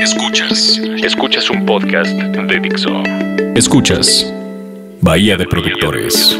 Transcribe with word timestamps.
Escuchas. 0.00 0.80
Escuchas 1.04 1.48
un 1.50 1.64
podcast 1.64 2.10
de 2.10 2.58
Dixo. 2.58 3.00
Escuchas 3.54 4.34
Bahía 5.00 5.36
de 5.36 5.46
Productores 5.46 6.36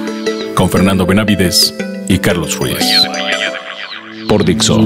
con 0.56 0.68
Fernando 0.68 1.06
Benavides 1.06 1.72
y 2.08 2.19
Carlos 2.19 2.58
Ruiz. 2.58 3.06
Por 4.29 4.45
Dixo, 4.45 4.80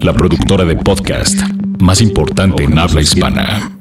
la 0.00 0.12
productora 0.12 0.64
de 0.64 0.74
podcast 0.74 1.38
más 1.78 2.00
importante 2.00 2.64
en 2.64 2.76
habla 2.76 3.00
hispana. 3.00 3.78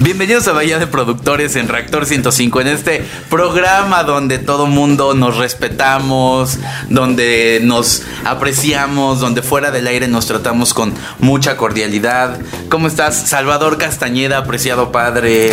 Bienvenidos 0.00 0.46
a 0.46 0.52
Bahía 0.52 0.78
de 0.78 0.86
Productores 0.86 1.56
en 1.56 1.66
Reactor 1.66 2.06
105, 2.06 2.60
en 2.60 2.68
este 2.68 3.04
programa 3.28 4.04
donde 4.04 4.38
todo 4.38 4.68
mundo 4.68 5.12
nos 5.12 5.38
respetamos, 5.38 6.56
donde 6.88 7.58
nos 7.64 8.04
apreciamos, 8.24 9.18
donde 9.18 9.42
fuera 9.42 9.72
del 9.72 9.88
aire 9.88 10.06
nos 10.06 10.26
tratamos 10.26 10.72
con 10.72 10.94
mucha 11.18 11.56
cordialidad. 11.56 12.38
¿Cómo 12.70 12.86
estás, 12.86 13.28
Salvador 13.28 13.76
Castañeda, 13.76 14.38
apreciado 14.38 14.92
padre? 14.92 15.50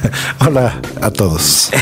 Hola 0.40 0.80
a 1.02 1.10
todos. 1.10 1.70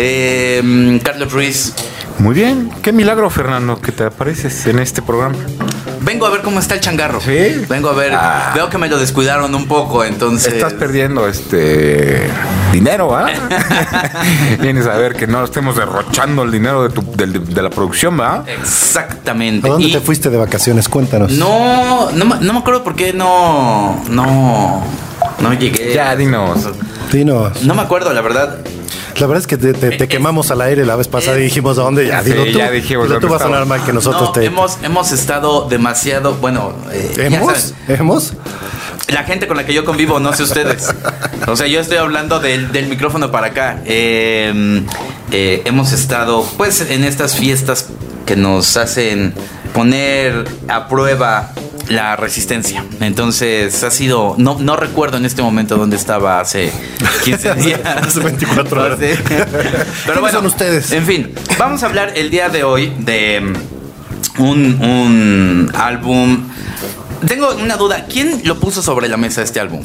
Eh, 0.00 1.00
Carlos 1.02 1.32
Ruiz. 1.32 1.74
Muy 2.18 2.34
bien, 2.34 2.68
qué 2.82 2.92
milagro 2.92 3.30
Fernando 3.30 3.80
que 3.80 3.92
te 3.92 4.04
apareces 4.04 4.66
en 4.66 4.80
este 4.80 5.02
programa. 5.02 5.36
Vengo 6.00 6.26
a 6.26 6.30
ver 6.30 6.42
cómo 6.42 6.58
está 6.58 6.74
el 6.74 6.80
changarro. 6.80 7.20
¿Sí? 7.20 7.64
Vengo 7.68 7.90
a 7.90 7.92
ver. 7.92 8.12
Ah. 8.14 8.52
Veo 8.54 8.68
que 8.70 8.78
me 8.78 8.88
lo 8.88 8.98
descuidaron 8.98 9.54
un 9.54 9.66
poco, 9.66 10.04
entonces. 10.04 10.52
Estás 10.54 10.72
perdiendo 10.74 11.28
este 11.28 12.28
dinero, 12.72 13.14
¿ah? 13.16 13.26
Vienes 14.60 14.86
a 14.86 14.96
ver 14.96 15.14
que 15.14 15.26
no 15.26 15.44
estemos 15.44 15.76
derrochando 15.76 16.42
el 16.42 16.50
dinero 16.50 16.82
de, 16.82 16.90
tu- 16.90 17.04
del- 17.16 17.44
de 17.54 17.62
la 17.62 17.70
producción, 17.70 18.16
¿verdad? 18.16 18.48
Exactamente. 18.48 19.68
¿A 19.68 19.72
dónde 19.72 19.88
Y- 19.88 19.92
te 19.92 20.00
fuiste 20.00 20.28
de 20.30 20.38
vacaciones? 20.38 20.88
Cuéntanos. 20.88 21.32
No, 21.32 22.10
no, 22.12 22.24
me- 22.24 22.40
no 22.40 22.52
me 22.52 22.58
acuerdo 22.58 22.82
por 22.82 22.96
qué 22.96 23.12
no. 23.12 24.02
No. 24.10 24.82
No 25.40 25.52
llegué. 25.54 25.92
Ya, 25.94 26.16
dinos. 26.16 26.68
Dinos. 27.12 27.62
No 27.62 27.74
me 27.74 27.82
acuerdo, 27.82 28.12
la 28.12 28.20
verdad. 28.20 28.58
La 29.18 29.26
verdad 29.26 29.40
es 29.40 29.46
que 29.48 29.56
te, 29.56 29.72
te- 29.72 29.90
te 29.96 30.06
quemamos 30.08 30.50
al 30.52 30.60
aire 30.60 30.86
la 30.86 30.94
vez 30.94 31.08
pasada 31.08 31.38
y 31.38 31.42
dijimos 31.44 31.76
a 31.78 31.82
dónde. 31.82 32.06
Ya, 32.06 32.22
Sí, 32.22 32.32
tú. 32.32 32.44
ya 32.46 32.70
dijimos 32.70 33.08
Dilo 33.08 33.18
tú 33.18 33.28
vas 33.28 33.40
a 33.42 33.46
sonar 33.46 33.66
mal 33.66 33.84
que 33.84 33.92
nosotros 33.92 34.22
No, 34.22 34.32
te. 34.32 34.44
hemos, 34.44 34.78
hemos 34.82 35.10
estado 35.10 35.68
demasiado. 35.68 36.34
Bueno, 36.34 36.72
eh, 36.92 37.14
¿Hemos? 37.18 37.74
¿Hemos? 37.88 38.32
la 39.08 39.24
gente 39.24 39.48
con 39.48 39.56
la 39.56 39.64
que 39.66 39.72
yo 39.74 39.84
convivo, 39.84 40.20
no 40.20 40.32
sé 40.34 40.42
ustedes. 40.44 40.94
O 41.48 41.56
sea, 41.56 41.66
yo 41.66 41.80
estoy 41.80 41.96
hablando 41.96 42.38
del, 42.40 42.70
del 42.72 42.86
micrófono 42.88 43.30
para 43.32 43.48
acá. 43.48 43.80
Eh, 43.86 44.82
eh, 45.32 45.62
hemos 45.64 45.92
estado, 45.92 46.46
pues, 46.56 46.82
en 46.90 47.02
estas 47.04 47.34
fiestas 47.34 47.86
que 48.26 48.36
nos 48.36 48.76
hacen 48.76 49.32
poner 49.72 50.44
a 50.68 50.86
prueba 50.88 51.50
la 51.88 52.16
resistencia. 52.16 52.84
Entonces, 53.00 53.82
ha 53.82 53.90
sido. 53.90 54.34
No, 54.38 54.58
no 54.58 54.76
recuerdo 54.76 55.16
en 55.16 55.24
este 55.24 55.42
momento 55.42 55.76
dónde 55.76 55.96
estaba 55.96 56.40
hace 56.40 56.72
15 57.24 57.54
días. 57.56 57.80
Hace 57.84 58.20
24 58.20 58.82
horas. 58.82 58.98
Sí. 59.08 59.14
Pero 60.06 60.20
bueno, 60.20 60.38
son 60.38 60.46
ustedes? 60.46 60.92
En 60.92 61.04
fin, 61.04 61.32
vamos 61.58 61.82
a 61.82 61.86
hablar 61.86 62.12
el 62.16 62.30
día 62.30 62.48
de 62.48 62.64
hoy 62.64 62.92
de 62.98 63.40
mm, 64.38 64.42
un, 64.42 64.82
un 64.82 65.70
álbum. 65.74 66.48
Tengo 67.26 67.54
una 67.54 67.76
duda. 67.76 68.06
¿Quién 68.08 68.42
lo 68.44 68.58
puso 68.58 68.82
sobre 68.82 69.08
la 69.08 69.16
mesa 69.16 69.42
este 69.42 69.60
álbum? 69.60 69.82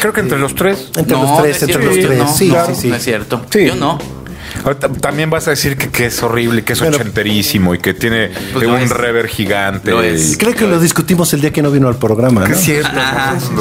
Creo 0.00 0.12
que 0.12 0.20
entre 0.20 0.38
los 0.38 0.54
tres. 0.54 0.90
Entre 0.96 1.16
No, 1.16 1.22
los 1.24 1.42
tres, 1.42 1.56
es 1.56 1.62
entre 1.62 1.92
cierto. 1.92 1.96
los 1.96 2.06
tres. 2.06 2.18
No, 2.18 2.34
sí, 2.34 2.48
no, 2.48 2.66
sí, 2.66 2.74
sí. 2.80 2.88
No 2.88 2.96
es 2.96 3.04
cierto. 3.04 3.46
Sí. 3.50 3.66
Yo 3.66 3.74
no. 3.76 3.98
Ahorita 4.64 4.88
También 4.88 5.30
vas 5.30 5.46
a 5.46 5.50
decir 5.50 5.76
que, 5.76 5.88
que 5.90 6.06
es 6.06 6.22
horrible, 6.22 6.62
que 6.64 6.72
es 6.74 6.80
Bueno. 6.80 6.96
ochenterísimo 6.96 7.74
y 7.74 7.78
que 7.78 7.94
tiene 7.94 8.30
Pues 8.52 8.66
un 8.66 8.76
es. 8.76 8.90
rever 8.90 9.28
gigante. 9.28 9.92
Es. 10.14 10.36
Creo 10.38 10.54
que 10.54 10.66
lo 10.66 10.78
discutimos 10.80 11.32
el 11.32 11.40
día 11.40 11.52
que 11.52 11.62
no 11.62 11.70
vino 11.70 11.88
al 11.88 11.96
programa. 11.96 12.46
¿no? 12.48 12.54
es 12.54 12.60
cierto. 12.60 12.90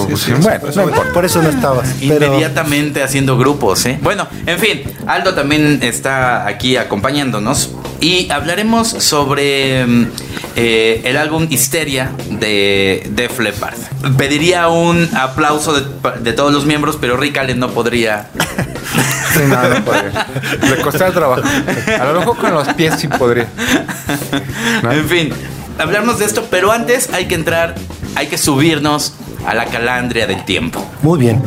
Pusimos. 0.09 0.41
Bueno, 0.41 0.67
no 0.75 0.83
importa. 0.83 1.13
Por 1.13 1.25
eso 1.25 1.41
no 1.41 1.49
estabas. 1.49 1.95
Pero 1.99 2.25
Inmediatamente 2.27 3.03
haciendo 3.03 3.37
grupos, 3.37 3.85
¿eh? 3.85 3.99
Bueno, 4.01 4.27
en 4.45 4.59
fin, 4.59 4.81
Aldo 5.07 5.33
también 5.33 5.79
está 5.81 6.45
aquí 6.47 6.77
acompañándonos 6.77 7.71
y 7.99 8.29
hablaremos 8.31 8.87
sobre 8.89 9.85
mm, 9.85 10.07
eh, 10.55 11.01
el 11.05 11.17
álbum 11.17 11.47
Histeria 11.49 12.11
de 12.29 13.07
Def 13.11 13.39
Leppard. 13.39 13.77
Pediría 14.17 14.67
un 14.69 15.09
aplauso 15.15 15.73
de, 15.79 15.83
de 16.21 16.33
todos 16.33 16.51
los 16.53 16.65
miembros, 16.65 16.97
pero 16.99 17.17
Rick 17.17 17.37
Allen 17.37 17.59
no 17.59 17.69
podría. 17.71 18.29
Sí, 19.31 19.39
no, 19.47 19.69
no 19.69 19.85
podría. 19.85 20.27
Le 20.69 20.81
costaba 20.81 21.11
trabajo. 21.11 21.41
A 21.99 22.05
lo 22.05 22.19
mejor 22.19 22.37
con 22.37 22.53
los 22.53 22.67
pies 22.73 22.95
sí 22.99 23.07
podría. 23.07 23.47
¿No? 24.83 24.91
En 24.91 25.07
fin, 25.07 25.33
hablarnos 25.79 26.19
de 26.19 26.25
esto, 26.25 26.47
pero 26.51 26.71
antes 26.71 27.09
hay 27.13 27.27
que 27.27 27.35
entrar, 27.35 27.75
hay 28.15 28.27
que 28.27 28.37
subirnos 28.37 29.13
a 29.45 29.53
la 29.53 29.65
calandria 29.65 30.27
del 30.27 30.43
tiempo. 30.43 30.85
Muy 31.01 31.19
bien. 31.19 31.41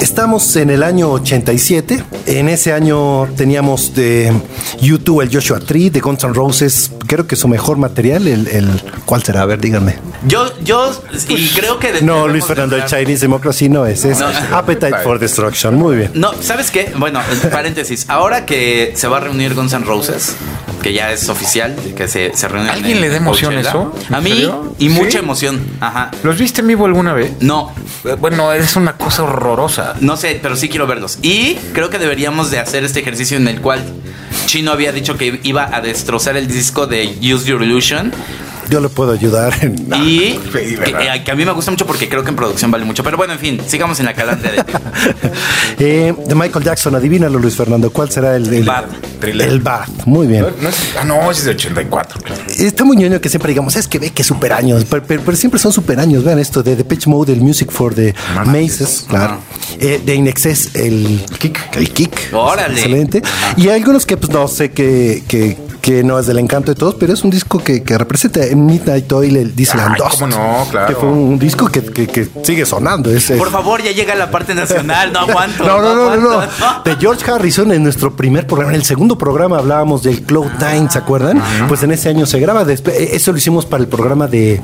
Estamos 0.00 0.56
en 0.56 0.70
el 0.70 0.82
año 0.82 1.10
87. 1.10 2.02
En 2.26 2.48
ese 2.48 2.72
año 2.72 3.28
teníamos 3.36 3.94
de 3.94 4.32
YouTube 4.80 5.20
el 5.20 5.32
Joshua 5.32 5.60
Tree, 5.60 5.90
de 5.90 6.00
Guns 6.00 6.24
N' 6.24 6.32
Roses, 6.32 6.90
creo 7.06 7.26
que 7.26 7.36
su 7.36 7.46
mejor 7.46 7.76
material, 7.76 8.26
el, 8.26 8.48
el 8.48 8.68
¿cuál 9.04 9.22
será? 9.22 9.42
A 9.42 9.46
ver, 9.46 9.60
díganme. 9.60 9.96
Yo, 10.26 10.52
yo, 10.62 10.92
y 11.28 11.48
creo 11.48 11.78
que... 11.80 12.00
No, 12.02 12.28
Luis 12.28 12.44
Fernando, 12.44 12.76
el 12.76 12.84
Chinese 12.84 13.22
Democracy 13.22 13.68
no 13.68 13.86
es, 13.86 14.04
es 14.04 14.18
No. 14.20 14.26
Appetite 14.56 14.98
for 15.02 15.18
Destruction. 15.18 15.74
Muy 15.74 15.96
bien. 15.96 16.12
No, 16.14 16.32
¿sabes 16.40 16.70
qué? 16.70 16.92
Bueno, 16.96 17.20
paréntesis. 17.50 18.04
Ahora 18.08 18.46
que 18.46 18.92
se 18.94 19.08
va 19.08 19.16
a 19.16 19.20
reunir 19.20 19.54
Guns 19.54 19.72
N' 19.72 19.84
Roses, 19.84 20.36
que 20.80 20.92
ya 20.92 21.10
es 21.12 21.28
oficial, 21.28 21.74
que 21.96 22.06
se, 22.06 22.32
se 22.36 22.46
reúnen. 22.48 22.70
¿Alguien 22.70 22.96
en 22.96 23.00
le 23.02 23.08
da 23.08 23.16
emoción 23.16 23.52
Coachella. 23.54 23.68
eso? 23.70 23.94
¿En 24.08 24.14
A 24.14 24.20
mí, 24.20 24.30
serio? 24.30 24.74
y 24.78 24.88
mucha 24.90 25.10
¿Sí? 25.10 25.16
emoción. 25.18 25.60
Ajá. 25.80 26.10
¿Los 26.22 26.38
viste 26.38 26.60
en 26.60 26.68
vivo 26.68 26.86
alguna 26.86 27.14
vez? 27.14 27.32
No, 27.40 27.72
Eh, 28.04 28.14
Bueno, 28.18 28.52
es 28.52 28.76
una 28.76 28.92
cosa 28.96 29.24
horrorosa. 29.24 29.94
no 30.00 30.16
sé, 30.16 30.38
pero 30.40 30.54
sí 30.56 30.68
quiero 30.68 30.86
verlos. 30.86 31.18
Y 31.22 31.54
creo 31.72 31.90
que 31.90 31.98
deberíamos 31.98 32.50
de 32.52 32.58
hacer 32.60 32.84
este 32.84 33.00
ejercicio 33.00 33.36
en 33.36 33.48
el 33.48 33.60
cual 33.60 33.82
Chino 34.46 34.70
había 34.72 34.92
dicho 34.92 35.16
que 35.16 35.40
iba 35.42 35.68
a 35.74 35.80
destrozar 35.80 36.36
el 36.36 36.46
disco 36.46 36.86
de 36.86 37.06
Use 37.20 37.46
Your 37.46 37.62
Illusion. 37.62 38.12
Yo 38.72 38.80
le 38.80 38.88
puedo 38.88 39.12
ayudar. 39.12 39.52
en- 39.60 39.74
Y 40.02 40.18
sí, 40.18 40.40
que, 40.50 40.76
¿verdad? 40.76 41.16
eh, 41.16 41.22
que 41.24 41.30
a 41.30 41.34
mí 41.34 41.44
me 41.44 41.52
gusta 41.52 41.70
mucho 41.70 41.86
porque 41.86 42.08
creo 42.08 42.22
que 42.24 42.30
en 42.30 42.36
producción 42.36 42.70
vale 42.70 42.86
mucho. 42.86 43.04
Pero 43.04 43.18
bueno, 43.18 43.34
en 43.34 43.38
fin, 43.38 43.60
sigamos 43.66 44.00
en 44.00 44.06
la 44.06 44.14
calandria 44.14 44.50
de. 44.52 44.64
Eh, 45.78 46.14
de 46.26 46.34
Michael 46.34 46.64
Jackson, 46.64 46.94
adivínalo, 46.94 47.38
Luis 47.38 47.56
Fernando. 47.56 47.90
¿Cuál 47.90 48.10
será 48.10 48.36
el, 48.36 48.52
el 48.52 48.62
Bad. 48.64 48.84
El 49.22 49.60
Bad. 49.60 49.88
Muy 50.06 50.26
bien. 50.26 50.46
No 50.60 50.68
es- 50.68 50.92
ah, 51.00 51.04
no, 51.04 51.30
es 51.30 51.44
de 51.44 51.50
84. 51.50 52.20
Está 52.58 52.84
muy 52.84 52.96
ñoño 52.96 53.20
que 53.20 53.28
siempre 53.28 53.48
digamos, 53.50 53.74
es 53.76 53.88
que 53.88 53.98
ve 53.98 54.10
que 54.10 54.22
super 54.22 54.52
años, 54.52 54.84
pero, 54.88 55.02
pero- 55.06 55.22
pero 55.24 55.36
siempre 55.36 55.58
son 55.58 55.72
super 55.72 55.98
años. 55.98 56.22
Vean 56.24 56.38
esto 56.38 56.62
de 56.62 56.76
The 56.76 56.84
Pitch 56.84 57.06
Mode, 57.08 57.32
el 57.32 57.40
Music 57.40 57.70
for 57.70 57.94
the 57.94 58.14
Maces, 58.46 59.04
claro. 59.08 59.38
Eh, 59.80 60.00
de 60.04 60.14
Inexcess, 60.14 60.74
el 60.76 61.24
kick. 61.38 61.58
El 61.76 61.90
kick. 61.90 62.32
Órale. 62.32 62.74
Excelente. 62.74 63.22
Y 63.56 63.68
hay 63.68 63.80
algunos 63.80 64.06
que, 64.06 64.16
pues, 64.16 64.30
no 64.32 64.46
sé 64.48 64.70
que, 64.70 65.24
que, 65.26 65.56
que 65.82 66.02
no 66.04 66.18
es 66.18 66.26
del 66.26 66.38
encanto 66.38 66.70
de 66.72 66.76
todos, 66.78 66.94
pero 66.94 67.12
es 67.12 67.24
un 67.24 67.30
disco 67.30 67.58
que, 67.62 67.82
que 67.82 67.98
representa 67.98 68.42
en 68.46 68.64
Midnight 68.64 69.12
Oil, 69.12 69.36
el 69.36 69.54
Disneyland 69.56 69.96
Ay, 69.96 70.00
Dust. 70.02 70.20
cómo 70.20 70.26
no, 70.28 70.66
claro. 70.70 70.86
Que 70.86 70.94
fue 70.94 71.08
un 71.08 71.38
disco 71.38 71.66
que, 71.66 71.82
que- 71.82 72.06
que 72.06 72.28
sigue 72.44 72.64
sonando. 72.64 73.10
Es, 73.10 73.28
es- 73.30 73.36
Por 73.38 73.50
favor, 73.50 73.82
ya 73.82 73.90
llega 73.90 74.14
la 74.14 74.30
parte 74.30 74.54
nacional. 74.54 75.12
No 75.12 75.18
aguanto. 75.20 75.64
no, 75.66 75.82
no, 75.82 75.94
no, 75.94 76.16
no, 76.16 76.40
no. 76.40 76.46
De 76.84 76.96
George 77.00 77.28
Harrison 77.30 77.72
en 77.72 77.82
nuestro 77.82 78.14
primer 78.14 78.46
programa, 78.46 78.72
en 78.72 78.76
el 78.80 78.84
segundo 78.86 79.18
programa 79.18 79.58
hablábamos 79.58 80.02
del 80.04 80.22
Cloud 80.22 80.50
Time, 80.58 80.88
¿se 80.88 80.98
acuerdan? 80.98 81.42
Pues 81.68 81.82
en 81.82 81.90
ese 81.90 82.08
año 82.08 82.26
se 82.26 82.38
graba. 82.38 82.64
después- 82.64 82.96
eh, 82.98 83.10
Eso 83.16 83.32
lo 83.32 83.38
hicimos 83.38 83.66
para 83.66 83.82
el 83.82 83.88
programa 83.88 84.28
de 84.28 84.60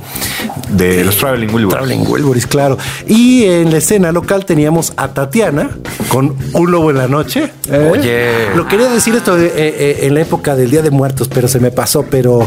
De 0.70 1.02
los 1.04 1.16
Traveling 1.16 1.48
Wilburys. 1.52 1.76
Traveling 1.78 2.06
Wilburys, 2.06 2.46
claro. 2.46 2.78
Y 3.08 3.44
en 3.44 3.72
la 3.72 3.78
escena 3.78 4.12
local 4.12 4.44
teníamos 4.44 4.92
a 4.96 5.08
Tatiana 5.08 5.70
con 6.10 6.36
Un 6.52 6.70
Lobo 6.70 6.90
en 6.90 6.98
la 6.98 7.08
Noche. 7.08 7.50
¿eh? 7.70 7.90
Oye. 7.92 8.54
Lo 8.56 8.68
quería 8.68 8.88
decir 8.88 9.14
esto 9.16 9.36
eh, 9.38 9.50
eh, 9.56 9.98
en 10.02 10.14
la 10.14 10.20
época 10.20 10.54
del 10.54 10.70
Día 10.70 10.82
de 10.82 10.90
Muertos, 11.08 11.28
pero 11.28 11.48
se 11.48 11.58
me 11.58 11.70
pasó, 11.70 12.02
pero 12.02 12.46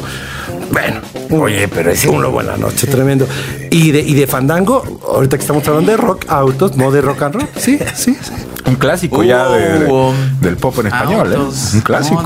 bueno. 0.72 1.02
Oye, 1.32 1.68
pero 1.68 1.90
ese- 1.90 2.08
Un 2.10 2.22
Lobo 2.22 2.42
en 2.42 2.48
la 2.48 2.58
Noche, 2.58 2.86
tremendo. 2.86 3.28
Y 3.72 3.90
de, 3.92 4.02
y 4.02 4.14
de 4.14 4.28
Fandango, 4.28 5.00
ahorita 5.08 5.38
que 5.38 5.42
estamos 5.42 5.68
hablando 5.68 5.90
de 5.92 5.98
rock, 5.98 6.26
autos, 6.28 6.78
no 6.78 6.92
de 6.92 7.02
rock 7.02 7.24
and 7.24 7.36
roll. 7.36 7.48
Sí, 7.58 7.80
sí, 7.96 8.16
sí. 8.22 8.32
Un 8.66 8.76
clásico 8.76 9.24
ya 9.24 9.48
de- 9.50 9.80
de- 9.80 10.14
del 10.42 10.58
pop 10.58 10.78
en 10.80 10.88
español, 10.88 11.34
autos, 11.36 11.74
¿eh? 11.74 11.78
Un 11.78 11.82
clásico. 11.82 12.22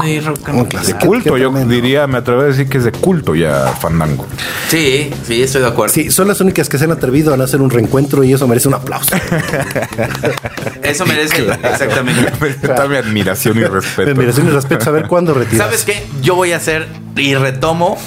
Un 0.54 0.66
clásico. 0.66 1.00
De 1.00 1.06
culto, 1.06 1.38
yo 1.38 1.52
diría, 1.66 2.08
me 2.08 2.18
atrevo 2.18 2.42
a 2.42 2.46
decir 2.46 2.68
que 2.70 2.78
es 2.78 2.84
de 2.84 2.92
culto 2.92 3.36
ya 3.36 3.74
Fandango. 3.80 4.26
Sí, 4.70 5.10
sí, 5.26 5.42
estoy 5.44 5.62
de 5.62 5.68
acuerdo. 5.68 5.94
Sí, 5.94 6.12
son 6.12 6.28
las 6.28 6.42
únicas 6.42 6.70
que 6.70 6.78
se 6.78 6.84
han 6.86 6.92
atrevido 6.92 7.34
a 7.34 7.44
hacer 7.44 7.62
un 7.62 7.70
reencuentro 7.70 8.24
y 8.24 8.34
eso 8.34 8.48
merece 8.48 8.68
un 8.68 8.74
aplauso. 8.76 9.16
Eso 10.84 11.06
merece 11.06 11.46
exactamente. 11.64 12.32
Está 12.62 12.88
mi 12.88 12.96
admiración 12.96 13.58
y 13.58 13.64
respeto. 13.64 14.12
Admiración 14.12 14.48
y 14.48 14.52
respeto. 14.52 14.90
A 14.90 14.94
ver 14.94 15.08
cuándo 15.08 15.34
retiras. 15.34 15.66
¿Sabes 15.66 15.84
qué? 15.84 16.06
Yo 16.22 16.36
voy 16.36 16.52
a 16.52 16.58
hacer 16.58 16.88
y 17.16 17.34
retomo 17.36 17.98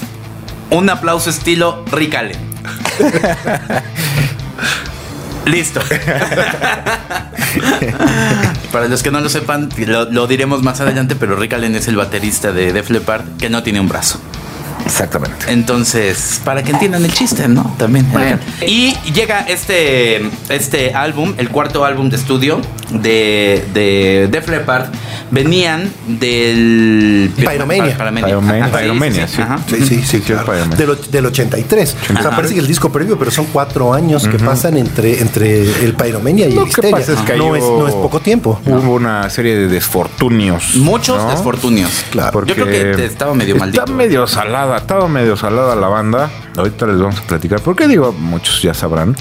un 0.70 0.88
aplauso 0.90 1.28
estilo 1.30 1.84
Rick 1.90 2.14
Allen. 2.14 2.36
Listo. 5.48 5.80
Para 8.72 8.88
los 8.88 9.02
que 9.02 9.10
no 9.10 9.20
lo 9.20 9.28
sepan, 9.28 9.68
lo, 9.86 10.04
lo 10.10 10.26
diremos 10.26 10.62
más 10.62 10.80
adelante, 10.80 11.16
pero 11.16 11.36
Rick 11.36 11.54
Allen 11.54 11.74
es 11.74 11.88
el 11.88 11.96
baterista 11.96 12.52
de 12.52 12.72
Def 12.72 12.90
Leppard 12.90 13.24
que 13.38 13.48
no 13.48 13.62
tiene 13.62 13.80
un 13.80 13.88
brazo. 13.88 14.20
Exactamente. 14.88 15.46
Entonces, 15.52 16.40
para 16.44 16.62
que 16.62 16.70
entiendan 16.72 17.04
el 17.04 17.12
chiste, 17.12 17.46
¿no? 17.48 17.74
También. 17.78 18.06
Y 18.66 18.94
llega 19.12 19.40
este, 19.48 20.22
este 20.48 20.94
álbum, 20.94 21.34
el 21.36 21.50
cuarto 21.50 21.84
álbum 21.84 22.08
de 22.08 22.16
estudio 22.16 22.60
de, 22.90 23.64
de 23.74 24.28
Def 24.30 24.48
Leppard. 24.48 24.86
Venían 25.30 25.92
del... 26.06 27.30
Pyromania. 27.36 27.96
Pyromania, 27.98 28.64
Ajá, 28.64 28.68
sí, 28.70 28.82
Pyromania, 28.82 29.28
sí, 29.28 29.36
sí. 29.36 29.42
ajá. 29.42 29.58
Sí, 30.06 30.20
claro. 30.20 30.52
Del, 30.76 30.98
del 31.10 31.26
83. 31.26 31.96
O 32.00 32.06
sea, 32.06 32.18
Ajá. 32.20 32.30
parece 32.36 32.54
que 32.54 32.60
el 32.60 32.66
disco 32.66 32.90
previo, 32.90 33.18
pero 33.18 33.30
son 33.30 33.44
cuatro 33.52 33.92
años 33.92 34.26
que 34.26 34.38
pasan 34.38 34.78
entre, 34.78 35.20
entre 35.20 35.62
el 35.84 35.94
Pyromania 35.94 36.48
y 36.48 36.54
Lo 36.54 36.64
el 36.64 36.72
que 36.74 36.88
pasa 36.88 37.12
es 37.12 37.18
que 37.20 37.36
no, 37.36 37.54
es, 37.54 37.62
no 37.62 37.86
es 37.88 37.94
poco 37.94 38.20
tiempo. 38.20 38.58
Hubo 38.64 38.94
una 38.94 39.28
serie 39.28 39.54
de 39.56 39.68
desfortunios. 39.68 40.76
Muchos 40.76 41.22
¿no? 41.22 41.30
desfortunios. 41.30 41.90
Claro. 42.10 42.44
Yo 42.46 42.54
creo 42.54 42.66
que 42.66 42.84
te- 42.96 43.04
estaba 43.04 43.34
medio 43.34 43.54
está 43.54 43.64
maldito. 43.66 43.92
medio 43.92 44.26
salada, 44.26 44.77
estaba 44.78 45.08
medio 45.08 45.36
salada 45.36 45.74
la 45.76 45.88
banda. 45.88 46.30
Ahorita 46.56 46.86
les 46.86 46.98
vamos 46.98 47.18
a 47.18 47.22
platicar. 47.22 47.60
Porque 47.60 47.86
digo, 47.86 48.12
muchos 48.12 48.62
ya 48.62 48.74
sabrán. 48.74 49.14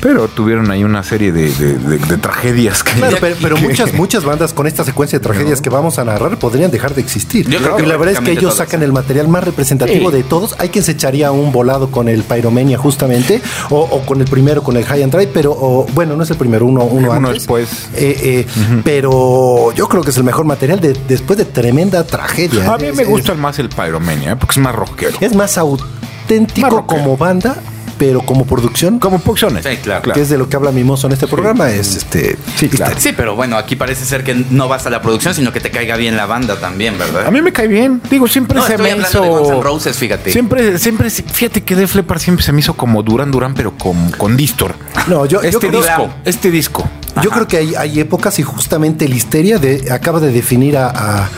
Pero 0.00 0.28
tuvieron 0.28 0.70
ahí 0.70 0.82
una 0.82 1.02
serie 1.02 1.30
de, 1.32 1.50
de- 1.52 1.74
de- 1.78 1.98
de 1.98 2.16
tragedias 2.16 2.82
que. 2.82 2.92
Claro, 2.92 3.16
pero, 3.20 3.36
pero 3.42 3.56
muchas, 3.58 3.92
muchas 3.94 4.24
bandas 4.24 4.54
con 4.54 4.66
esta 4.66 4.82
secuencia 4.84 5.18
de 5.18 5.22
tragedias 5.22 5.60
que 5.60 5.68
vamos 5.70 5.98
a 5.98 6.04
narrar 6.04 6.38
podrían 6.38 6.70
dejar 6.70 6.94
de 6.94 7.02
existir. 7.02 7.48
Yo 7.48 7.58
creo 7.58 7.76
que 7.76 7.82
y 7.82 7.86
la 7.86 7.96
verdad 7.96 8.14
es 8.14 8.20
que 8.20 8.30
ellos 8.32 8.54
todas. 8.54 8.56
sacan 8.56 8.82
el 8.82 8.92
material 8.92 9.28
más 9.28 9.44
representativo 9.44 10.10
Sí. 10.10 10.16
de 10.16 10.22
todos. 10.22 10.56
Hay 10.58 10.70
quien 10.70 10.84
se 10.84 10.92
echaría 10.92 11.30
un 11.32 11.52
volado 11.52 11.90
con 11.90 12.08
el 12.08 12.22
Pyromania 12.22 12.78
justamente, 12.78 13.42
o, 13.68 13.80
o 13.80 14.00
con 14.06 14.20
el 14.20 14.26
primero, 14.26 14.62
con 14.62 14.76
el 14.76 14.84
High 14.84 15.02
and 15.02 15.12
Dry, 15.14 15.28
pero 15.32 15.52
o, 15.52 15.86
bueno, 15.92 16.16
no 16.16 16.22
es 16.22 16.30
el 16.30 16.36
primero, 16.36 16.64
uno, 16.66 16.84
uno, 16.84 17.08
Uno 17.10 17.12
antes. 17.28 17.34
después. 17.34 17.68
Eh, 17.94 18.46
eh, 18.56 18.82
Pero 18.84 19.72
yo 19.74 19.88
creo 19.88 20.02
que 20.02 20.10
es 20.10 20.16
el 20.16 20.24
mejor 20.24 20.44
material 20.44 20.80
de- 20.80 20.96
después 21.08 21.38
de 21.38 21.44
tremenda 21.44 22.04
tragedia. 22.04 22.72
A 22.74 22.78
mí 22.78 22.86
Es- 22.86 22.96
me 22.96 23.02
es- 23.02 23.08
gusta 23.08 23.34
más 23.34 23.58
el 23.58 23.68
Pyromania, 23.68 24.36
porque 24.38 24.52
es 24.54 24.58
más 24.58 24.74
rockero. 24.74 25.16
Es 25.20 25.34
más 25.34 25.58
auténtico 25.58 26.66
Más 26.66 26.72
rockero. 26.72 26.86
como 27.02 27.16
banda, 27.16 27.56
pero 28.00 28.22
como 28.22 28.46
producción, 28.46 28.98
Como 28.98 29.18
Puxones. 29.18 29.62
Sí, 29.62 29.76
claro. 29.76 30.10
que 30.14 30.22
es 30.22 30.30
de 30.30 30.38
lo 30.38 30.48
que 30.48 30.56
habla 30.56 30.72
Mimoso 30.72 31.06
en 31.06 31.12
este 31.12 31.26
programa, 31.26 31.68
es 31.70 31.96
este. 31.96 32.38
Sí, 32.56 32.70
claro. 32.70 32.96
Sí, 32.98 33.12
pero 33.14 33.36
bueno, 33.36 33.58
aquí 33.58 33.76
parece 33.76 34.06
ser 34.06 34.24
que 34.24 34.34
no 34.34 34.68
basta 34.68 34.88
la 34.88 35.02
producción, 35.02 35.34
sino 35.34 35.52
que 35.52 35.60
te 35.60 35.70
caiga 35.70 35.96
bien 35.96 36.16
la 36.16 36.24
banda 36.24 36.58
también, 36.58 36.96
¿verdad? 36.96 37.26
A 37.26 37.30
mí 37.30 37.42
me 37.42 37.52
cae 37.52 37.68
bien. 37.68 38.00
Digo, 38.08 38.26
siempre 38.26 38.56
no, 38.56 38.64
se 38.66 38.72
estoy 38.76 38.90
me 38.94 39.02
hizo. 39.02 39.20
de 39.20 39.28
Guns 39.28 39.48
N' 39.50 39.62
Roses, 39.62 39.98
fíjate. 39.98 40.32
Siempre, 40.32 40.78
siempre, 40.78 41.10
fíjate 41.10 41.62
que 41.62 41.76
Def 41.76 41.94
Leppard 41.94 42.20
siempre 42.20 42.42
se 42.42 42.52
me 42.52 42.60
hizo 42.60 42.72
como 42.72 43.02
Duran 43.02 43.30
Duran, 43.30 43.52
pero 43.52 43.76
con, 43.76 44.10
con 44.12 44.34
Distor. 44.34 44.76
No, 45.06 45.26
yo, 45.26 45.42
yo 45.42 45.48
este 45.50 45.68
creo- 45.68 45.82
disco, 45.82 46.10
este 46.24 46.50
disco. 46.50 46.88
Yo 47.22 47.28
creo 47.28 47.46
que 47.46 47.58
hay, 47.58 47.74
hay 47.74 48.00
épocas 48.00 48.38
y 48.38 48.42
justamente 48.42 49.04
el 49.04 49.12
histeria 49.12 49.58
de, 49.58 49.92
acaba 49.92 50.20
de 50.20 50.32
definir 50.32 50.78
a, 50.78 50.88
a, 50.88 51.28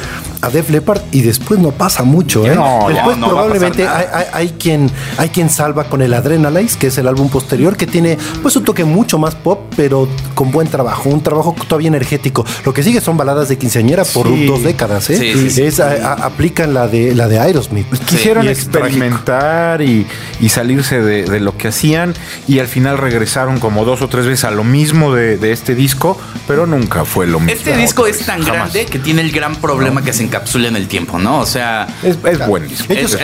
a 0.42 0.50
Def 0.50 0.68
Leppard 0.70 1.00
y 1.12 1.22
después 1.22 1.58
no 1.60 1.70
pasa 1.70 2.02
mucho. 2.02 2.44
¿eh? 2.46 2.54
No, 2.54 2.86
después 2.88 3.16
no, 3.16 3.28
no 3.28 3.34
va 3.34 3.42
a 3.42 3.44
probablemente 3.46 3.86
hay, 3.88 4.06
hay- 4.12 4.26
hay 4.32 4.48
quien, 4.58 4.90
hay 5.16 5.28
quien 5.30 5.48
salva 5.48 5.84
con 5.84 6.02
el 6.02 6.12
Adrenalize, 6.14 6.78
que 6.78 6.88
es 6.88 6.98
el 6.98 7.08
álbum 7.08 7.28
posterior, 7.30 7.76
que 7.76 7.86
tiene 7.86 8.18
pues 8.42 8.54
un 8.56 8.64
toque 8.64 8.84
mucho 8.84 9.18
más 9.18 9.34
pop, 9.34 9.60
pero 9.76 10.08
con 10.34 10.50
buen 10.50 10.68
trabajo, 10.68 11.08
un 11.08 11.22
trabajo 11.22 11.54
todavía 11.68 11.88
energético. 11.88 12.44
Lo 12.64 12.74
que 12.74 12.82
sigue 12.82 13.00
son 13.00 13.16
baladas 13.16 13.48
de 13.48 13.56
quinceañera 13.58 14.04
por 14.04 14.26
Sí. 14.26 14.46
dos 14.46 14.62
décadas. 14.62 15.08
¿eh? 15.10 15.16
Sí, 15.16 15.32
sí, 15.34 15.50
sí. 15.50 15.62
Es, 15.62 15.80
a- 15.80 15.90
a- 16.12 16.26
aplican 16.26 16.74
la 16.74 16.88
de, 16.88 17.14
la 17.14 17.28
de 17.28 17.38
Aerosmith. 17.38 17.86
Quisieron 18.06 18.44
Y 18.44 18.48
experimentar 18.48 19.80
y, 19.82 20.06
y 20.40 20.48
salirse 20.48 21.00
de, 21.00 21.24
de 21.24 21.40
lo 21.40 21.56
que 21.56 21.68
hacían 21.68 22.14
y 22.48 22.58
al 22.58 22.66
final 22.68 22.98
regresaron 22.98 23.58
como 23.60 23.84
dos 23.84 24.02
o 24.02 24.08
tres 24.08 24.26
veces 24.26 24.44
a 24.44 24.50
lo 24.50 24.64
mismo 24.64 25.14
de, 25.14 25.36
de 25.38 25.52
este 25.52 25.74
disco, 25.74 26.18
pero 26.46 26.66
nunca 26.66 27.04
fue 27.04 27.26
lo 27.26 27.40
mismo. 27.40 27.52
Este 27.56 27.76
disco 27.76 28.06
es 28.06 28.18
tan 28.26 28.42
jamás. 28.42 28.72
grande 28.72 28.86
que 28.86 28.98
tiene 28.98 29.22
el 29.22 29.30
gran 29.32 29.56
problema 29.56 30.02
que 30.02 30.12
se 30.12 30.22
encapsula 30.32 30.68
en 30.68 30.76
el 30.76 30.88
tiempo, 30.88 31.18
¿no? 31.18 31.40
O 31.40 31.46
sea, 31.46 31.86
Es, 32.02 32.16
es 32.24 32.46
buen 32.46 32.66
disco. 32.66 32.92
Ellos, 32.92 33.14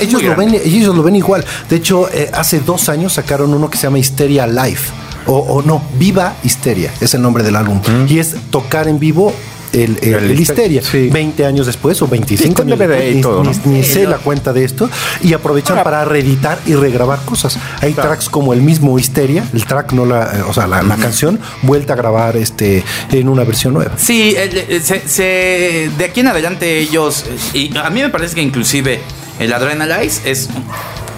Es- 0.00 0.12
lo 0.12 0.34
ven, 0.36 0.54
ellos 0.54 0.94
lo 0.96 1.02
ven 1.02 1.16
igual. 1.16 1.44
De 1.68 1.76
hecho, 1.76 2.08
eh, 2.12 2.30
hace 2.32 2.60
dos 2.60 2.88
años 2.88 3.12
sacaron 3.12 3.52
uno 3.52 3.68
que 3.68 3.76
se 3.76 3.84
llama 3.84 3.98
Histeria 3.98 4.46
Live. 4.46 4.80
O, 5.26 5.38
o 5.38 5.62
no, 5.62 5.82
Viva 5.98 6.34
Histeria, 6.42 6.92
es 7.00 7.14
el 7.14 7.22
nombre 7.22 7.42
del 7.42 7.56
álbum. 7.56 7.80
Y 8.08 8.18
es 8.18 8.34
tocar 8.50 8.88
en 8.88 8.98
vivo 8.98 9.32
el, 9.74 9.98
el- 10.02 10.14
El 10.14 10.30
el 10.30 10.40
Histeria, 10.40 10.82
sí. 10.82 11.08
20 11.10 11.44
años 11.44 11.66
después 11.66 12.00
o 12.02 12.06
25 12.08 12.48
Está 12.48 12.62
en 12.62 12.68
años 12.68 12.78
DVD 12.78 13.14
después, 13.14 13.48
y 13.64 13.68
ni- 13.68 13.72
ni, 13.72 13.78
ni 13.78 13.84
sé 13.84 14.06
la 14.06 14.18
cuenta 14.18 14.52
de 14.52 14.64
esto. 14.64 14.88
Y 15.22 15.32
aprovechan 15.34 15.82
para 15.84 16.04
reeditar 16.04 16.58
y 16.66 16.74
regrabar 16.74 17.20
cosas. 17.24 17.58
Hay 17.80 17.92
tracks 17.92 18.28
como 18.28 18.52
el 18.54 18.62
mismo 18.62 18.98
Histeria, 18.98 19.44
el 19.52 19.64
track, 19.66 19.92
no 19.92 20.06
la, 20.06 20.38
eh, 20.38 20.42
o 20.46 20.52
sea, 20.54 20.66
la, 20.66 20.82
la 20.82 20.96
canción, 20.96 21.38
vuelta 21.62 21.92
a 21.92 21.96
grabar 21.96 22.36
este 22.36 22.82
en 23.12 23.28
una 23.28 23.44
versión 23.44 23.74
nueva. 23.74 23.92
sí, 23.96 24.34
el- 24.36 24.56
el- 24.56 24.82
se- 24.82 25.06
se- 25.08 25.90
de 25.98 26.04
aquí 26.04 26.20
en 26.20 26.28
adelante 26.28 26.78
ellos, 26.78 27.24
y 27.52 27.76
a 27.76 27.90
mí 27.90 28.00
me 28.02 28.08
parece 28.10 28.34
que 28.36 28.42
inclusive 28.42 29.00
el 29.38 29.52
Adrenalize 29.52 30.30
es 30.30 30.48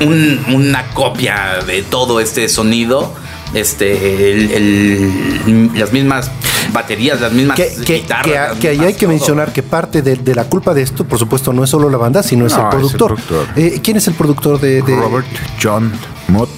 un- 0.00 0.40
una 0.54 0.84
copia 0.94 1.58
de 1.66 1.82
todo 1.82 2.20
este 2.20 2.48
sonido. 2.48 3.12
Este, 3.54 4.32
el- 4.32 4.50
el- 4.50 5.70
las 5.78 5.92
mismas 5.92 6.30
baterías, 6.76 7.20
las 7.20 7.32
mismas 7.32 7.56
Que, 7.56 7.68
que, 7.84 7.94
guitarras. 8.00 8.24
que- 8.24 8.34
las 8.34 8.58
que 8.58 8.68
mismas 8.70 8.86
hay 8.88 8.94
que 8.94 9.00
todo. 9.00 9.08
mencionar 9.10 9.52
que 9.52 9.62
parte 9.62 10.02
de, 10.02 10.16
de 10.16 10.34
la 10.34 10.44
culpa 10.44 10.74
de 10.74 10.82
esto, 10.82 11.04
por 11.04 11.18
supuesto, 11.18 11.52
no 11.52 11.64
es 11.64 11.70
solo 11.70 11.88
la 11.90 11.96
banda, 11.98 12.22
sino 12.22 12.46
es 12.46 12.52
el 12.52 12.58
es 12.58 12.64
el 12.64 12.70
productor. 12.70 13.16
Eh, 13.56 13.80
¿Quién 13.82 13.96
es 13.96 14.06
el 14.08 14.14
productor 14.14 14.60
de, 14.60 14.82
de- 14.82 14.96
Robert 14.96 15.26
John 15.62 15.92
Mott. 16.28 16.50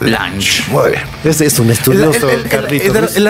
Lange. 0.00 0.62
Muy 0.70 0.90
bien. 0.92 1.02
Es, 1.24 1.40
es 1.40 1.58
un 1.58 1.70
estudioso, 1.70 2.30
el, 2.30 2.42
el, 2.42 2.48
Carlitos. 2.48 2.86
el- 3.16 3.24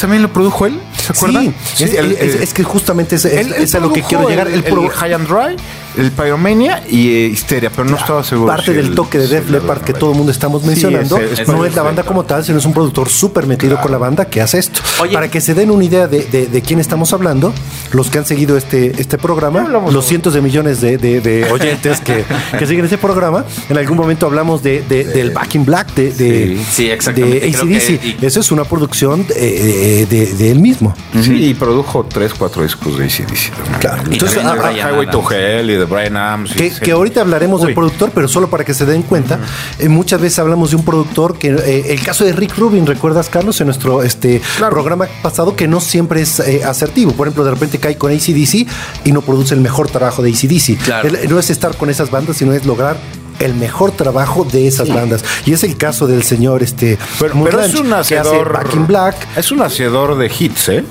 también 0.00 0.20
lo 0.22 0.32
produjo 0.32 0.66
él, 0.66 0.80
¿se 1.00 1.12
acuerdan? 1.12 1.54
Sí, 1.76 1.84
es, 1.84 1.92
es- 1.94 2.34
es 2.42 2.52
que 2.54 2.64
justamente 2.64 3.14
es, 3.14 3.24
es- 3.24 3.32
Él- 3.46 3.52
él 3.52 3.62
es 3.62 3.74
a 3.76 3.78
lo 3.78 3.92
que 3.92 4.02
quiero 4.02 4.28
llegar. 4.28 4.48
El, 4.48 4.54
El 4.54 4.64
pro- 4.64 4.82
el 4.82 4.90
High 4.90 5.12
and 5.14 5.28
Dry, 5.28 5.56
el 5.98 6.10
Pyromania 6.12 6.82
y 6.88 7.08
eh, 7.10 7.26
Histeria, 7.26 7.70
pero 7.74 7.88
no 7.88 7.96
estaba 7.96 8.22
seguro. 8.24 8.46
parte 8.52 8.66
si 8.66 8.72
del 8.74 8.86
el- 8.88 8.94
toque 8.94 9.18
de 9.18 9.26
si 9.26 9.34
Def 9.34 9.50
Leppard 9.50 9.82
que 9.82 9.92
todo 9.92 10.12
el 10.12 10.16
mundo 10.16 10.32
estamos 10.32 10.62
Sí, 10.62 10.68
mencionando 10.68 11.18
ese- 11.18 11.42
ese 11.42 11.52
no 11.52 11.64
es 11.64 11.74
la 11.74 11.82
banda 11.82 12.02
como 12.04 12.24
tal, 12.24 12.44
sino 12.44 12.58
es 12.58 12.64
un 12.64 12.72
productor 12.72 13.08
súper 13.08 13.46
metido 13.46 13.80
con 13.80 13.90
la 13.90 13.98
banda 13.98 14.24
que 14.26 14.40
hace 14.40 14.58
esto. 14.58 14.80
Oye. 15.00 15.12
Para 15.14 15.28
que 15.30 15.40
se 15.40 15.54
den 15.54 15.70
una 15.70 15.84
idea 15.84 16.06
de, 16.08 16.24
de- 16.24 16.46
de 16.46 16.62
quién 16.62 16.80
estamos 16.80 17.12
hablando, 17.12 17.52
los 17.92 18.10
que 18.10 18.18
han 18.18 18.24
seguido 18.26 18.56
este, 18.56 18.92
este 19.00 19.18
programa, 19.18 19.68
los 19.90 20.04
cientos 20.06 20.34
de 20.34 20.40
millones 20.40 20.80
de, 20.80 20.98
de- 20.98 21.20
de 21.20 21.44
oyentes 21.52 22.00
que, 22.00 22.24
que 22.58 22.66
siguen 22.66 22.84
este 22.84 22.98
programa, 22.98 23.44
en 23.68 23.76
algún 23.78 23.96
momento 23.96 24.26
hablamos 24.26 24.62
de, 24.62 24.82
de- 24.82 25.04
del 25.04 25.30
Back 25.30 25.54
in 25.56 25.64
Black 25.64 25.94
de, 25.94 26.12
de, 26.12 26.58
Sí, 26.70 26.88
sí, 26.88 26.90
AC/DC. 26.90 28.16
Eso 28.22 28.40
es 28.40 28.50
una 28.52 28.64
producción 28.64 29.26
eh, 29.34 30.06
de, 30.08 30.26
de 30.34 30.50
él 30.50 30.60
mismo. 30.60 30.94
Sí, 31.22 31.48
y 31.50 31.54
produjo 31.54 32.04
tres, 32.08 32.32
cuatro 32.34 32.62
discos 32.62 32.98
de 32.98 33.04
ACDC 33.06 33.50
también. 33.54 33.80
Claro. 33.80 34.02
Y 34.10 34.14
Entonces, 34.14 34.38
ah, 34.44 34.72
Highway 34.72 35.10
to. 35.10 35.24
Hell 35.30 35.70
y 35.70 35.74
de 35.74 35.86
Brian 35.88 36.16
Adams. 36.16 36.52
Que, 36.52 36.90
ahorita 36.90 37.20
hablaremos 37.20 37.62
del 37.62 37.74
productor, 37.74 38.10
pero 38.14 38.28
solo 38.28 38.48
para 38.48 38.64
que 38.64 38.74
se 38.74 38.86
den 38.86 39.02
cuenta, 39.02 39.38
eh, 39.78 39.88
muchas 39.88 40.20
veces 40.20 40.38
hablamos 40.38 40.70
de 40.70 40.76
un 40.76 40.84
productor 40.84 41.38
que 41.38 41.48
eh, 41.48 41.92
el 41.92 42.02
caso 42.02 42.24
de 42.24 42.32
Rick 42.32 42.56
Rubin, 42.56 42.86
¿recuerdas, 42.86 43.28
Carlos, 43.28 43.60
en 43.60 43.66
nuestro 43.66 44.02
este 44.02 44.40
Claro. 44.56 44.72
programa 44.72 45.06
pasado 45.22 45.56
que 45.56 45.68
no 45.68 45.80
siempre 45.80 46.22
es 46.22 46.40
eh, 46.40 46.64
asertivo? 46.64 47.12
Por 47.12 47.26
ejemplo, 47.26 47.44
de 47.44 47.50
repente 47.50 47.78
cae 47.78 47.96
con 47.96 48.12
ACDC 48.12 48.66
y 49.04 49.12
no 49.12 49.22
produce 49.22 49.54
el 49.54 49.60
mejor 49.60 49.88
trabajo 49.88 50.22
de 50.22 50.30
ACDC. 50.30 50.78
Claro. 50.82 51.08
No 51.28 51.38
es 51.38 51.50
estar 51.50 51.76
con 51.76 51.90
esas 51.90 52.10
bandas, 52.10 52.36
sino 52.36 52.52
es 52.52 52.64
lograr 52.66 52.96
el 53.38 53.54
mejor 53.54 53.92
trabajo 53.92 54.44
de 54.44 54.66
esas 54.66 54.88
bandas. 54.88 55.24
Y 55.46 55.52
es 55.52 55.64
el 55.64 55.76
caso 55.76 56.06
del 56.06 56.22
señor 56.22 56.62
este 56.62 56.98
Pero, 57.18 57.60
es 57.60 57.74
un 57.74 57.88
que 57.88 57.94
hace 57.94 58.18
hacedor. 58.18 58.52
Back 58.52 58.74
in 58.74 58.86
Black. 58.86 59.16
Es 59.36 59.50
un 59.52 59.62
hacedor 59.62 60.18
de 60.18 60.26
hits, 60.26 60.68
¿eh? 60.68 60.84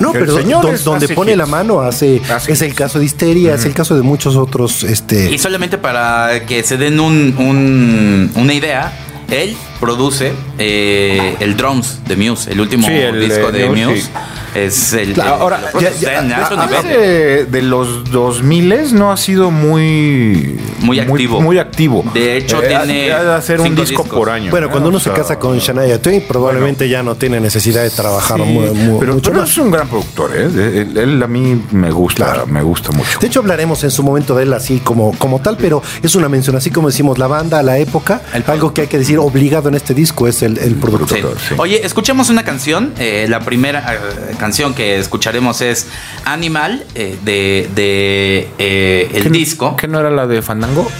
No, 0.00 0.12
El 0.12 0.20
pero 0.20 0.32
don- 0.34 0.84
donde 0.84 1.08
pone 1.08 1.32
hits. 1.32 1.38
la 1.38 1.46
mano 1.46 1.80
hace, 1.80 2.20
Hace 2.28 2.52
es 2.52 2.62
el 2.62 2.74
caso 2.74 2.98
de 2.98 3.04
Histeria, 3.04 3.54
es 3.54 3.64
el 3.64 3.74
caso 3.74 3.94
de 3.96 4.02
muchos 4.02 4.36
otros 4.36 4.82
este 4.82 5.30
Y 5.32 5.38
solamente 5.38 5.78
para 5.78 6.44
que 6.46 6.62
se 6.62 6.76
den 6.76 6.98
un, 7.00 7.34
un- 7.38 8.30
una 8.34 8.52
idea, 8.54 8.92
él 9.30 9.56
produce 9.80 10.32
eh, 10.58 11.36
el 11.40 11.56
Drums 11.56 12.00
de 12.06 12.16
Muse, 12.16 12.52
el 12.52 12.60
último 12.60 12.86
Sí, 12.86 12.92
el 12.94 13.14
de 13.20 13.26
disco 13.26 13.52
de 13.52 13.68
Muse, 13.68 13.86
Muse. 13.86 14.00
sí. 14.02 14.10
Es 14.54 14.92
el. 14.92 15.14
Claro, 15.14 15.34
el- 15.34 15.40
ahora, 15.42 15.60
ya- 15.64 15.70
produce 15.72 16.00
ya- 16.00 16.18
en 16.20 16.32
alto 16.32 16.54
ah, 16.56 16.66
nivel. 16.66 16.86
de, 17.00 17.44
de 17.46 17.62
los 17.62 18.08
2000 18.12 18.94
no 18.94 19.10
ha 19.10 19.16
sido 19.16 19.50
muy 19.50 20.60
Muy 20.80 21.00
activo. 21.00 21.40
muy, 21.40 21.58
activo. 21.58 22.04
De 22.14 22.36
hecho, 22.36 22.62
Eh, 22.62 22.68
tiene 22.68 23.10
ha 23.12 23.24
de 23.24 23.32
hacer 23.34 23.60
un 23.60 23.74
disco 23.74 24.02
discos. 24.04 24.16
por 24.16 24.30
año 24.30 24.52
Bueno, 24.52 24.70
cuando 24.70 24.90
uno 24.90 24.98
O 24.98 25.00
se 25.00 25.10
casa 25.10 25.40
con 25.40 25.58
Shania 25.58 26.00
Twain, 26.00 26.22
probablemente 26.28 26.88
ya 26.88 27.02
no 27.02 27.16
tiene 27.16 27.40
necesidad 27.40 27.82
de 27.82 27.90
trabajar 27.90 28.38
sí, 28.38 28.44
mu- 28.44 28.74
mu- 28.74 28.98
pero, 29.00 29.14
mucho 29.14 29.30
pero 29.30 29.42
más. 29.42 29.50
es 29.50 29.58
un 29.58 29.70
gran 29.72 29.88
productor 29.88 30.30
¿eh? 30.36 30.44
él, 30.44 30.96
él 30.98 31.22
a 31.22 31.26
mí 31.26 31.60
me 31.72 31.90
gusta 31.90 32.44
me 32.46 32.62
gusta 32.62 32.92
mucho 32.92 33.18
De 33.20 33.26
hecho, 33.26 33.40
hablaremos 33.40 33.82
en 33.82 33.90
su 33.90 34.02
momento 34.04 34.36
de 34.36 34.44
él 34.44 34.52
así 34.52 34.78
como, 34.78 35.12
como 35.18 35.40
tal, 35.40 35.56
pero 35.56 35.82
es 36.02 36.14
una 36.14 36.28
mención, 36.28 36.54
así 36.54 36.70
como 36.70 36.88
decimos 36.88 37.18
la 37.18 37.26
banda, 37.26 37.60
la 37.64 37.78
época, 37.78 38.22
El 38.32 38.44
algo 38.46 38.72
que 38.72 38.82
hay 38.82 38.86
que 38.86 38.98
decir 38.98 39.18
obligado 39.18 39.63
en 39.68 39.74
este 39.76 39.94
disco 39.94 40.26
es 40.28 40.42
el, 40.42 40.58
el 40.58 40.74
productor. 40.76 41.36
Sí. 41.38 41.46
sí. 41.50 41.54
Oye, 41.58 41.84
escuchemos 41.84 42.30
una 42.30 42.44
canción. 42.44 42.92
eh, 42.98 43.26
la 43.28 43.40
primera 43.40 43.94
eh, 43.94 44.34
canción 44.38 44.74
que 44.74 44.98
escucharemos 44.98 45.60
es 45.60 45.86
Animal 46.24 46.84
eh, 46.94 47.16
de, 47.24 47.68
de 47.74 48.48
eh, 48.58 49.10
el 49.14 49.22
¿Qué- 49.24 49.30
disco. 49.30 49.76
¿qué 49.76 49.88
no 49.88 49.98
era 50.00 50.10
la 50.10 50.26
de 50.26 50.42
Fandango? 50.42 50.90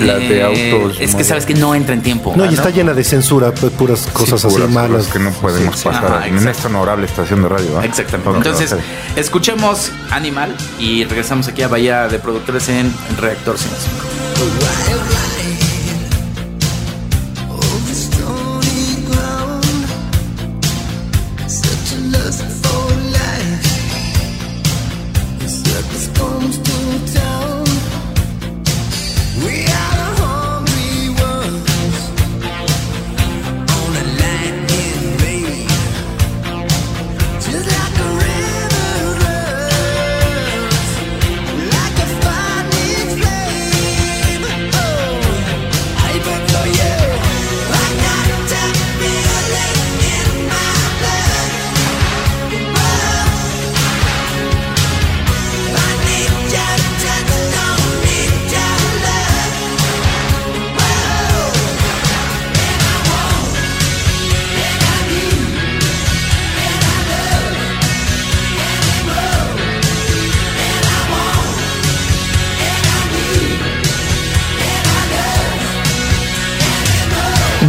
la 0.00 0.18
de 0.18 0.40
Eh, 0.40 0.72
autos 0.72 0.96
Es 1.00 1.14
que 1.14 1.22
sabes 1.24 1.46
que 1.46 1.54
no 1.54 1.74
entra 1.74 1.94
en 1.94 2.02
tiempo. 2.02 2.34
No, 2.36 2.44
y 2.44 2.52
está 2.54 2.70
llena 2.70 2.92
de 2.92 3.02
censura, 3.04 3.52
pues, 3.52 3.72
puras 3.72 4.00
Sí, 4.00 4.10
cosas 4.12 4.44
así 4.44 4.54
puras 4.56 4.70
malas. 4.70 5.06
que 5.06 5.18
no 5.20 5.30
podemos 5.30 5.74
Sí, 5.76 5.82
sí. 5.82 5.88
pasar 5.88 6.04
Ajá, 6.12 6.26
en 6.26 6.46
esta 6.48 6.66
honorable 6.68 7.06
estación 7.06 7.42
de 7.42 7.48
radio. 7.48 7.80
Exactamente. 7.82 8.36
Entonces, 8.36 8.74
escuchemos 9.14 9.92
Animal 10.10 10.54
y 10.78 11.04
regresamos 11.04 11.46
aquí 11.48 11.62
a 11.62 11.68
Bahía 11.68 12.08
de 12.08 12.18
Productores 12.18 12.68
en 12.68 12.92
Reactor 13.18 13.56
105. 13.58 15.45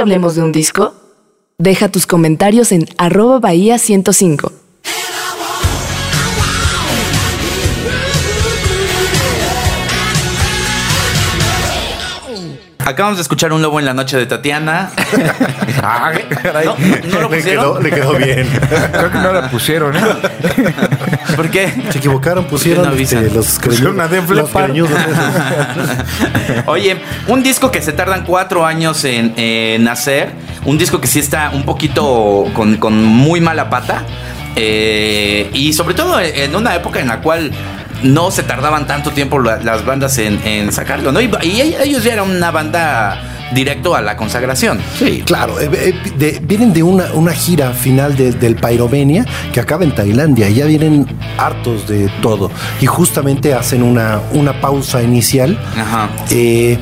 Hablemos 0.00 0.34
de 0.34 0.42
un 0.42 0.52
disco? 0.52 0.94
Deja 1.58 1.90
tus 1.90 2.06
comentarios 2.06 2.72
en 2.72 2.86
arroba 2.98 3.38
bahía 3.38 3.78
105. 3.78 4.52
Acabamos 12.84 13.18
de 13.18 13.22
escuchar 13.22 13.52
Un 13.52 13.62
Lobo 13.62 13.78
en 13.78 13.86
la 13.86 13.94
Noche 13.94 14.16
de 14.16 14.26
Tatiana. 14.26 14.90
Ah, 15.82 16.12
caray. 16.42 16.66
¿No, 16.66 16.76
no 17.08 17.20
lo 17.20 17.30
Le 17.30 17.42
quedó, 17.42 17.74
pusieron? 17.74 17.82
le 17.82 17.90
quedó 17.90 18.14
bien. 18.14 18.48
Creo 18.92 19.10
que 19.10 19.18
no 19.18 19.32
la 19.32 19.50
pusieron, 19.50 19.96
¿eh? 19.96 20.00
¿Por 21.36 21.50
qué? 21.50 21.72
Se 21.90 21.98
equivocaron, 21.98 22.44
pusieron 22.44 22.86
no 22.86 22.92
este, 22.92 23.30
los 23.30 23.60
greñudos. 23.60 24.90
Oye, 26.66 27.00
un 27.28 27.42
disco 27.42 27.70
que 27.70 27.80
se 27.82 27.92
tardan 27.92 28.24
cuatro 28.24 28.66
años 28.66 29.04
en, 29.04 29.32
en 29.36 29.88
hacer, 29.88 30.32
un 30.64 30.76
disco 30.76 31.00
que 31.00 31.06
sí 31.06 31.18
está 31.18 31.50
un 31.54 31.64
poquito 31.64 32.46
con, 32.54 32.76
con 32.76 33.02
muy 33.04 33.40
mala 33.40 33.70
pata, 33.70 34.02
eh, 34.56 35.48
y 35.52 35.72
sobre 35.72 35.94
todo 35.94 36.20
en 36.20 36.54
una 36.54 36.74
época 36.74 37.00
en 37.00 37.08
la 37.08 37.20
cual 37.20 37.52
no 38.02 38.30
se 38.30 38.42
tardaban 38.42 38.86
tanto 38.86 39.10
tiempo 39.10 39.38
la- 39.38 39.58
las 39.58 39.84
bandas 39.84 40.16
en, 40.18 40.40
en 40.46 40.72
sacarlo, 40.72 41.12
¿no? 41.12 41.20
Y, 41.20 41.30
y 41.42 41.60
ellos 41.60 42.04
ya 42.04 42.14
eran 42.14 42.30
una 42.30 42.50
banda 42.50 43.22
directo 43.54 43.96
a 43.96 44.00
la 44.00 44.16
consagración. 44.16 44.78
Sí. 44.98 45.22
Claro, 45.26 45.58
eh, 45.60 45.68
eh, 45.72 45.94
de- 46.16 46.40
vienen 46.42 46.72
de 46.72 46.82
una, 46.84 47.06
una 47.14 47.32
gira 47.32 47.72
final 47.72 48.16
de- 48.16 48.32
del 48.32 48.54
Pyromania 48.56 49.24
que 49.52 49.58
acaba 49.60 49.82
en 49.84 49.92
Tailandia 49.94 50.48
y 50.48 50.54
ya 50.54 50.66
vienen 50.66 51.06
hartos 51.36 51.88
de 51.88 52.08
todo. 52.22 52.50
Y 52.80 52.86
justamente 52.86 53.52
hacen 53.54 53.82
una, 53.82 54.20
una 54.32 54.60
pausa 54.60 55.02
inicial. 55.02 55.58
Ajá. 55.76 56.08
eh, 56.30 56.78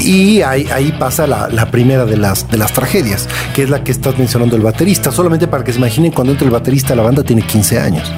y 0.00 0.40
ahí, 0.40 0.66
ahí 0.72 0.90
pasa 0.98 1.26
la, 1.26 1.48
la 1.48 1.70
primera 1.70 2.06
de 2.06 2.16
las, 2.16 2.50
de 2.50 2.56
las 2.56 2.72
tragedias, 2.72 3.28
que 3.54 3.62
es 3.62 3.70
la 3.70 3.84
que 3.84 3.92
estás 3.92 4.18
mencionando 4.18 4.56
el 4.56 4.62
baterista. 4.62 5.12
Solamente 5.12 5.46
para 5.46 5.62
que 5.62 5.72
se 5.72 5.78
imaginen, 5.78 6.10
cuando 6.12 6.32
entra 6.32 6.46
el 6.46 6.50
baterista, 6.52 6.94
la 6.96 7.02
banda 7.02 7.22
tiene 7.22 7.42
15 7.42 7.78
años. 7.78 8.10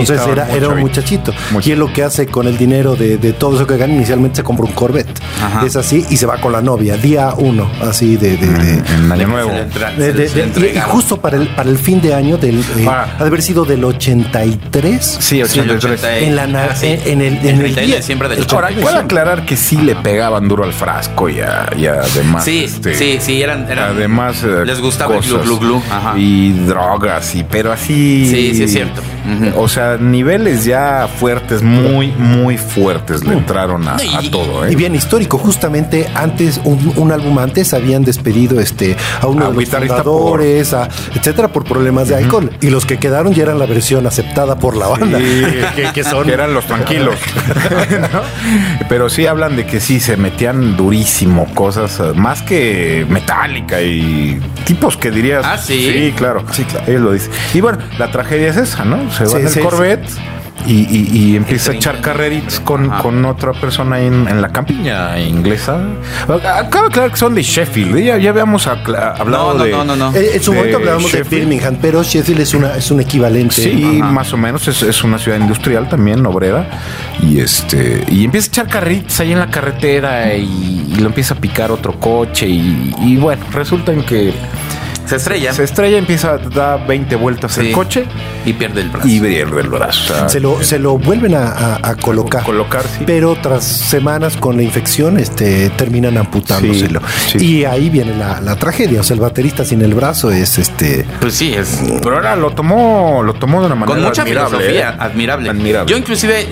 Entonces 0.00 0.26
era, 0.26 0.48
era 0.54 0.68
un 0.68 0.80
muchachito. 0.80 1.32
Muy 1.50 1.62
y 1.64 1.74
lo 1.74 1.92
que 1.92 2.02
hace 2.02 2.26
con 2.26 2.46
el 2.46 2.56
dinero 2.58 2.96
de, 2.96 3.18
de 3.18 3.32
todo 3.32 3.56
eso 3.56 3.66
que 3.66 3.76
gana, 3.76 3.94
inicialmente 3.94 4.36
se 4.36 4.42
compra 4.42 4.66
un 4.66 4.72
Corvette. 4.72 5.20
Ajá. 5.42 5.64
Es 5.66 5.76
así, 5.76 6.04
y 6.10 6.16
se 6.16 6.26
va 6.26 6.36
con 6.38 6.52
la 6.52 6.60
novia, 6.62 6.96
día 6.96 7.32
uno, 7.36 7.70
así 7.82 8.16
de... 8.16 8.36
de- 8.36 8.46
de- 8.46 8.94
En 8.94 9.10
Año 9.12 9.28
Nuevo. 9.28 9.50
De- 9.50 10.12
de- 10.12 10.28
de- 10.28 10.72
y- 10.74 10.80
justo 10.80 11.16
para 11.20 11.36
el, 11.36 11.48
para 11.48 11.68
el 11.70 11.78
fin 11.78 12.00
de 12.00 12.14
año 12.14 12.36
del... 12.38 12.60
eh, 12.60 12.86
Ah. 12.88 13.06
ha 13.18 13.22
de 13.22 13.28
haber 13.28 13.42
sido 13.42 13.64
del 13.64 13.84
83. 13.84 15.04
Sí, 15.04 15.20
Sí, 15.20 15.40
el 15.40 15.44
83. 15.70 15.84
80 16.00 16.18
En 16.18 16.36
la 16.36 16.64
ah, 16.64 16.76
sí. 16.76 16.86
en- 16.86 17.00
en 17.06 17.20
el- 17.22 17.38
en 17.38 17.42
El 17.42 17.48
el 17.48 17.58
31 17.58 17.74
de 17.74 17.86
día- 17.86 17.96
diciembre 17.96 18.28
del 18.28 18.38
el 18.38 18.46
Ahora, 18.50 18.66
80. 18.68 18.82
puedo 18.82 18.98
aclarar 18.98 19.44
que 19.46 19.56
sí 19.56 19.76
le 19.76 19.94
pegaban 19.96 20.48
duro 20.48 20.64
al 20.64 20.72
frasco 20.72 21.28
y, 21.28 21.40
a- 21.40 21.70
y 21.76 21.86
además. 21.86 22.44
Sí, 22.44 22.64
este, 22.64 22.94
sí, 22.94 23.18
sí, 23.20 23.42
eran- 23.42 23.70
eran- 23.70 23.96
además. 23.96 24.42
eh, 24.44 24.64
les 24.64 24.80
gustaba 24.80 25.14
el 25.16 25.20
cosas 25.22 25.42
glu, 25.44 25.58
glu, 25.58 25.58
glu, 25.58 25.82
ajá. 25.90 26.14
Y 26.18 26.52
drogas, 26.66 27.34
y, 27.34 27.44
pero 27.44 27.72
así. 27.72 28.26
Sí, 28.30 28.54
sí, 28.54 28.62
es 28.64 28.72
cierto. 28.72 29.00
O 29.56 29.68
sea, 29.68 29.81
niveles 30.00 30.64
ya 30.64 31.08
fuertes, 31.18 31.62
muy, 31.62 32.08
muy 32.12 32.56
fuertes 32.56 33.24
le 33.24 33.34
entraron 33.34 33.86
a, 33.88 33.96
todo, 34.30 34.66
¿eh? 34.66 34.72
Y 34.72 34.76
bien 34.76 34.94
histórico, 34.94 35.38
justamente 35.38 36.08
antes, 36.14 36.60
un, 36.64 36.92
un 36.96 37.12
álbum 37.12 37.38
antes, 37.38 37.74
habían 37.74 38.04
despedido 38.04 38.60
este 38.60 38.96
a 39.20 39.26
uno 39.26 39.46
A 39.46 39.48
de 39.50 39.54
los 39.54 40.72
a- 40.74 40.88
etcétera, 41.14 41.48
por 41.48 41.64
problemas 41.64 42.08
de 42.08 42.16
alcohol. 42.16 42.50
Y 42.60 42.70
los 42.70 42.86
que 42.86 42.98
quedaron 42.98 43.32
ya 43.32 43.44
eran 43.44 43.58
la 43.58 43.66
versión 43.66 44.06
aceptada 44.06 44.56
por 44.58 44.76
la 44.76 44.88
banda. 44.88 45.18
Sí, 45.18 45.42
que, 45.76 45.92
que 45.92 46.04
son 46.04 46.24
que 46.26 46.32
eran 46.32 46.54
los 46.54 46.64
tranquilos. 46.66 47.14
¿no? 48.12 48.20
Pero 48.88 49.08
sí 49.08 49.26
hablan 49.26 49.56
de 49.56 49.66
que 49.66 49.80
sí 49.80 50.00
se 50.00 50.16
metían 50.16 50.76
durísimo 50.76 51.46
cosas 51.54 51.98
eh, 52.00 52.12
más 52.14 52.42
que 52.42 53.06
metálica 53.08 53.80
y 53.80 54.40
tipos 54.64 54.96
que 54.96 55.10
dirías. 55.10 55.44
Ah, 55.46 55.58
sí. 55.58 55.90
Sí, 55.92 56.12
claro. 56.16 56.44
Sí, 56.52 56.64
claro. 56.64 56.86
Ellos 56.88 57.02
lo 57.02 57.12
dicen. 57.12 57.30
Y 57.54 57.60
bueno, 57.60 57.78
la 57.98 58.10
tragedia 58.10 58.48
es 58.48 58.56
esa, 58.56 58.84
¿no? 58.84 59.10
Se 59.12 59.24
va 59.24 59.30
Sí, 59.30 59.36
en 59.36 59.46
el 59.46 59.52
sí, 59.52 59.60
Corvette. 59.76 60.08
Y, 60.64 60.74
y- 60.74 61.08
y 61.32 61.36
empieza 61.36 61.72
a 61.72 61.74
echar 61.74 62.00
carreritas 62.00 62.60
con, 62.60 62.88
con 62.88 63.24
otra 63.24 63.50
persona 63.52 63.98
en, 63.98 64.28
en 64.28 64.40
la 64.40 64.50
campiña 64.50 65.18
inglesa. 65.18 65.80
Acaba 66.22 66.60
de 66.60 66.86
aclarar 66.88 67.10
que 67.10 67.16
son 67.16 67.34
de 67.34 67.42
Sheffield. 67.42 67.96
¿eh? 67.96 68.04
Ya, 68.04 68.18
ya 68.18 68.30
habíamos 68.30 68.68
hablado 68.68 69.24
No, 69.24 69.54
no, 69.54 69.64
de. 69.64 69.70
no, 69.72 69.84
no, 69.84 69.96
no. 69.96 70.14
Eh, 70.14 70.32
en 70.36 70.42
su 70.42 70.52
momento 70.52 70.76
hablábamos 70.76 71.10
de 71.10 71.18
Sheffield. 71.18 71.48
Birmingham, 71.48 71.78
pero 71.82 72.04
Sheffield 72.04 72.40
es 72.42 72.54
una 72.54 72.76
es 72.76 72.88
un 72.92 73.00
equivalente. 73.00 73.56
Sí, 73.56 73.98
Ajá. 74.00 74.12
más 74.12 74.32
o 74.32 74.36
menos. 74.36 74.68
Es, 74.68 74.82
es 74.82 75.02
una 75.02 75.18
ciudad 75.18 75.40
industrial 75.40 75.88
también, 75.88 76.24
obrera. 76.26 76.64
Y 77.20 77.40
este. 77.40 78.04
Y 78.08 78.24
empieza 78.24 78.46
a 78.46 78.50
echar 78.50 78.68
carritos 78.68 79.18
ahí 79.18 79.32
en 79.32 79.40
la 79.40 79.50
carretera 79.50 80.32
y, 80.36 80.86
y 80.92 81.00
lo 81.00 81.06
empieza 81.06 81.34
a 81.34 81.38
picar 81.38 81.72
otro 81.72 81.98
coche. 81.98 82.46
Y, 82.46 82.94
y 83.00 83.16
bueno, 83.16 83.44
resulta 83.52 83.90
en 83.92 84.04
que 84.04 84.32
Se 85.06 85.16
estrella 85.16 85.52
se 85.52 85.64
estrella, 85.64 85.98
empieza 85.98 86.32
a 86.34 86.38
dar 86.38 86.86
20 86.86 87.16
vueltas 87.16 87.58
el 87.58 87.72
coche 87.72 88.04
y 88.46 88.52
pierde 88.54 88.80
el 88.82 88.88
brazo. 88.90 89.08
y 89.08 89.20
pierde 89.20 89.60
el 89.60 89.68
brazo. 89.68 90.12
O 90.14 90.16
sea, 90.16 90.28
Se 90.28 90.40
lo, 90.40 90.62
se 90.62 90.78
lo 90.78 90.96
vuelven 90.98 91.34
a, 91.34 91.48
a- 91.48 91.90
a 91.90 91.94
colocar. 91.96 92.42
Colocar, 92.44 92.82
sí. 92.82 93.04
Pero 93.06 93.36
tras 93.42 93.64
semanas 93.64 94.36
con 94.36 94.56
la 94.56 94.62
infección, 94.62 95.18
este, 95.18 95.70
terminan 95.70 96.16
amputándoselo. 96.16 97.00
Sí, 97.30 97.38
sí. 97.38 97.44
Y 97.58 97.64
ahí 97.64 97.90
viene 97.90 98.14
la, 98.16 98.40
la 98.40 98.56
tragedia. 98.56 99.00
O 99.00 99.02
sea, 99.04 99.14
el 99.14 99.20
baterista 99.20 99.64
sin 99.64 99.82
el 99.82 99.94
brazo 99.94 100.30
es 100.30 100.58
este. 100.58 101.04
Pues 101.20 101.34
sí, 101.34 101.52
es 101.52 101.80
Pero 102.02 102.16
ahora 102.16 102.36
lo 102.36 102.50
tomó, 102.50 103.22
lo 103.22 103.34
tomó 103.34 103.60
de 103.60 103.66
una 103.66 103.74
manera 103.74 103.94
con 103.98 104.02
mucha 104.08 104.22
admirable. 104.22 104.56
filosofía, 104.58 104.90
¿eh? 104.90 104.96
admirable. 104.98 105.50
Admirable. 105.50 105.90
Yo 105.90 105.96
inclusive 105.98 106.46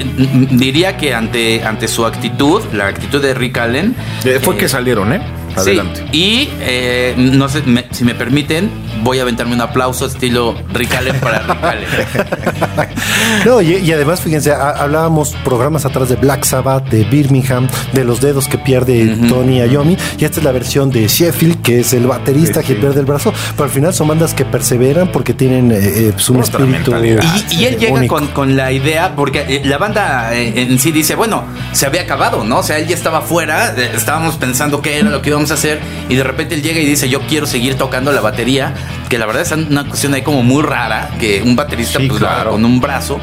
diría 0.50 0.96
que 0.96 1.14
ante, 1.14 1.62
ante 1.64 1.88
su 1.88 2.04
actitud, 2.04 2.62
la 2.72 2.88
actitud 2.88 3.22
de 3.22 3.34
Rick 3.34 3.58
Allen, 3.58 3.94
Eh, 4.24 4.38
Fue 4.42 4.54
eh, 4.54 4.58
que 4.58 4.68
salieron, 4.68 5.12
¿eh? 5.12 5.20
Adelante. 5.56 6.00
Sí, 6.12 6.18
y 6.18 6.48
eh, 6.60 7.14
no 7.16 7.48
sé, 7.48 7.62
me- 7.62 7.86
si 7.90 8.04
me 8.04 8.14
permiten, 8.14 8.70
voy 9.02 9.18
a 9.18 9.22
aventarme 9.22 9.54
un 9.54 9.60
aplauso 9.60 10.06
estilo 10.06 10.54
Rick 10.72 10.94
Allen 10.94 11.16
para 11.20 11.40
Rick 11.40 11.64
Allen. 11.64 11.86
No, 13.44 13.60
y, 13.62 13.76
y 13.76 13.92
además, 13.92 14.20
fíjense, 14.20 14.52
ha- 14.52 14.70
hablábamos 14.70 15.34
programas 15.44 15.84
atrás 15.84 16.08
de 16.08 16.16
Black 16.16 16.44
Sabbath, 16.44 16.88
de 16.90 17.04
Birmingham, 17.04 17.68
de 17.92 18.04
los 18.04 18.20
dedos 18.20 18.48
que 18.48 18.58
pierde 18.58 19.16
Tony 19.28 19.58
Iommi, 19.62 19.96
y 20.18 20.24
esta 20.24 20.38
es 20.40 20.44
la 20.44 20.52
versión 20.52 20.90
de 20.90 21.06
Sheffield, 21.06 21.59
que 21.62 21.80
es 21.80 21.92
el 21.92 22.06
baterista 22.06 22.60
Sí, 22.60 22.68
que 22.68 22.74
sí. 22.74 22.80
pierde 22.80 23.00
el 23.00 23.06
brazo, 23.06 23.32
pero 23.52 23.64
al 23.64 23.70
final 23.70 23.92
son 23.94 24.08
bandas 24.08 24.34
que 24.34 24.44
perseveran 24.44 25.12
porque 25.12 25.34
tienen 25.34 25.70
eh, 25.72 25.78
eh, 25.80 26.10
pues, 26.12 26.28
un 26.30 26.40
Otra 26.42 26.60
espíritu. 26.64 26.92
Y, 27.50 27.54
y 27.54 27.64
él 27.66 27.78
llega 27.78 28.06
con, 28.06 28.28
con 28.28 28.56
la 28.56 28.72
idea, 28.72 29.14
porque 29.16 29.44
eh, 29.48 29.62
la 29.64 29.78
banda 29.78 30.34
eh, 30.34 30.52
en 30.62 30.78
sí 30.78 30.92
dice, 30.92 31.14
bueno, 31.14 31.44
se 31.72 31.86
había 31.86 32.02
acabado, 32.02 32.44
¿no? 32.44 32.58
O 32.58 32.62
sea, 32.62 32.78
él 32.78 32.86
ya 32.86 32.94
estaba 32.94 33.20
fuera, 33.20 33.74
estábamos 33.94 34.36
pensando 34.36 34.80
qué 34.82 34.98
era 34.98 35.10
lo 35.10 35.22
que 35.22 35.30
íbamos 35.30 35.50
a 35.50 35.54
hacer, 35.54 35.80
y 36.08 36.14
de 36.14 36.24
repente 36.24 36.54
él 36.54 36.62
llega 36.62 36.80
y 36.80 36.86
dice, 36.86 37.08
yo 37.08 37.20
quiero 37.22 37.46
seguir 37.46 37.74
tocando 37.76 38.12
la 38.12 38.20
batería, 38.20 38.74
que 39.08 39.18
la 39.18 39.26
verdad 39.26 39.42
es 39.42 39.52
una 39.52 39.86
cuestión 39.86 40.14
ahí 40.14 40.22
como 40.22 40.42
muy 40.42 40.62
rara, 40.62 41.10
que 41.18 41.42
un 41.42 41.56
baterista 41.56 41.98
Sí, 41.98 42.06
pues, 42.06 42.20
claro. 42.20 42.52
con 42.52 42.64
un 42.64 42.80
brazo. 42.80 43.20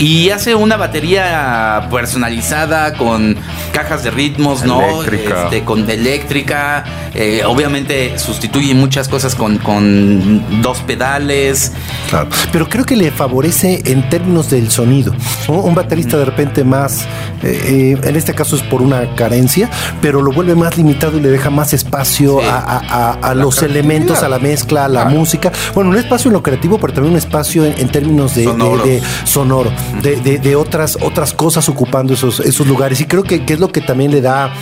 Y 0.00 0.30
hace 0.30 0.54
una 0.54 0.76
batería 0.78 1.86
personalizada 1.90 2.94
con 2.94 3.36
cajas 3.72 4.02
de 4.02 4.10
ritmos, 4.10 4.64
¿no? 4.64 4.80
Eléctrica. 5.02 5.44
Este, 5.44 5.62
con 5.62 5.88
eléctrica. 5.90 6.84
eh, 7.14 7.42
obviamente 7.44 8.18
sustituye 8.18 8.72
muchas 8.74 9.08
cosas 9.08 9.34
con, 9.34 9.58
con 9.58 10.62
dos 10.62 10.78
pedales. 10.80 11.72
Claro. 12.08 12.28
Pero 12.50 12.68
creo 12.68 12.86
que 12.86 12.96
le 12.96 13.10
favorece 13.10 13.82
en 13.84 14.08
términos 14.08 14.48
del 14.48 14.70
sonido. 14.70 15.14
¿no? 15.48 15.54
Un 15.60 15.74
baterista 15.74 16.16
de 16.16 16.24
repente 16.24 16.64
más, 16.64 17.02
eh, 17.42 17.96
eh, 18.00 18.08
en 18.08 18.16
este 18.16 18.32
caso 18.32 18.56
es 18.56 18.62
por 18.62 18.80
una 18.80 19.14
carencia, 19.16 19.68
pero 20.00 20.22
lo 20.22 20.32
vuelve 20.32 20.54
más 20.54 20.78
limitado 20.78 21.18
y 21.18 21.20
le 21.20 21.28
deja 21.28 21.50
más 21.50 21.74
espacio 21.74 22.38
Sí. 22.40 22.46
a, 22.46 22.56
a- 22.58 23.10
a- 23.10 23.30
a 23.30 23.34
los 23.34 23.62
elementos, 23.62 24.22
a 24.22 24.28
la 24.30 24.38
mezcla, 24.38 24.86
a 24.86 24.88
la 24.88 25.02
Claro. 25.02 25.18
música. 25.18 25.52
Bueno, 25.74 25.90
un 25.90 25.96
espacio 25.98 26.30
en 26.30 26.34
lo 26.34 26.42
creativo, 26.42 26.78
pero 26.78 26.92
también 26.94 27.12
un 27.12 27.18
espacio 27.18 27.66
en, 27.66 27.74
en 27.78 27.88
términos 27.90 28.34
de 28.34 28.40
de- 28.42 28.46
Sonoros. 28.46 28.86
de, 28.86 29.02
sonoro, 29.24 29.70
de, 30.02 30.16
de- 30.16 30.38
de 30.38 30.56
otras, 30.56 30.98
otras 31.00 31.32
cosas 31.34 31.68
ocupando 31.68 32.14
esos, 32.14 32.40
esos 32.40 32.66
lugares. 32.66 33.00
Y 33.00 33.04
creo 33.06 33.22
que, 33.22 33.44
que 33.44 33.54
es 33.54 33.60
lo 33.60 33.68
que 33.72 33.80
también 33.80 34.10
le 34.10 34.20
da 34.20 34.52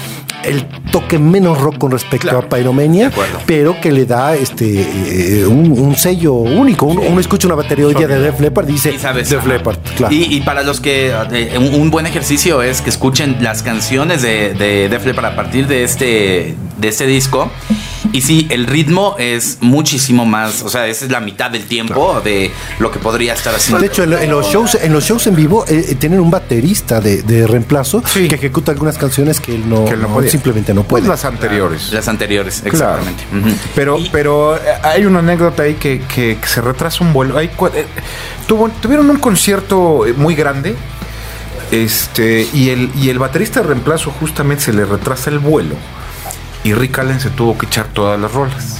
el 0.44 0.64
toque 0.92 1.18
menos 1.18 1.58
rock 1.60 1.78
con 1.78 1.90
respecto 1.90 2.28
Claro. 2.28 2.38
a 2.46 2.48
Pyromania, 2.48 3.10
pero 3.46 3.80
que 3.80 3.90
le 3.92 4.06
da 4.06 4.34
este 4.36 4.80
eh, 5.40 5.46
un, 5.46 5.72
un 5.72 5.96
sello 5.96 6.34
único. 6.34 6.86
Uno, 6.86 7.02
uno 7.02 7.20
escucha 7.20 7.46
una 7.48 7.56
batería 7.56 7.86
hoy 7.86 7.94
día 7.94 8.06
de 8.08 8.18
Def 8.20 8.40
Leppard 8.40 8.68
y 8.68 8.72
dice 8.72 8.92
Y 8.94 8.98
sabes, 8.98 9.28
Def. 9.30 9.46
Leppard, 9.46 9.78
claro. 9.96 10.14
Y, 10.14 10.36
y 10.36 10.40
para 10.42 10.62
los 10.62 10.80
que 10.80 11.12
eh, 11.32 11.58
un, 11.58 11.74
un 11.80 11.90
buen 11.90 12.06
ejercicio 12.06 12.62
es 12.62 12.80
que 12.80 12.90
escuchen 12.90 13.36
las 13.40 13.62
canciones 13.62 14.22
de, 14.22 14.54
de 14.54 14.88
Def 14.88 15.04
Leppard 15.06 15.26
a 15.26 15.36
partir 15.36 15.66
de 15.66 15.84
este 15.84 16.54
de 16.78 16.88
este 16.88 17.06
disco. 17.06 17.50
Y 18.12 18.20
sí, 18.22 18.46
el 18.50 18.66
ritmo 18.66 19.16
es 19.18 19.58
muchísimo 19.60 20.24
más, 20.24 20.62
o 20.62 20.68
sea, 20.68 20.86
esa 20.86 21.04
es 21.04 21.10
la 21.10 21.20
mitad 21.20 21.50
del 21.50 21.64
tiempo 21.64 22.20
de 22.22 22.50
lo 22.78 22.90
que 22.90 22.98
podría 22.98 23.34
estar 23.34 23.54
haciendo. 23.54 23.80
de 23.80 23.86
hecho, 23.88 24.04
en, 24.04 24.10
lo- 24.10 24.18
en 24.18 24.30
los 24.30 24.46
shows, 24.46 24.76
en 24.80 24.92
los 24.92 25.04
shows 25.04 25.26
en 25.26 25.34
vivo 25.36 25.64
eh, 25.68 25.84
eh, 25.90 25.94
tienen 25.94 26.20
un 26.20 26.30
baterista 26.30 27.00
de, 27.00 27.22
de 27.22 27.46
reemplazo 27.46 28.02
Sí. 28.06 28.28
que 28.28 28.36
ejecuta 28.36 28.72
algunas 28.72 28.96
canciones 28.98 29.40
que 29.40 29.54
él 29.54 29.68
no, 29.68 29.84
Que 29.84 29.92
él 29.94 30.02
no 30.02 30.08
no- 30.08 30.14
podía. 30.14 30.30
simplemente 30.30 30.72
no 30.74 30.82
Pues 30.84 31.02
puede. 31.02 31.08
las 31.12 31.24
anteriores. 31.24 31.92
las 31.92 32.06
anteriores, 32.08 32.62
Claro. 32.70 33.02
exactamente. 33.02 33.24
Pero, 33.74 33.98
Y- 33.98 34.08
pero 34.10 34.56
eh, 34.56 34.60
hay 34.82 35.04
una 35.04 35.18
anécdota 35.18 35.64
ahí 35.64 35.74
que, 35.74 36.00
que- 36.02 36.38
que 36.40 36.46
se 36.48 36.60
retrasa 36.60 37.02
un 37.04 37.12
vuelo. 37.12 37.36
Hay 37.36 37.46
eh, 37.74 37.86
tuvo- 38.46 38.70
tuvieron 38.80 39.10
un 39.10 39.18
concierto 39.18 40.06
eh, 40.06 40.12
muy 40.12 40.34
grande. 40.34 40.74
Este, 41.70 42.48
y 42.54 42.70
el, 42.70 42.90
y 42.96 43.10
el 43.10 43.18
baterista 43.18 43.60
de 43.60 43.66
reemplazo 43.66 44.10
justamente 44.10 44.64
se 44.64 44.72
le 44.72 44.84
retrasa 44.86 45.28
el 45.30 45.38
vuelo. 45.38 45.74
Y 46.68 46.74
Rick 46.74 46.98
Allen 46.98 47.18
se 47.18 47.30
tuvo 47.30 47.56
que 47.56 47.64
echar 47.64 47.86
todas 47.86 48.20
las 48.20 48.30
rolas. 48.30 48.76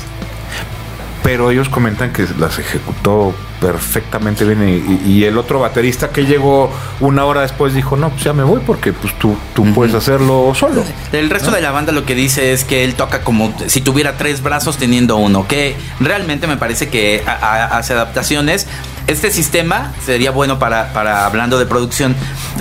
Pero 1.23 1.51
ellos 1.51 1.71
comentan 1.71 2.13
que 2.13 2.27
las 2.39 2.59
ejecutó 2.59 3.35
perfectamente 3.63 4.45
bien. 4.45 5.01
Y, 5.07 5.11
y 5.11 5.25
el 5.25 5.39
otro 5.39 5.59
baterista 5.59 6.11
que 6.11 6.27
llegó 6.27 6.71
una 7.01 7.25
hora 7.25 7.41
después 7.41 7.73
dijo: 7.73 7.97
No, 7.97 8.11
pues 8.11 8.25
ya 8.25 8.35
me 8.35 8.43
voy 8.43 8.61
porque 8.67 8.93
pues 8.93 9.19
tú, 9.19 9.39
tú 9.55 9.65
puedes 9.73 9.95
hacerlo 9.95 10.53
solo. 10.55 10.85
El 11.13 11.31
resto 11.31 11.51
de 11.51 11.63
la 11.63 11.71
banda 11.71 11.93
lo 11.93 12.05
que 12.05 12.15
dice 12.15 12.53
es 12.53 12.65
que 12.65 12.85
él 12.85 12.95
toca 12.95 13.23
como 13.23 13.55
si 13.69 13.81
tuviera 13.81 14.19
tres 14.19 14.43
brazos 14.43 14.77
teniendo 14.77 15.17
uno, 15.17 15.49
que 15.49 15.75
realmente 15.99 16.47
me 16.47 16.59
parece 16.59 16.91
que 16.91 17.23
hace 17.27 17.95
adaptaciones. 17.95 18.67
Este 19.09 19.31
sistema 19.33 19.93
sería 20.05 20.31
bueno 20.31 20.59
para, 20.59 20.93
para 20.93 21.27
hablando 21.27 21.59
de 21.59 21.67
producción, 21.67 22.15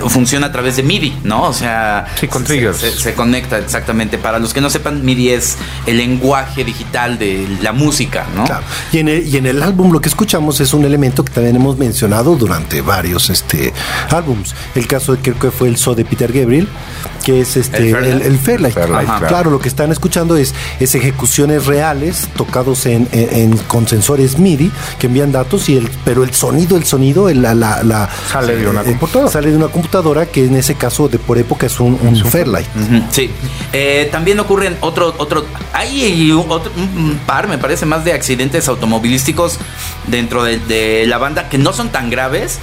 funciona 0.07 0.47
a 0.47 0.51
través 0.51 0.77
de 0.77 0.83
MIDI, 0.83 1.19
¿no? 1.23 1.43
O 1.43 1.53
sea, 1.53 2.05
Sí, 2.19 2.27
con 2.27 2.41
se- 2.43 2.47
triggers. 2.47 2.77
Se, 2.77 2.91
se 2.91 3.13
conecta 3.13 3.57
exactamente. 3.60 4.17
Para 4.17 4.39
los 4.39 4.53
que 4.53 4.62
no 4.62 4.69
sepan, 4.69 5.03
MIDI 5.05 5.29
es 5.31 5.57
el 5.86 5.97
lenguaje 5.97 6.63
digital 6.63 7.19
de 7.19 7.47
la 7.62 7.73
música, 7.73 8.25
¿no? 8.36 8.45
Claro. 8.45 8.63
Y 8.91 8.99
en, 8.99 9.10
el, 9.10 9.27
y 9.27 9.38
en 9.38 9.45
el 9.45 9.62
álbum 9.62 9.91
lo 9.91 9.99
que 10.01 10.10
escuchamos 10.10 10.60
es 10.62 10.73
un 10.73 10.86
elemento 10.86 11.23
que 11.25 11.33
también 11.33 11.55
hemos 11.57 11.77
mencionado 11.77 12.36
durante 12.36 12.81
varios 12.81 13.29
este, 13.29 13.73
álbums. 14.10 14.55
El 14.75 14.88
caso 14.88 15.13
de 15.15 15.21
creo 15.21 15.38
que 15.38 15.51
fue 15.51 15.67
el 15.67 15.77
So 15.77 15.95
de 15.95 16.05
Peter 16.05 16.31
Gabriel, 16.31 16.67
que 17.25 17.41
es 17.41 17.57
este 17.57 17.89
El 17.89 17.91
Fairlight. 17.91 18.13
el, 18.15 18.21
el 18.21 18.39
Fairlight. 18.39 18.73
Fairlight, 18.73 19.10
Ajá. 19.10 19.17
claro. 19.19 19.27
claro. 19.36 19.51
lo 19.51 19.60
que 19.60 19.67
están 19.67 19.91
escuchando 19.91 20.38
es, 20.38 20.53
es 20.79 20.95
ejecuciones 20.95 21.65
reales 21.65 22.29
tocados 22.38 22.86
en, 22.86 23.07
en- 23.12 23.36
en- 23.51 23.57
con 23.57 23.86
sensores 23.88 24.39
MIDI 24.39 24.71
que 24.97 25.07
envían 25.07 25.31
datos 25.33 25.67
y 25.69 25.75
el 25.77 25.89
pero 26.05 26.23
el 26.23 26.31
sonido, 26.38 26.78
el 26.78 26.86
sonido, 26.86 27.28
el- 27.30 27.41
la, 27.41 27.54
la, 27.54 27.84
la- 27.84 28.10
Sale 28.32 28.56
de 28.56 28.67
una 28.69 28.82
eh, 28.82 28.86
computadora. 28.86 29.32
Sale 29.32 29.52
de 29.52 29.58
una 29.58 29.67
computadora 29.67 30.26
que 30.26 30.45
en 30.45 30.56
ese 30.56 30.76
caso 30.76 31.08
de 31.10 31.19
por 31.19 31.38
época 31.38 31.65
es 31.65 31.80
un, 31.80 31.97
un 32.02 32.15
Fairlight. 32.15 32.67
Sí. 33.12 33.30
Eh, 33.73 34.08
también 34.12 34.39
ocurren 34.39 34.78
otro, 34.82 35.13
otro, 35.17 35.45
hay 35.73 36.32
un, 36.32 36.45
otro- 36.50 36.71
un- 36.78 36.97
un 37.12 37.19
par, 37.26 37.47
me 37.47 37.58
parece, 37.58 37.86
más 37.86 38.06
de 38.06 38.13
accidentes 38.13 38.67
automovilísticos 38.67 39.60
dentro 40.08 40.43
de, 40.43 40.60
de 40.60 41.06
la 41.08 41.17
banda 41.17 41.50
que 41.50 41.58
no 41.58 41.73
son 41.73 41.89
tan 41.89 42.10
graves, 42.10 42.60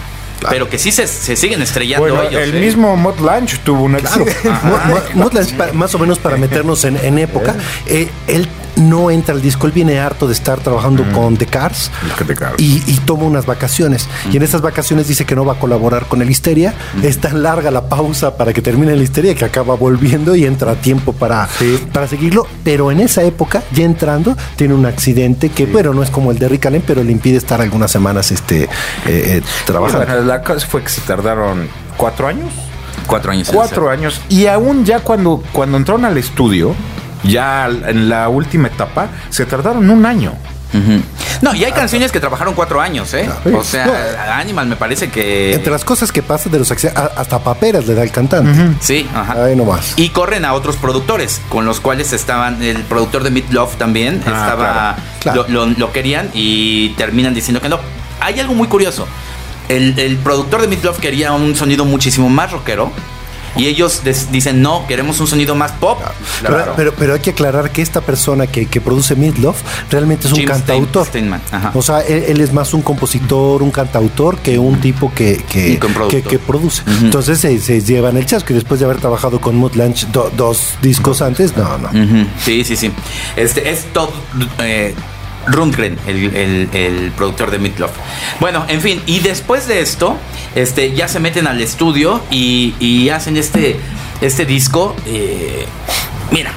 pero 0.48 0.68
que 0.68 0.78
sí 0.78 0.90
se, 0.92 1.06
se 1.06 1.36
siguen 1.36 1.62
estrellando 1.62 2.06
Bueno, 2.06 2.22
ellos. 2.22 2.42
el 2.42 2.54
¿eh? 2.54 2.60
mismo 2.60 2.96
Mod 2.96 3.18
Lunch 3.20 3.60
tuvo 3.60 3.82
un 3.84 3.94
Claro, 3.94 4.22
accidente. 4.24 4.48
Mo- 4.64 4.78
Mo- 4.88 5.00
Motley, 5.24 5.46
pa- 5.54 5.72
más 5.72 5.94
o 5.94 5.98
menos 5.98 6.18
para 6.18 6.36
meternos 6.36 6.84
en, 6.84 6.96
en 6.98 7.18
época, 7.18 7.54
eh, 7.86 8.08
él 8.26 8.48
no 8.76 9.08
entra 9.12 9.32
al 9.36 9.40
disco, 9.40 9.68
él 9.68 9.72
viene 9.72 10.00
harto 10.00 10.26
de 10.26 10.32
estar 10.32 10.58
trabajando 10.58 11.04
con 11.12 11.36
The 11.36 11.46
Cars 11.46 11.92
The 12.26 12.34
Cars. 12.34 12.54
y, 12.58 12.82
y 12.88 12.98
toma 13.06 13.22
unas 13.22 13.46
vacaciones. 13.46 14.08
Y 14.32 14.36
en 14.36 14.42
esas 14.42 14.62
vacaciones 14.62 15.06
dice 15.06 15.24
que 15.24 15.36
no 15.36 15.44
va 15.44 15.52
a 15.52 15.58
colaborar 15.60 16.06
con 16.06 16.20
el 16.22 16.28
Histeria. 16.28 16.74
Es 17.00 17.18
tan 17.20 17.44
larga 17.44 17.70
la 17.70 17.88
pausa 17.88 18.36
para 18.36 18.52
que 18.52 18.60
termine 18.62 18.92
el 18.94 19.00
Histeria 19.00 19.36
que 19.36 19.44
acaba 19.44 19.76
volviendo 19.76 20.34
y 20.34 20.44
entra 20.44 20.72
a 20.72 20.74
tiempo 20.74 21.12
para, 21.12 21.48
para 21.92 22.08
seguirlo. 22.08 22.48
Pero 22.64 22.90
en 22.90 22.98
esa 22.98 23.22
época, 23.22 23.62
ya 23.72 23.84
entrando, 23.84 24.36
tiene 24.56 24.74
un 24.74 24.86
accidente 24.86 25.50
que, 25.50 25.66
bueno, 25.66 25.94
no 25.94 26.02
es 26.02 26.10
como 26.10 26.32
el 26.32 26.40
de 26.40 26.48
Rick 26.48 26.66
Allen, 26.66 26.82
pero 26.84 27.04
le 27.04 27.12
impide 27.12 27.36
estar 27.36 27.60
algunas 27.60 27.92
semanas 27.92 28.32
este, 28.32 28.64
eh, 28.64 28.68
eh, 29.06 29.42
trabajando. 29.66 30.04
Bueno, 30.04 30.23
la 30.24 30.42
cosa 30.42 30.66
fue 30.66 30.82
que 30.82 30.88
se 30.88 31.00
tardaron 31.02 31.68
cuatro 31.96 32.26
años. 32.28 32.52
Cuatro 33.06 33.32
años. 33.32 33.50
Cuatro 33.52 33.90
años. 33.90 34.20
Y 34.28 34.46
aún 34.46 34.84
ya 34.84 35.00
cuando, 35.00 35.42
cuando 35.52 35.76
entraron 35.76 36.04
al 36.04 36.16
estudio, 36.18 36.74
ya 37.22 37.66
en 37.66 38.08
la 38.08 38.28
última 38.28 38.68
etapa, 38.68 39.08
se 39.30 39.44
tardaron 39.46 39.88
un 39.90 40.06
año. 40.06 40.32
No, 41.40 41.54
y 41.54 41.62
hay 41.64 41.70
canciones 41.70 42.10
que 42.10 42.18
trabajaron 42.18 42.54
cuatro 42.54 42.80
años, 42.80 43.14
¿eh? 43.14 43.28
O 43.56 43.62
sea, 43.62 44.38
Animal 44.38 44.66
me 44.66 44.74
parece 44.74 45.08
que. 45.08 45.54
Entre 45.54 45.70
las 45.70 45.84
cosas 45.84 46.10
que 46.10 46.20
pasan 46.20 46.50
de 46.50 46.58
los 46.58 46.72
hasta 46.72 47.38
paperas 47.44 47.86
le 47.86 47.94
da 47.94 48.02
el 48.02 48.10
cantante. 48.10 48.50
Sí, 48.80 49.08
ajá. 49.14 49.44
Ahí 49.44 49.54
nomás. 49.54 49.92
Y 49.96 50.08
corren 50.08 50.44
a 50.44 50.52
otros 50.52 50.76
productores, 50.76 51.40
con 51.48 51.64
los 51.64 51.78
cuales 51.80 52.12
estaban, 52.12 52.60
el 52.60 52.78
productor 52.82 53.22
de 53.22 53.30
Meat 53.30 53.50
Love 53.52 53.76
también 53.76 54.16
Ah, 54.26 54.30
estaba, 54.30 54.56
claro, 54.56 54.96
claro. 55.20 55.44
Lo, 55.48 55.66
lo- 55.66 55.78
lo 55.78 55.92
querían 55.92 56.30
y 56.34 56.88
terminan 56.90 57.34
diciendo 57.34 57.60
que 57.60 57.68
no. 57.68 57.78
Hay 58.20 58.40
algo 58.40 58.54
muy 58.54 58.66
curioso. 58.66 59.06
El, 59.68 59.98
el 59.98 60.16
productor 60.18 60.60
de 60.60 60.68
Meat 60.68 60.84
Love 60.84 60.98
quería 60.98 61.32
un 61.32 61.54
sonido 61.56 61.84
muchísimo 61.84 62.28
más 62.28 62.52
rockero. 62.52 62.92
Y 63.56 63.68
ellos 63.68 64.02
des- 64.02 64.32
dicen, 64.32 64.60
no, 64.62 64.84
queremos 64.88 65.20
un 65.20 65.28
sonido 65.28 65.54
más 65.54 65.70
pop. 65.70 66.00
Pero, 66.42 66.72
pero, 66.74 66.94
pero 66.98 67.14
hay 67.14 67.20
que 67.20 67.30
aclarar 67.30 67.70
que 67.70 67.82
esta 67.82 68.00
persona 68.00 68.48
que, 68.48 68.66
que 68.66 68.80
produce 68.80 69.14
Midlove 69.14 69.56
realmente 69.92 70.26
es 70.26 70.32
un 70.32 70.40
Jim 70.40 70.48
cantautor. 70.48 71.06
Stein-. 71.06 71.30
O 71.72 71.80
sea, 71.80 72.00
él, 72.00 72.24
él 72.26 72.40
es 72.40 72.52
más 72.52 72.74
un 72.74 72.82
compositor, 72.82 73.62
un 73.62 73.70
cantautor 73.70 74.38
que 74.38 74.58
un 74.58 74.80
tipo 74.80 75.12
que, 75.14 75.36
que, 75.48 75.78
que, 76.10 76.22
que 76.22 76.38
produce. 76.40 76.82
Entonces 77.00 77.38
se, 77.38 77.60
se 77.60 77.80
llevan 77.80 78.16
el 78.16 78.26
chasco 78.26 78.52
y 78.52 78.56
después 78.56 78.80
de 78.80 78.86
haber 78.86 78.98
trabajado 78.98 79.40
con 79.40 79.54
Mood 79.54 79.76
Lunch 79.76 80.08
do- 80.08 80.32
dos 80.36 80.70
discos 80.82 81.22
antes, 81.22 81.56
no, 81.56 81.78
no. 81.78 81.90
Sí, 82.44 82.64
sí, 82.64 82.74
sí. 82.74 82.90
Este 83.36 83.70
es 83.70 83.84
Todd 83.92 84.08
eh, 84.58 84.96
Rundgren, 85.46 85.98
el, 86.06 86.34
el- 86.36 86.68
el 86.72 87.10
productor 87.12 87.50
de 87.50 87.58
Meat 87.58 87.78
Love. 87.78 87.92
Bueno, 88.40 88.64
en 88.68 88.80
fin, 88.80 89.02
y 89.06 89.20
después 89.20 89.66
de 89.68 89.80
esto, 89.80 90.16
este, 90.54 90.92
ya 90.94 91.08
se 91.08 91.20
meten 91.20 91.46
al 91.46 91.60
estudio 91.60 92.22
y, 92.30 92.74
y 92.80 93.08
hacen 93.10 93.36
este, 93.36 93.78
este 94.20 94.44
disco. 94.46 94.94
eh, 95.06 95.66
mira, 96.30 96.52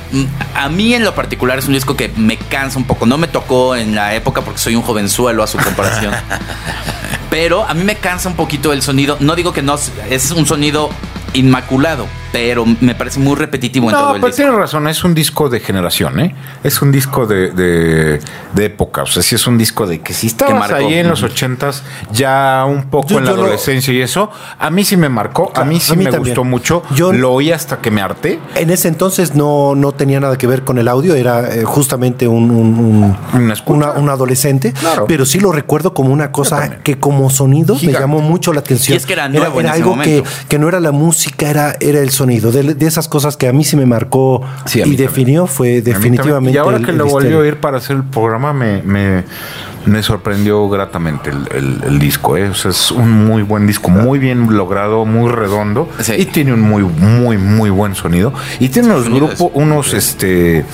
a 0.56 0.70
mí 0.70 0.94
en 0.94 1.04
lo 1.04 1.14
particular 1.16 1.60
es 1.60 1.68
un 1.68 1.74
disco 1.74 1.96
que 1.96 2.10
me 2.16 2.38
cansa 2.38 2.78
un 2.80 2.86
poco. 2.86 3.06
No 3.06 3.18
me 3.18 3.28
tocó 3.28 3.76
en 3.76 3.94
la 3.96 4.16
época 4.16 4.42
porque 4.42 4.60
soy 4.60 4.76
un 4.76 4.82
jovenzuelo 4.82 5.44
a 5.44 5.48
su 5.48 5.58
comparación. 5.58 6.14
Pero 7.30 7.66
a 7.68 7.74
mí 7.74 7.84
me 7.84 7.96
cansa 7.96 8.30
un 8.30 8.36
poquito 8.36 8.72
el 8.74 8.82
sonido. 8.82 9.18
No 9.20 9.36
digo 9.36 9.52
que 9.54 9.62
no, 9.62 9.78
es 10.10 10.32
un 10.32 10.46
sonido 10.48 10.90
inmaculado, 11.34 12.08
pero 12.38 12.66
me 12.82 12.94
parece 12.94 13.20
muy 13.20 13.36
repetitivo 13.36 13.88
en 13.90 13.94
No, 13.96 14.00
todo 14.00 14.10
el 14.16 14.22
pero 14.22 14.28
disco. 14.28 14.44
tienes 14.44 14.56
razón, 14.60 14.88
es 14.88 15.04
un 15.04 15.16
disco 15.16 15.50
de 15.50 15.60
generación, 15.60 16.20
¿eh? 16.20 16.36
Es 16.64 16.84
un 16.84 16.92
disco 16.92 17.26
de, 17.26 17.50
de, 17.50 18.20
de 18.54 18.66
época. 18.66 19.02
O 19.02 19.06
sea, 19.08 19.24
sí 19.24 19.34
es 19.34 19.48
un 19.48 19.58
disco 19.58 19.88
de 19.88 20.02
que 20.02 20.14
si 20.14 20.28
estabas 20.28 20.54
marcó. 20.70 20.76
ahí 20.76 20.94
en 20.94 21.08
los 21.08 21.24
ochentas, 21.24 21.82
ya 22.12 22.64
un 22.68 22.84
poco 22.92 23.10
Yo- 23.10 23.18
en 23.18 23.26
la 23.26 23.32
lo- 23.32 23.42
adolescencia 23.42 23.92
y 23.92 24.02
eso, 24.02 24.30
a 24.60 24.70
mí 24.70 24.84
sí 24.86 24.98
me 24.98 25.10
marcó, 25.10 25.52
a 25.56 25.66
mí 25.66 25.80
sí 25.80 25.94
a 25.94 25.96
mí 25.96 26.06
me 26.06 26.12
también. 26.12 26.36
gustó 26.36 26.44
mucho. 26.44 26.84
Yo- 26.94 27.12
lo 27.12 27.34
oí 27.34 27.52
hasta 27.52 27.78
que 27.80 27.90
me 27.90 28.02
harté. 28.04 28.40
En 28.54 28.70
ese 28.70 28.88
entonces 28.88 29.34
no, 29.34 29.74
no 29.74 29.94
tenía 29.94 30.20
nada 30.20 30.38
que 30.38 30.46
ver 30.46 30.64
con 30.64 30.78
el 30.78 30.88
audio, 30.90 31.16
era 31.16 31.56
eh, 31.56 31.64
justamente 31.64 32.28
un, 32.28 32.52
un- 32.52 32.78
un- 32.80 33.18
Una 33.42 33.54
escucha. 33.54 33.78
una- 33.78 33.92
un 34.00 34.10
adolescente, 34.10 34.74
Claro. 34.74 35.06
pero 35.08 35.26
sí 35.26 35.40
lo 35.40 35.52
recuerdo 35.52 35.96
como 35.96 36.14
una 36.14 36.32
cosa 36.32 36.78
que 36.84 37.00
como 37.00 37.32
sonido 37.32 37.76
me 37.82 37.94
llamó 37.94 38.20
mucho 38.22 38.54
la 38.54 38.60
atención. 38.60 38.94
Y 38.94 38.98
es 38.98 39.08
que 39.08 39.14
era 39.14 39.28
nuevo 39.28 39.60
en 39.60 39.66
ese 39.66 39.76
algo 39.76 39.98
que, 40.00 40.24
que 40.48 40.60
no 40.60 40.68
era 40.70 40.80
la 40.80 40.92
música, 40.92 41.50
era, 41.50 41.76
era 41.80 42.00
el 42.00 42.12
sonido. 42.12 42.27
De, 42.28 42.76
de 42.76 42.86
esas 42.86 43.08
cosas 43.08 43.38
que 43.38 43.48
a 43.48 43.54
mí 43.54 43.64
sí 43.64 43.76
me 43.76 43.86
marcó 43.86 44.42
Sí, 44.66 44.80
y 44.80 44.82
también. 44.82 45.02
definió 45.02 45.48
fue 45.48 45.82
definitivamente. 45.82 46.56
Y 46.56 46.58
ahora 46.58 46.78
el- 46.78 46.86
que 46.86 46.92
el 46.92 46.98
lo 46.98 47.06
volví 47.08 47.34
a 47.34 47.38
oír 47.38 47.58
para 47.58 47.78
hacer 47.78 47.96
el 47.98 48.04
programa, 48.04 48.54
me, 48.54 48.82
me, 48.84 49.24
me 49.86 50.04
sorprendió 50.04 50.68
gratamente 50.70 51.30
el, 51.30 51.48
el- 51.56 51.84
el 51.88 52.00
disco. 52.00 52.38
¿eh? 52.38 52.50
O 52.50 52.54
sea, 52.54 52.72
es 52.72 52.92
un 52.92 53.26
muy 53.26 53.42
buen 53.42 53.66
disco, 53.66 53.90
muy 53.90 54.20
bien 54.20 54.56
logrado, 54.56 55.06
muy 55.06 55.32
redondo. 55.32 55.90
Sí. 56.00 56.14
Y 56.18 56.26
tiene 56.26 56.54
un 56.54 56.62
muy, 56.62 56.84
muy, 56.84 57.38
muy 57.38 57.70
buen 57.70 57.96
sonido. 57.96 58.34
Y 58.60 58.70
tiene 58.70 58.90
unos 58.90 59.10
grupos, 59.10 59.52
unos 59.54 59.94
este 59.94 60.66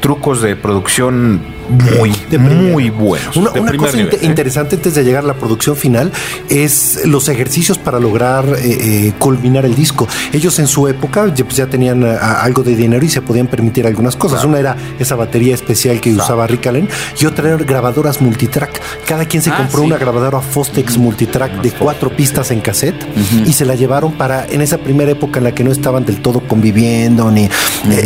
trucos 0.00 0.40
de 0.42 0.56
producción 0.56 1.40
muy, 1.70 2.12
De 2.30 2.38
muy 2.38 2.90
buenos. 2.90 3.36
Una, 3.36 3.50
de 3.50 3.60
una 3.60 3.70
primer 3.70 3.90
cosa 3.90 3.96
nivel, 4.02 4.14
¿eh? 4.14 4.26
interesante 4.26 4.76
antes 4.76 4.94
de 4.94 5.04
llegar 5.04 5.24
a 5.24 5.26
la 5.26 5.34
producción 5.34 5.76
final 5.76 6.12
es 6.48 7.00
los 7.06 7.28
ejercicios 7.28 7.78
para 7.78 7.98
lograr 7.98 8.44
eh, 8.58 9.06
eh, 9.08 9.12
culminar 9.18 9.64
el 9.64 9.74
disco. 9.74 10.06
Ellos 10.32 10.58
en 10.58 10.66
su 10.66 10.88
época 10.88 11.32
ya, 11.34 11.44
pues, 11.44 11.56
ya 11.56 11.66
tenían 11.66 12.04
algo 12.04 12.62
de 12.62 12.74
dinero 12.76 13.04
y 13.04 13.08
se 13.08 13.22
podían 13.22 13.46
permitir 13.46 13.86
algunas 13.86 14.16
cosas. 14.16 14.44
Una 14.44 14.58
era 14.58 14.76
esa 14.98 15.14
batería 15.16 15.54
especial 15.54 16.00
que 16.00 16.12
usaba 16.12 16.46
Rick 16.46 16.66
Allen 16.66 16.88
y 17.20 17.26
otra 17.26 17.48
era 17.48 17.56
grabadoras 17.58 18.20
multitrack. 18.20 18.80
Cada 19.06 19.24
quien 19.24 19.42
se 19.42 19.50
Ah, 19.50 19.56
compró 19.56 19.80
sí. 19.80 19.86
una 19.86 19.98
grabadora 19.98 20.40
Fostex 20.40 20.96
multitrack 20.96 21.60
de 21.60 21.72
cuatro 21.72 22.10
pistas 22.10 22.50
en 22.50 22.60
cassette 22.60 23.04
y 23.46 23.52
se 23.52 23.64
la 23.64 23.74
llevaron 23.74 24.12
para 24.12 24.46
en 24.46 24.60
esa 24.60 24.78
primera 24.78 25.10
época 25.10 25.38
en 25.38 25.44
la 25.44 25.52
que 25.52 25.64
no 25.64 25.72
estaban 25.72 26.04
del 26.04 26.20
todo 26.22 26.40
conviviendo 26.40 27.30
ni 27.30 27.44
eh, 27.44 27.50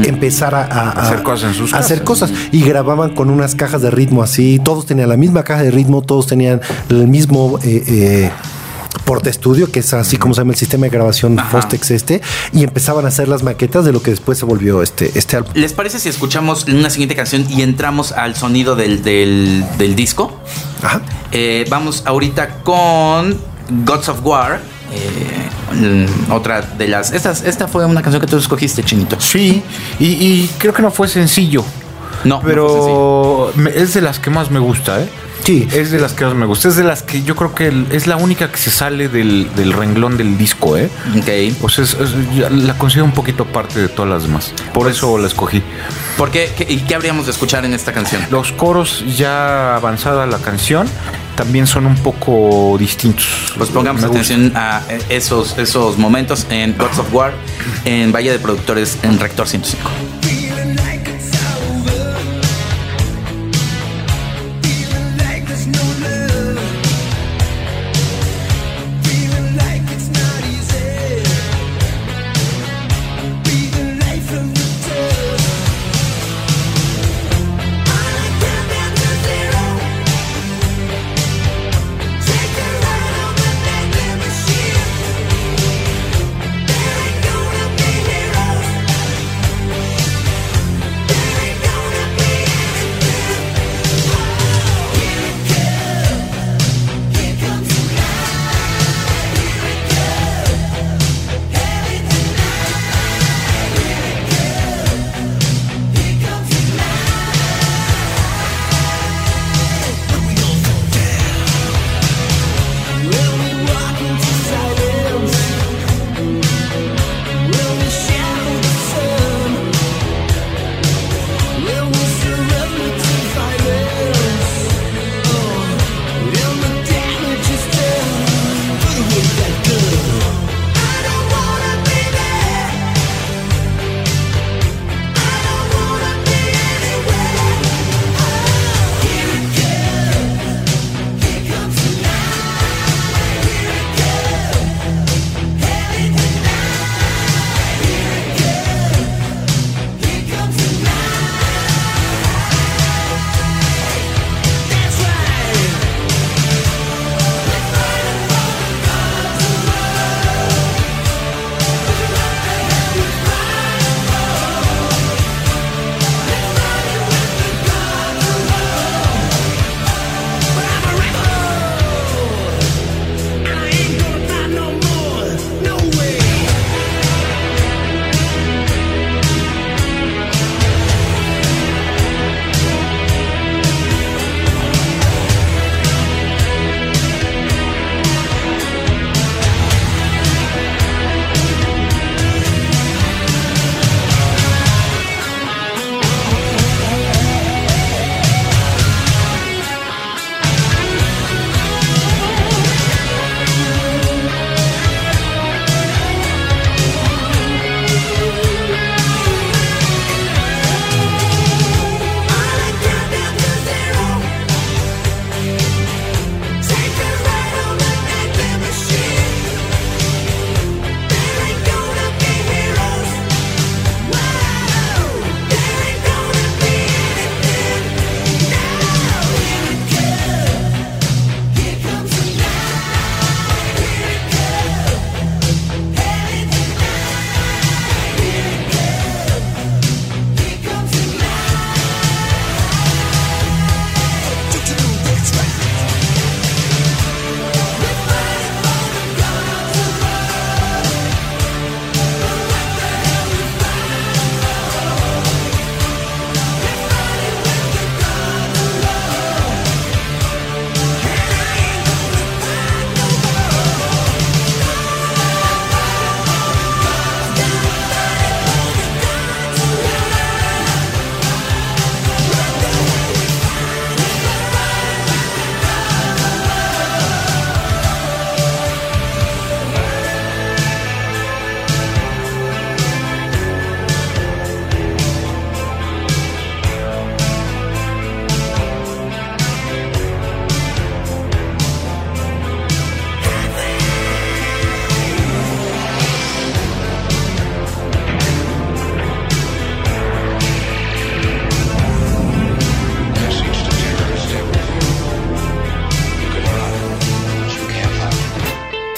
empezar 0.07 0.55
a, 0.55 0.91
Hacer 0.91 1.23
cosas 1.23 1.51
en 1.51 1.55
sus 1.55 1.75
hacer 1.75 2.03
cosas 2.03 2.33
y 2.53 2.63
grababan 2.63 3.11
con 3.11 3.31
unas 3.31 3.54
cajas 3.55 3.83
de 3.83 3.91
ritmo 3.91 4.23
así. 4.23 4.61
Todos 4.65 4.87
tenían 4.87 5.09
la 5.09 5.17
misma 5.17 5.43
caja 5.45 5.63
de 5.63 5.71
ritmo, 5.71 6.03
todos 6.03 6.27
tenían 6.27 6.61
el 6.89 7.09
mismo 7.09 7.59
eh, 7.63 7.83
eh, 7.87 8.31
porte 9.05 9.29
estudio, 9.29 9.71
que 9.71 9.81
es 9.81 9.93
así 9.93 10.17
como 10.17 10.35
se 10.35 10.41
llama 10.41 10.53
el 10.53 10.59
sistema 10.59 10.85
de 10.87 10.91
grabación 10.91 11.39
Ajá. 11.39 11.51
Fostex 11.51 11.91
este, 11.91 12.23
y 12.53 12.63
empezaban 12.63 13.05
a 13.05 13.09
hacer 13.09 13.29
las 13.29 13.43
maquetas 13.43 13.85
de 13.85 13.93
lo 13.93 14.01
que 14.03 14.11
después 14.11 14.39
se 14.39 14.45
volvió 14.45 14.83
este, 14.83 15.11
este 15.19 15.37
álbum. 15.37 15.51
¿Les 15.55 15.73
parece 15.73 15.99
si 15.99 16.09
escuchamos 16.09 16.65
una 16.69 16.89
siguiente 16.91 17.15
canción 17.17 17.45
y 17.51 17.63
entramos 17.63 18.13
al 18.13 18.35
sonido 18.37 18.77
del, 18.77 19.03
del- 19.03 19.65
del 19.79 19.95
disco? 19.97 20.39
Ajá. 20.83 21.03
Eh, 21.33 21.65
vamos 21.69 22.03
ahorita 22.07 22.61
con 22.63 23.37
Gods 23.85 24.09
of 24.09 24.21
War. 24.25 24.61
eh, 24.93 26.07
mm, 26.29 26.31
otra 26.33 26.61
de 26.63 26.87
las. 26.89 27.13
Estas, 27.13 27.43
esta 27.43 27.67
fue 27.69 27.85
una 27.85 28.01
canción 28.01 28.21
que 28.21 28.27
tú 28.29 28.37
escogiste, 28.37 28.83
Chinito. 28.85 29.21
Sí, 29.21 29.63
y, 29.99 30.05
y 30.07 30.51
creo 30.59 30.73
que 30.73 30.83
no 30.83 30.91
fue 30.91 31.09
sencillo. 31.09 31.65
No, 32.25 32.41
pero 32.41 33.53
es 33.75 33.95
de 33.95 34.01
las 34.01 34.19
que 34.19 34.31
más 34.31 34.51
me 34.51 34.59
gusta, 34.59 35.01
¿eh? 35.03 35.09
Sí. 35.45 35.69
Es 35.73 35.91
de 35.91 35.99
las 36.01 36.15
que 36.15 36.25
más 36.25 36.35
me 36.35 36.47
gusta. 36.47 36.69
Es 36.69 36.77
de 36.77 36.85
las 36.85 37.03
que 37.03 37.23
yo 37.23 37.37
creo 37.37 37.55
que 37.55 37.71
es 37.91 38.07
la 38.07 38.17
única 38.17 38.51
que 38.51 38.57
se 38.57 38.71
sale 38.71 39.09
del, 39.11 39.51
del 39.55 39.75
renglón 39.75 40.17
del 40.17 40.39
disco, 40.39 40.79
¿eh? 40.79 40.89
Ok. 41.19 41.63
O 41.63 41.69
sea, 41.69 41.85
es- 41.85 41.93
es- 41.95 42.35
ya 42.35 42.49
la 42.49 42.79
considero 42.79 43.05
un 43.05 43.13
poquito 43.13 43.45
parte 43.45 43.79
de 43.79 43.89
todas 43.89 44.11
las 44.11 44.23
demás. 44.23 44.55
Por 44.73 44.89
eso 44.91 45.19
la 45.19 45.27
escogí. 45.27 45.63
¿Por 46.17 46.31
qué? 46.31 46.51
¿Qué- 46.57 46.67
¿Y 46.73 46.79
qué 46.79 46.95
habríamos 46.95 47.27
de 47.27 47.33
escuchar 47.33 47.67
en 47.67 47.75
esta 47.75 47.93
canción? 47.93 48.23
Los 48.31 48.53
coros 48.53 49.05
ya 49.19 49.77
avanzada 49.77 50.25
la 50.27 50.39
canción 50.39 50.89
también 51.37 51.67
son 51.67 51.85
un 51.85 51.97
poco 51.97 52.77
distintos. 52.79 53.27
Pues 53.59 53.69
pongamos 53.69 54.01
Me 54.01 54.09
gusta. 54.09 54.23
atención 54.23 54.53
a 54.57 54.81
esos, 55.11 55.59
esos 55.59 55.99
momentos 55.99 56.47
en 56.49 56.75
Gods 56.79 57.01
of 57.01 57.13
War, 57.13 57.35
en 57.85 58.13
Valle 58.13 58.31
de 58.33 58.39
Productores, 58.39 58.97
en 59.03 59.19
Rector 59.21 59.47
105. 59.47 59.91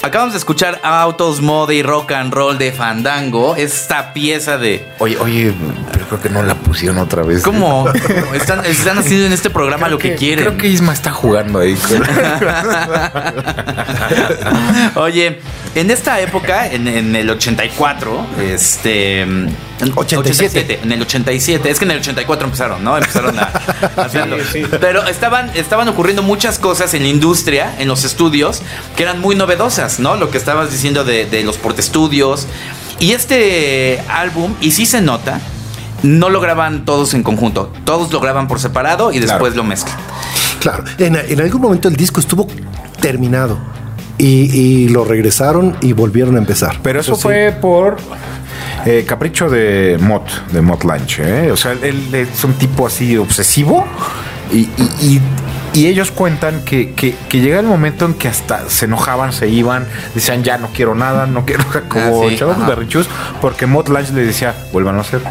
Acabamos 0.07 0.35
de 0.35 0.37
escuchar 0.37 0.79
Autos, 0.83 1.41
Mode 1.41 1.75
y 1.75 1.83
Rock 1.83 2.13
and 2.13 2.33
Roll 2.33 2.57
de 2.57 2.71
Fandango. 2.71 3.57
Esta 3.57 4.13
pieza 4.13 4.57
de. 4.57 4.87
Oye, 4.99 5.17
oye, 5.17 5.53
creo 6.07 6.21
que 6.21 6.29
no 6.29 6.43
la 6.43 6.55
pusieron 6.55 6.97
otra 6.97 7.23
vez. 7.23 7.43
¿Cómo? 7.43 7.87
Están, 8.33 8.65
están 8.65 8.97
haciendo 8.97 9.27
en 9.27 9.33
este 9.33 9.49
programa 9.49 9.89
lo 9.89 9.97
que, 9.97 10.15
quieren. 10.15 10.45
Creo 10.45 10.57
que 10.57 10.67
Isma 10.67 10.93
está 10.93 11.11
jugando 11.11 11.59
ahí. 11.59 11.77
Oye, 14.95 15.39
en 15.75 15.91
esta 15.91 16.19
época, 16.19 16.67
en, 16.67 16.87
en 16.87 17.15
el 17.15 17.29
84, 17.29 18.27
este. 18.41 19.21
en 19.21 19.55
87. 19.95 20.79
En 20.83 20.91
el 20.91 21.01
87, 21.01 21.69
es 21.69 21.79
que 21.79 21.85
en 21.85 21.91
el 21.91 21.99
84 21.99 22.45
empezaron, 22.45 22.83
¿no? 22.83 22.97
Empezaron 22.97 23.37
a, 23.39 23.51
a 23.95 24.01
hacerlo. 24.01 24.37
Pero 24.79 25.05
estaban, 25.07 25.51
estaban 25.55 25.87
ocurriendo 25.87 26.23
muchas 26.23 26.59
cosas 26.59 26.93
en 26.93 27.03
la 27.03 27.09
industria, 27.09 27.75
en 27.79 27.87
los 27.87 28.03
estudios, 28.03 28.61
que 28.95 29.03
eran 29.03 29.19
muy 29.19 29.35
novedosas, 29.35 29.99
¿no? 29.99 30.15
Lo 30.15 30.31
que 30.31 30.37
estabas 30.37 30.71
diciendo 30.71 31.03
de, 31.03 31.25
de 31.25 31.43
los 31.43 31.57
portestudios. 31.57 32.47
Y 32.99 33.11
este 33.11 34.01
álbum, 34.09 34.55
y 34.59 34.71
sí 34.71 34.87
se 34.87 35.01
nota, 35.01 35.39
no 36.03 36.29
lo 36.29 36.39
graban 36.41 36.85
todos 36.85 37.13
en 37.13 37.23
conjunto. 37.23 37.71
Todos 37.85 38.11
lo 38.11 38.19
graban 38.19 38.47
por 38.47 38.59
separado 38.59 39.11
y 39.11 39.19
después 39.19 39.55
lo 39.55 39.63
mezclan. 39.63 39.95
Claro, 40.59 40.83
en, 40.97 41.15
en 41.15 41.41
algún 41.41 41.61
momento 41.61 41.87
el 41.87 41.95
disco 41.95 42.19
estuvo 42.19 42.47
terminado 42.99 43.57
y, 44.17 44.25
y 44.55 44.89
lo 44.89 45.05
regresaron 45.05 45.75
y 45.81 45.93
volvieron 45.93 46.35
a 46.35 46.39
empezar. 46.39 46.79
Pero 46.81 46.99
eso 46.99 47.15
fue 47.15 47.55
por 47.61 47.97
eh, 48.85 49.05
capricho 49.07 49.49
de 49.49 49.97
Mott, 50.01 50.29
de 50.51 50.61
Mott 50.61 50.83
Lange. 50.83 51.45
¿eh? 51.47 51.51
O 51.51 51.57
sea, 51.57 51.73
él 51.73 52.13
es 52.13 52.43
un 52.43 52.53
tipo 52.53 52.87
así 52.87 53.17
obsesivo 53.17 53.85
y, 54.51 54.59
y- 54.59 54.71
y- 55.01 55.21
y 55.73 55.85
ellos 55.85 56.09
cuentan 56.09 56.63
que, 56.65 56.93
que, 56.95 57.15
que 57.29 57.39
llega 57.39 57.59
el 57.59 57.67
momento 57.67 58.05
en 58.05 58.15
que 58.15 58.27
hasta 58.27 58.67
se 58.67 58.85
enojaban, 58.85 59.31
se 59.31 59.47
iban, 59.47 59.85
decían 60.15 60.43
ya 60.43 60.57
no 60.57 60.69
quiero 60.73 60.95
nada, 60.95 61.27
no 61.27 61.45
quiero 61.45 61.63
como 61.87 62.23
Ah, 62.23 62.29
sí, 62.29 62.35
chavos 62.37 62.57
ajá. 62.57 62.67
berrichus, 62.69 63.07
porque 63.41 63.67
Mott 63.67 63.89
Lange 63.89 64.11
le 64.13 64.25
decía, 64.25 64.55
vuelvan 64.73 64.97
a 64.97 65.01
hacer, 65.01 65.21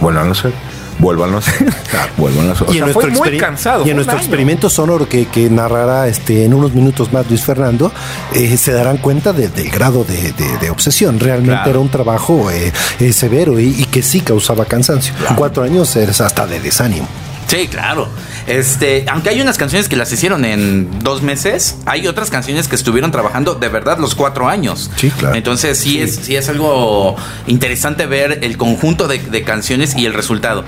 vuelvan 0.00 0.28
a 0.28 0.32
hacer, 0.32 0.52
vuelvan 0.98 1.34
a 1.34 1.38
hacer, 1.38 1.72
vuelvan 2.16 2.48
a 2.48 2.52
hacer. 2.52 2.68
O 2.68 2.72
sea, 2.72 2.86
fue 2.88 3.06
muy 3.08 3.28
experi- 3.28 3.38
cansado. 3.38 3.86
Y 3.86 3.90
en 3.90 3.96
nuestro 3.96 4.16
año. 4.16 4.22
experimento 4.22 4.70
sonoro 4.70 5.08
que, 5.08 5.26
que 5.26 5.48
narrará 5.50 6.08
este, 6.08 6.44
en 6.44 6.54
unos 6.54 6.72
minutos 6.74 7.12
más 7.12 7.28
Luis 7.28 7.44
Fernando, 7.44 7.92
eh, 8.34 8.56
se 8.56 8.72
darán 8.72 8.96
cuenta 8.98 9.32
de- 9.32 9.48
del 9.48 9.70
grado 9.70 10.04
de, 10.04 10.32
de- 10.32 10.58
de 10.60 10.70
obsesión. 10.70 11.20
Realmente 11.20 11.52
Claro. 11.54 11.70
era 11.70 11.78
un 11.80 11.88
trabajo 11.90 12.50
eh, 12.50 12.72
eh, 13.00 13.12
severo 13.12 13.58
y, 13.60 13.68
y 13.80 13.84
que 13.86 14.02
sí 14.02 14.20
causaba 14.20 14.64
cansancio. 14.64 15.12
Cuatro 15.36 15.62
años 15.64 15.94
es 15.96 16.20
hasta 16.20 16.46
de 16.46 16.60
desánimo. 16.60 17.06
Sí, 17.46 17.68
claro. 17.68 18.08
Este, 18.46 19.04
aunque 19.08 19.28
hay 19.30 19.40
unas 19.40 19.56
canciones 19.58 19.88
que 19.88 19.96
las 19.96 20.10
hicieron 20.12 20.44
en 20.44 20.98
dos 21.00 21.22
meses, 21.22 21.76
hay 21.86 22.06
otras 22.06 22.30
canciones 22.30 22.68
que 22.68 22.74
estuvieron 22.76 23.10
trabajando 23.12 23.54
de 23.54 23.68
verdad 23.68 23.98
los 23.98 24.14
cuatro 24.14 24.48
años. 24.48 24.90
Sí, 24.96 25.10
claro. 25.10 25.34
Entonces 25.36 25.78
sí, 25.78 26.00
Es, 26.00 26.16
sí 26.16 26.36
es 26.36 26.48
algo 26.48 27.16
interesante 27.46 28.06
ver 28.06 28.40
el 28.42 28.56
conjunto 28.56 29.06
de, 29.08 29.18
de 29.18 29.42
canciones 29.42 29.96
y 29.96 30.06
el 30.06 30.14
resultado. 30.14 30.64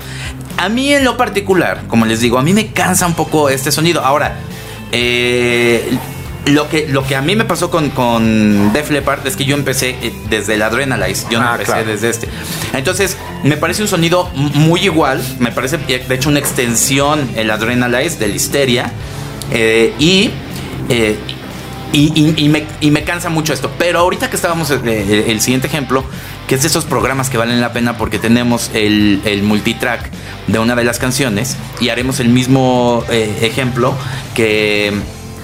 A 0.57 0.69
mí 0.69 0.93
en 0.93 1.03
lo 1.05 1.15
particular, 1.17 1.81
como 1.87 2.05
les 2.05 2.19
digo, 2.21 2.37
a 2.37 2.43
mí 2.43 2.53
me 2.53 2.67
cansa 2.71 3.05
un 3.07 3.13
poco 3.13 3.49
este 3.49 3.71
sonido. 3.71 4.03
Ahora, 4.03 4.35
eh, 4.91 5.97
lo 6.45 6.67
que, 6.69 6.87
lo 6.87 7.05
que 7.05 7.15
a 7.15 7.21
mí 7.21 7.35
me 7.35 7.45
pasó 7.45 7.69
con, 7.69 7.89
con 7.91 8.73
Def 8.73 8.89
Leppard 8.89 9.25
es 9.27 9.35
que 9.35 9.45
yo 9.45 9.55
empecé 9.55 9.91
eh, 10.01 10.13
desde 10.29 10.55
el 10.55 10.61
Adrenalize, 10.63 11.27
yo 11.29 11.39
no 11.39 11.47
Ah, 11.47 11.51
empecé 11.53 11.71
claro. 11.73 11.87
desde 11.87 12.09
este. 12.09 12.29
Entonces, 12.73 13.17
me 13.43 13.57
parece 13.57 13.81
un 13.81 13.87
sonido 13.87 14.29
muy 14.35 14.81
igual, 14.81 15.21
me 15.39 15.51
parece 15.51 15.77
eh, 15.87 16.03
de 16.07 16.15
hecho 16.15 16.29
una 16.29 16.39
extensión 16.39 17.29
el 17.35 17.49
Adrenalize 17.51 18.17
del 18.17 18.35
Histeria 18.35 18.91
eh, 19.51 19.93
y, 19.99 20.29
eh, 20.89 21.17
y, 21.93 22.11
y- 22.15 22.45
y 22.45 22.49
me, 22.49 22.65
y 22.81 22.91
me 22.91 23.03
cansa 23.03 23.29
mucho 23.29 23.53
esto. 23.53 23.71
Pero 23.79 23.99
ahorita 23.99 24.29
que 24.29 24.35
estábamos, 24.35 24.69
eh, 24.71 24.79
eh, 24.85 25.25
el 25.29 25.41
siguiente 25.41 25.67
ejemplo, 25.67 26.03
que 26.47 26.55
es 26.55 26.61
de 26.61 26.67
esos 26.67 26.85
programas 26.85 27.29
que 27.29 27.37
valen 27.37 27.61
la 27.61 27.73
pena 27.73 27.97
porque 27.97 28.19
tenemos 28.19 28.71
el, 28.73 29.21
el 29.25 29.43
multitrack 29.43 30.09
de 30.47 30.59
una 30.59 30.75
de 30.75 30.83
las 30.83 30.99
canciones 30.99 31.55
y 31.79 31.89
haremos 31.89 32.19
el 32.19 32.29
mismo 32.29 33.03
ejemplo 33.09 33.93
que 34.35 34.93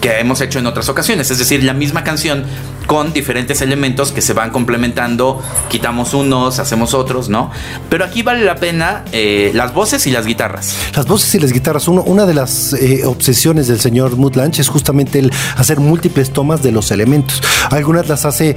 que 0.01 0.19
hemos 0.19 0.39
hecho 0.41 0.59
en 0.59 0.67
otras 0.67 0.87
ocasiones. 0.87 1.31
Es 1.31 1.39
decir, 1.39 1.63
la 1.63 1.73
misma 1.73 2.03
canción 2.03 2.43
con 2.87 3.13
diferentes 3.13 3.61
elementos 3.61 4.11
que 4.11 4.21
se 4.21 4.33
van 4.33 4.51
complementando, 4.51 5.41
quitamos 5.69 6.13
unos, 6.13 6.59
hacemos 6.59 6.93
otros, 6.93 7.29
¿no? 7.29 7.51
Pero 7.89 8.05
aquí 8.05 8.21
vale 8.23 8.43
la 8.45 8.55
pena 8.55 9.03
eh, 9.11 9.51
las 9.53 9.73
voces 9.73 10.05
y 10.07 10.11
las 10.11 10.25
guitarras. 10.25 10.75
Las 10.95 11.07
voces 11.07 11.33
y 11.35 11.39
las 11.39 11.51
guitarras, 11.51 11.87
uno- 11.87 12.03
una 12.03 12.25
de 12.25 12.33
las 12.33 12.73
eh, 12.73 13.05
obsesiones 13.05 13.67
del 13.67 13.79
señor 13.79 14.15
Mutlanch 14.17 14.59
es 14.59 14.67
justamente 14.69 15.19
el 15.19 15.31
hacer 15.57 15.79
múltiples 15.79 16.31
tomas 16.31 16.61
de 16.61 16.71
los 16.71 16.91
elementos. 16.91 17.41
Algunas 17.71 18.07
las 18.07 18.25
hace, 18.25 18.55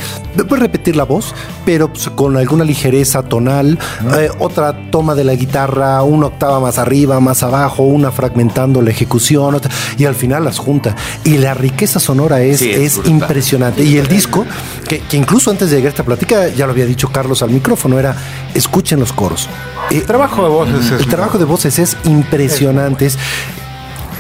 puede 0.48 0.62
repetir 0.62 0.96
la 0.96 1.04
voz, 1.04 1.34
pero 1.64 1.92
pues, 1.92 2.08
con 2.14 2.36
alguna 2.36 2.64
ligereza 2.64 3.22
tonal. 3.22 3.78
Eh, 4.18 4.28
otra 4.38 4.90
toma 4.90 5.14
de 5.14 5.24
la 5.24 5.34
guitarra, 5.34 6.02
una 6.02 6.26
octava 6.26 6.60
más 6.60 6.78
arriba, 6.78 7.20
más 7.20 7.42
abajo, 7.42 7.82
una 7.84 8.10
fragmentando 8.12 8.82
la 8.82 8.90
ejecución, 8.90 9.54
otra- 9.54 9.70
y 9.96 10.04
al 10.04 10.14
final 10.14 10.44
las 10.44 10.58
junta. 10.58 10.94
Y 11.24 11.38
la 11.38 11.54
riqueza 11.54 11.98
sonora 12.00 12.40
es, 12.42 12.58
Sí, 12.60 12.70
es 12.70 12.98
es 12.98 13.06
impresionante. 13.06 13.82
Y 13.84 13.96
el 13.98 14.06
disco, 14.18 14.44
que, 14.88 14.98
que 15.00 15.16
incluso 15.16 15.50
antes 15.50 15.70
de 15.70 15.76
llegar 15.76 15.88
a 15.90 15.94
esta 15.94 16.04
plática, 16.04 16.48
ya 16.48 16.66
lo 16.66 16.72
había 16.72 16.86
dicho 16.86 17.08
Carlos 17.10 17.42
al 17.42 17.50
micrófono, 17.50 17.98
era 17.98 18.16
escuchen 18.54 18.98
los 19.00 19.12
coros. 19.12 19.48
Eh, 19.90 19.96
El 19.98 20.02
trabajo 20.04 20.42
de 20.42 20.48
voces 20.48 20.86
es 20.92 21.00
el 21.00 21.06
trabajo 21.06 21.38
de 21.38 21.44
voces 21.44 21.78
es 21.78 21.96
impresionante. 22.04 23.06
Es- 23.06 23.18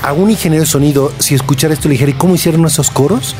a 0.02 0.12
un 0.12 0.30
ingeniero 0.30 0.62
de 0.64 0.70
sonido, 0.70 1.12
si 1.18 1.34
escuchara 1.34 1.74
esto, 1.74 1.88
le 1.88 1.92
dijera, 1.94 2.12
¿y 2.12 2.14
cómo 2.14 2.34
hicieron 2.36 2.64
esos 2.66 2.88
coros? 2.90 3.34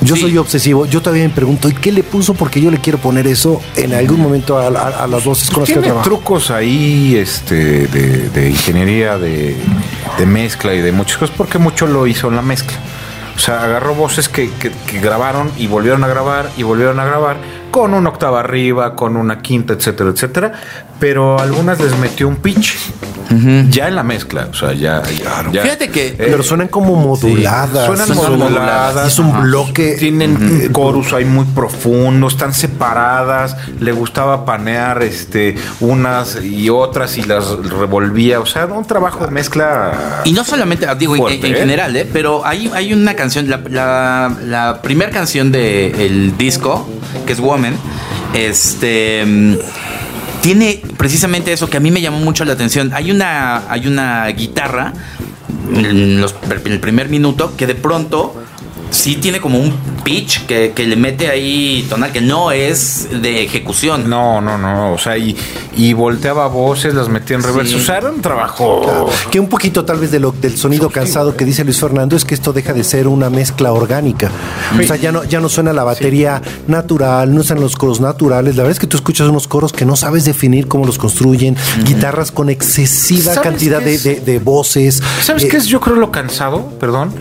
Yo 0.00 0.16
Sí. 0.16 0.22
soy 0.22 0.36
obsesivo. 0.36 0.84
Yo 0.86 1.00
todavía 1.00 1.22
me 1.28 1.30
pregunto, 1.34 1.68
¿y 1.68 1.72
qué 1.72 1.90
le 1.92 2.02
puso? 2.02 2.34
Porque 2.34 2.60
yo 2.60 2.70
le 2.70 2.78
quiero 2.78 2.98
poner 2.98 3.26
eso 3.28 3.60
en 3.76 3.94
algún 3.94 4.20
momento 4.20 4.58
a, 4.58 4.66
a- 4.66 5.04
a 5.04 5.06
las 5.06 5.24
voces 5.24 5.48
con 5.50 5.60
las 5.62 5.68
que 5.70 5.76
trabajo. 5.80 6.02
trucos 6.04 6.50
ahí 6.50 7.14
este, 7.16 7.86
de, 7.86 8.28
de 8.28 8.50
ingeniería, 8.50 9.16
de, 9.18 9.56
de 10.18 10.26
mezcla 10.26 10.74
y 10.74 10.80
de 10.80 10.90
muchas 10.92 11.16
cosas, 11.18 11.34
porque 11.36 11.58
mucho 11.58 11.86
lo 11.86 12.06
hizo 12.06 12.28
en 12.28 12.36
la 12.36 12.42
mezcla. 12.42 12.76
O 13.36 13.38
sea, 13.38 13.64
agarró 13.64 13.94
voces 13.94 14.28
que, 14.28 14.50
que- 14.52 14.72
grabaron 15.00 15.50
y 15.56 15.66
volvieron 15.66 16.04
a 16.04 16.08
grabar 16.08 16.48
y 16.56 16.62
volvieron 16.62 17.00
a 17.00 17.04
grabar 17.04 17.36
con 17.70 17.92
una 17.94 18.08
octava 18.10 18.40
arriba, 18.40 18.94
con 18.94 19.16
una 19.16 19.40
quinta, 19.42 19.72
etcétera, 19.74 20.10
etcétera. 20.10 20.52
Pero 21.00 21.38
algunas 21.40 21.80
les 21.80 21.98
metió 21.98 22.28
un 22.28 22.36
pitch 22.36 22.76
ya 23.70 23.88
en 23.88 23.96
la 23.96 24.02
mezcla. 24.02 24.48
O 24.50 24.54
sea, 24.54 24.72
ya. 24.72 25.02
ya- 25.02 25.44
ya- 25.52 25.62
Fíjate 25.62 25.88
que- 25.90 26.08
Eh, 26.08 26.14
Pero 26.18 26.42
suenan 26.42 26.68
como 26.68 26.94
moduladas. 26.96 27.86
Suenan 27.86 28.06
Suenan 28.06 28.38
moduladas. 28.38 29.06
Es 29.08 29.18
un 29.18 29.30
Ajá. 29.30 29.40
bloque. 29.40 29.96
Tienen 29.98 30.62
eh, 30.62 30.70
chorus 30.74 31.12
ahí 31.12 31.24
muy 31.24 31.44
profundos, 31.46 32.34
están 32.34 32.52
separadas. 32.54 33.56
Le 33.80 33.92
gustaba 33.92 34.44
panear 34.44 35.02
este, 35.02 35.56
unas 35.80 36.38
y 36.42 36.68
otras 36.70 37.16
y 37.18 37.22
las 37.22 37.48
revolvía. 37.68 38.40
O 38.40 38.46
sea, 38.46 38.66
un 38.66 38.84
trabajo 38.84 39.24
de 39.24 39.30
mezcla. 39.30 40.20
Y 40.24 40.32
no 40.32 40.44
solamente, 40.44 40.86
ah, 40.86 40.94
digo, 40.94 41.14
en- 41.16 41.22
Fuerte, 41.22 41.46
en, 41.46 41.54
¿eh? 41.54 41.58
general, 41.58 41.96
¿eh? 41.96 42.08
pero 42.12 42.44
hay, 42.46 42.70
hay 42.74 42.92
una 42.92 43.14
canción, 43.14 43.48
la, 43.48 43.60
la, 43.68 44.32
la 44.44 44.82
primera 44.82 45.10
canción 45.10 45.50
del 45.52 46.36
disco, 46.36 46.88
que 47.26 47.32
es 47.32 47.40
Woman, 47.40 47.74
este 48.34 49.24
mm, 49.24 49.54
tiene 50.42 50.82
precisamente 51.08 51.52
eso 51.52 51.68
que 51.68 51.76
a 51.76 51.80
mí 51.80 51.90
me 51.90 52.00
llamó 52.00 52.18
mucho 52.20 52.46
la 52.46 52.54
atención. 52.54 52.90
Hay 52.94 53.10
una, 53.10 53.70
hay 53.70 53.86
una 53.86 54.26
guitarra 54.28 54.94
en, 55.74 56.18
los- 56.18 56.34
en 56.64 56.72
el 56.72 56.80
primer 56.80 57.10
minuto 57.10 57.54
que 57.58 57.66
de 57.66 57.74
pronto 57.74 58.34
sí 58.94 59.16
tiene 59.16 59.40
como 59.40 59.58
un 59.58 59.72
pitch 60.04 60.46
que, 60.46 60.72
que 60.74 60.86
le 60.86 60.96
mete 60.96 61.28
ahí 61.28 61.84
tonal 61.88 62.12
que 62.12 62.20
no 62.20 62.52
es 62.52 63.08
de 63.22 63.42
ejecución. 63.42 64.08
No, 64.08 64.40
no, 64.40 64.56
no. 64.56 64.92
O 64.92 64.98
sea, 64.98 65.18
y, 65.18 65.36
y 65.76 65.92
volteaba 65.92 66.46
voces, 66.46 66.94
las 66.94 67.08
metía 67.08 67.36
en 67.36 67.42
reverso. 67.42 67.76
Sí. 67.76 67.82
O 67.82 67.84
sea, 67.84 67.98
era 67.98 68.10
un 68.10 68.20
trabajo. 68.20 69.10
Que 69.30 69.40
un 69.40 69.48
poquito 69.48 69.84
tal 69.84 69.98
vez 69.98 70.10
de 70.10 70.20
lo, 70.20 70.30
del 70.32 70.56
sonido 70.56 70.88
cansado 70.90 71.36
que 71.36 71.44
dice 71.44 71.64
Luis 71.64 71.80
Fernando 71.80 72.16
es 72.16 72.24
que 72.24 72.34
esto 72.34 72.52
deja 72.52 72.72
de 72.72 72.84
ser 72.84 73.08
una 73.08 73.30
mezcla 73.30 73.72
orgánica. 73.72 74.30
O 74.78 74.82
sea, 74.86 74.96
ya 74.96 75.10
no, 75.12 75.24
ya 75.24 75.40
no 75.40 75.48
suena 75.48 75.72
la 75.72 75.84
batería 75.84 76.40
natural, 76.68 77.34
no 77.34 77.42
suenan 77.42 77.62
los 77.64 77.76
coros 77.76 78.00
naturales. 78.00 78.56
La 78.56 78.62
verdad 78.62 78.72
es 78.72 78.78
que 78.80 78.86
tú 78.86 78.96
escuchas 78.96 79.28
unos 79.28 79.48
coros 79.48 79.72
que 79.72 79.84
no 79.84 79.96
sabes 79.96 80.24
definir 80.24 80.68
cómo 80.68 80.86
los 80.86 80.98
construyen, 80.98 81.56
guitarras 81.84 82.30
con 82.30 82.48
excesiva 82.50 83.34
¿Sabes 83.34 83.40
cantidad 83.50 83.80
de- 83.80 83.98
de 84.20 84.38
voces. 84.38 85.02
¿Sabes 85.22 85.44
Eh, 85.44 85.48
qué 85.48 85.56
es? 85.56 85.66
Yo 85.66 85.80
creo 85.80 85.96
lo 85.96 86.10
cansado, 86.10 86.68
perdón, 86.78 87.12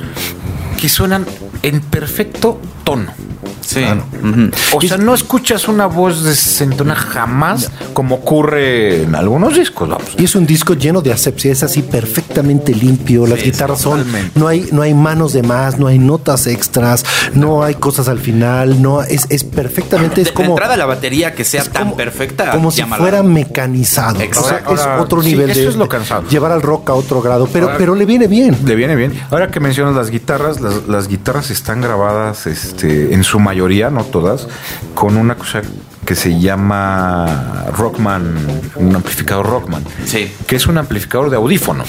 que 0.79 0.89
suenan 0.89 1.25
en 1.63 1.81
perfecto 1.81 2.59
tono. 2.83 3.32
Sí. 3.65 3.83
Ujú. 3.83 4.51
O 4.77 4.81
sea, 4.81 4.97
no 4.97 5.13
escuchas 5.13 5.67
una 5.67 5.85
voz 5.85 6.23
desentona 6.23 6.95
jamás 6.95 7.71
como 7.93 8.15
ocurre 8.15 9.03
en 9.03 9.15
algunos 9.15 9.55
discos, 9.55 9.87
vamos. 9.89 10.09
Y 10.17 10.25
es 10.25 10.35
un 10.35 10.45
disco 10.45 10.73
lleno 10.73 11.01
de 11.01 11.11
asepsia, 11.13 11.51
es 11.51 11.63
así 11.63 11.81
perfectamente 11.81 12.73
limpio. 12.73 13.25
Las 13.25 13.39
Sí, 13.39 13.45
guitarras 13.51 13.81
son, 13.81 14.05
no 14.35 14.47
hay, 14.47 14.67
no 14.71 14.81
hay 14.81 14.93
manos 14.93 15.33
de 15.33 15.43
más, 15.43 15.79
no 15.79 15.87
hay 15.87 15.99
notas 15.99 16.47
extras, 16.47 17.05
no 17.33 17.63
hay 17.63 17.75
cosas 17.75 18.07
al 18.07 18.19
final, 18.19 18.81
no 18.81 19.01
es, 19.01 19.25
es 19.29 19.43
perfectamente, 19.43 20.15
De, 20.15 20.21
es 20.23 20.27
de 20.29 20.33
como 20.33 20.49
entrada 20.51 20.77
la 20.77 20.85
batería 20.85 21.33
que 21.33 21.43
sea 21.43 21.63
tan 21.63 21.83
como- 21.83 21.95
perfecta. 21.97 22.51
Como 22.51 22.71
si 22.71 22.77
llámala. 22.79 23.01
fuera 23.01 23.23
mecanizado. 23.23 24.19
Exacto. 24.21 24.71
O 24.73 24.77
sea, 24.77 24.95
es 24.97 25.01
otro 25.01 25.21
sí, 25.21 25.29
nivel 25.29 25.49
eso 25.49 25.61
de, 25.61 25.67
es 25.67 25.75
lo 25.75 25.83
de 25.83 25.89
cansado. 25.89 26.27
llevar 26.29 26.51
al 26.51 26.61
rock 26.61 26.89
a 26.89 26.93
otro 26.93 27.21
grado, 27.21 27.47
pero, 27.51 27.65
Ahora- 27.67 27.77
pero 27.77 27.95
le 27.95 28.05
viene 28.05 28.27
bien. 28.27 28.57
Le 28.65 28.75
viene 28.75 28.95
bien. 28.95 29.13
Ahora 29.31 29.49
que 29.49 29.59
mencionas 29.59 29.95
las 29.95 30.09
guitarras, 30.09 30.59
las, 30.61 30.87
las 30.87 31.07
guitarras 31.07 31.49
están 31.51 31.81
grabadas 31.81 32.47
este, 32.47 33.13
en 33.13 33.23
su 33.23 33.39
mayoría, 33.39 33.52
no 33.55 34.03
todas, 34.05 34.47
con 34.95 35.17
una 35.17 35.35
cosa 35.35 35.61
que 36.05 36.15
se 36.15 36.39
llama 36.39 37.65
Rockman, 37.77 38.35
un 38.75 38.95
amplificador 38.95 39.45
Rockman. 39.45 39.83
Sí. 40.05 40.31
Que 40.47 40.57
es 40.57 40.67
un 40.67 40.77
amplificador 40.77 41.29
de 41.29 41.37
audífonos. 41.37 41.87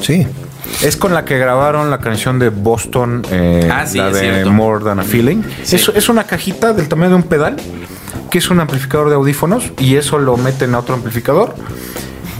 Sí. 0.00 0.26
Es 0.82 0.96
con 0.96 1.12
la 1.14 1.24
que 1.24 1.38
grabaron 1.38 1.90
la 1.90 1.98
canción 1.98 2.38
de 2.38 2.50
Boston, 2.50 3.26
eh, 3.30 3.68
Ah, 3.72 3.86
sí, 3.86 3.98
la 3.98 4.08
es 4.08 4.14
de 4.14 4.20
cierto. 4.20 4.50
More 4.52 4.84
Than 4.84 5.00
a 5.00 5.02
Feeling. 5.02 5.42
Sí. 5.62 5.76
Es, 5.76 5.88
es 5.94 6.08
una 6.08 6.24
cajita 6.24 6.72
del 6.72 6.88
tamaño 6.88 7.10
de 7.10 7.16
un 7.16 7.22
pedal, 7.24 7.56
que 8.30 8.38
es 8.38 8.50
un 8.50 8.60
amplificador 8.60 9.08
de 9.08 9.16
audífonos, 9.16 9.72
y 9.78 9.96
eso 9.96 10.18
lo 10.18 10.36
meten 10.36 10.74
a 10.74 10.78
otro 10.80 10.94
amplificador. 10.94 11.54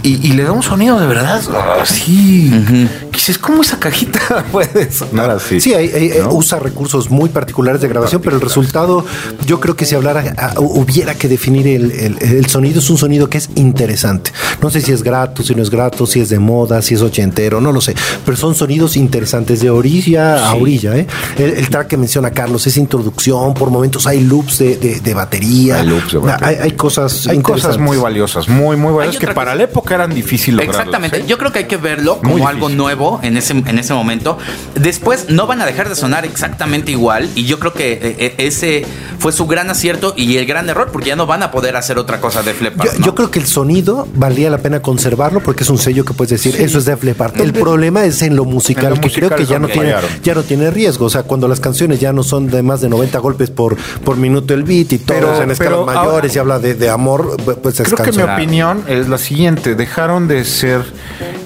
Y, 0.02 0.26
y 0.26 0.32
le 0.34 0.44
da 0.44 0.52
un 0.52 0.62
sonido 0.62 1.00
de 1.00 1.06
verdad 1.08 1.40
así. 1.82 2.88
Que 3.07 3.07
dices, 3.18 3.38
¿cómo 3.38 3.62
esa 3.62 3.78
cajita 3.78 4.44
puede 4.52 4.90
sonar 4.90 5.30
así? 5.30 5.60
Sí, 5.60 5.74
hay- 5.74 5.88
hay- 5.90 6.12
¿No? 6.20 6.32
usa 6.32 6.58
recursos 6.58 7.10
muy 7.10 7.28
particulares 7.28 7.80
de 7.80 7.88
grabación, 7.88 8.22
pero 8.22 8.36
el 8.36 8.42
resultado, 8.42 9.04
yo 9.46 9.60
creo 9.60 9.76
que 9.76 9.84
si 9.84 9.94
hablara, 9.94 10.34
ah, 10.38 10.54
hubiera 10.58 11.14
que 11.14 11.28
definir 11.28 11.66
el, 11.68 11.90
el- 11.92 12.16
el 12.22 12.46
sonido, 12.46 12.78
es 12.80 12.90
un 12.90 12.98
sonido 12.98 13.28
que 13.28 13.38
es 13.38 13.50
interesante. 13.56 14.32
No 14.62 14.70
sé 14.70 14.80
si 14.80 14.92
es 14.92 15.02
grato, 15.02 15.42
si 15.42 15.54
no 15.54 15.62
es 15.62 15.70
grato, 15.70 16.06
si 16.06 16.20
es 16.20 16.28
de 16.28 16.38
moda, 16.38 16.82
si 16.82 16.94
es 16.94 17.02
ochentero, 17.02 17.60
no 17.60 17.72
lo 17.72 17.80
sé, 17.80 17.94
pero 18.24 18.36
son 18.36 18.54
sonidos 18.54 18.96
interesantes 18.96 19.60
de 19.60 19.70
orilla 19.70 20.48
a 20.48 20.54
orilla. 20.54 20.96
¿eh? 20.96 21.06
El, 21.38 21.50
el 21.52 21.68
track 21.70 21.88
que 21.88 21.96
menciona 21.96 22.30
Carlos 22.30 22.66
es 22.66 22.76
introducción, 22.76 23.54
por 23.54 23.70
momentos 23.70 24.06
hay 24.06 24.20
loops 24.22 24.58
de, 24.58 24.76
de- 24.76 25.00
de 25.00 25.14
batería, 25.14 25.76
Hay 25.80 25.86
loops 25.86 26.12
de 26.12 26.18
batería. 26.18 26.48
Hay, 26.48 26.56
hay 26.56 26.72
cosas 26.72 27.26
Hay 27.26 27.40
cosas 27.40 27.78
muy 27.78 27.96
valiosas, 27.96 28.48
muy, 28.48 28.76
muy 28.76 28.92
valiosas, 28.92 29.20
que 29.20 29.28
para 29.28 29.54
la 29.54 29.64
época 29.64 29.94
eran 29.94 30.14
difíciles 30.14 30.66
lograrlas, 30.66 30.86
Exactamente. 30.86 31.18
¿eh? 31.18 31.24
Yo 31.26 31.38
creo 31.38 31.52
que 31.52 31.60
hay 31.60 31.64
que 31.66 31.76
verlo 31.76 32.18
como 32.18 32.46
algo 32.48 32.66
difícil. 32.68 32.78
Nuevo 33.08 33.20
en 33.22 33.36
ese, 33.36 33.52
en 33.52 33.78
ese 33.78 33.94
momento. 33.94 34.38
Después 34.74 35.26
no 35.30 35.46
van 35.46 35.60
a 35.62 35.66
dejar 35.66 35.88
de 35.88 35.94
sonar 35.94 36.24
exactamente 36.24 36.90
igual. 36.92 37.28
Y 37.34 37.44
yo 37.44 37.58
creo 37.58 37.72
que 37.72 37.92
eh, 37.92 38.16
eh, 38.18 38.34
ese 38.38 38.84
fue 39.18 39.32
su 39.32 39.46
gran 39.46 39.70
acierto 39.70 40.14
y 40.16 40.36
el 40.36 40.46
gran 40.46 40.68
error, 40.68 40.90
porque 40.92 41.08
ya 41.08 41.16
no 41.16 41.26
van 41.26 41.42
a 41.42 41.50
poder 41.50 41.76
hacer 41.76 41.98
otra 41.98 42.20
cosa 42.20 42.42
de 42.42 42.54
Flepar. 42.54 42.86
Yo, 42.98 43.04
yo 43.06 43.14
creo 43.14 43.30
que 43.30 43.38
el 43.38 43.46
sonido 43.46 44.06
valía 44.14 44.50
la 44.50 44.58
pena 44.58 44.80
conservarlo 44.80 45.40
porque 45.40 45.64
es 45.64 45.70
un 45.70 45.78
sello 45.78 46.04
que 46.04 46.12
puedes 46.14 46.30
decir, 46.30 46.60
eso 46.60 46.78
es 46.78 46.84
Def 46.84 47.02
Leppard. 47.02 47.40
El 47.40 47.52
problema 47.52 48.04
es 48.04 48.22
en 48.22 48.36
lo 48.36 48.44
musical, 48.44 48.84
En 48.86 48.90
lo 48.90 49.00
que 49.00 49.10
creo 49.10 49.30
musical 49.30 49.38
que 49.38 49.46
ya 49.46 49.58
no, 49.58 49.68
tiene, 49.68 49.94
ya 50.22 50.34
no 50.34 50.42
tiene 50.42 50.70
riesgo. 50.70 51.06
O 51.06 51.10
sea, 51.10 51.22
cuando 51.22 51.48
las 51.48 51.60
canciones 51.60 52.00
ya 52.00 52.12
no 52.12 52.22
son 52.22 52.48
de 52.48 52.62
más 52.62 52.80
de 52.80 52.88
90 52.88 53.18
golpes 53.18 53.50
por, 53.50 53.76
por 54.04 54.16
minuto 54.16 54.54
el 54.54 54.62
beat 54.62 54.92
y 54.92 54.98
todos 54.98 55.20
Pero- 55.20 55.42
en 55.42 55.50
escalas 55.50 55.86
mayores 55.86 56.08
ahora- 56.12 56.28
y 56.32 56.38
habla 56.38 56.58
de, 56.58 56.74
de 56.74 56.88
amor, 56.90 57.36
pues 57.62 57.80
es 57.80 57.88
Creo 57.92 58.04
que 58.04 58.12
mi 58.12 58.22
opinión 58.22 58.84
es 58.88 59.08
la 59.08 59.18
siguiente: 59.18 59.74
dejaron 59.74 60.28
de 60.28 60.44
ser 60.44 60.82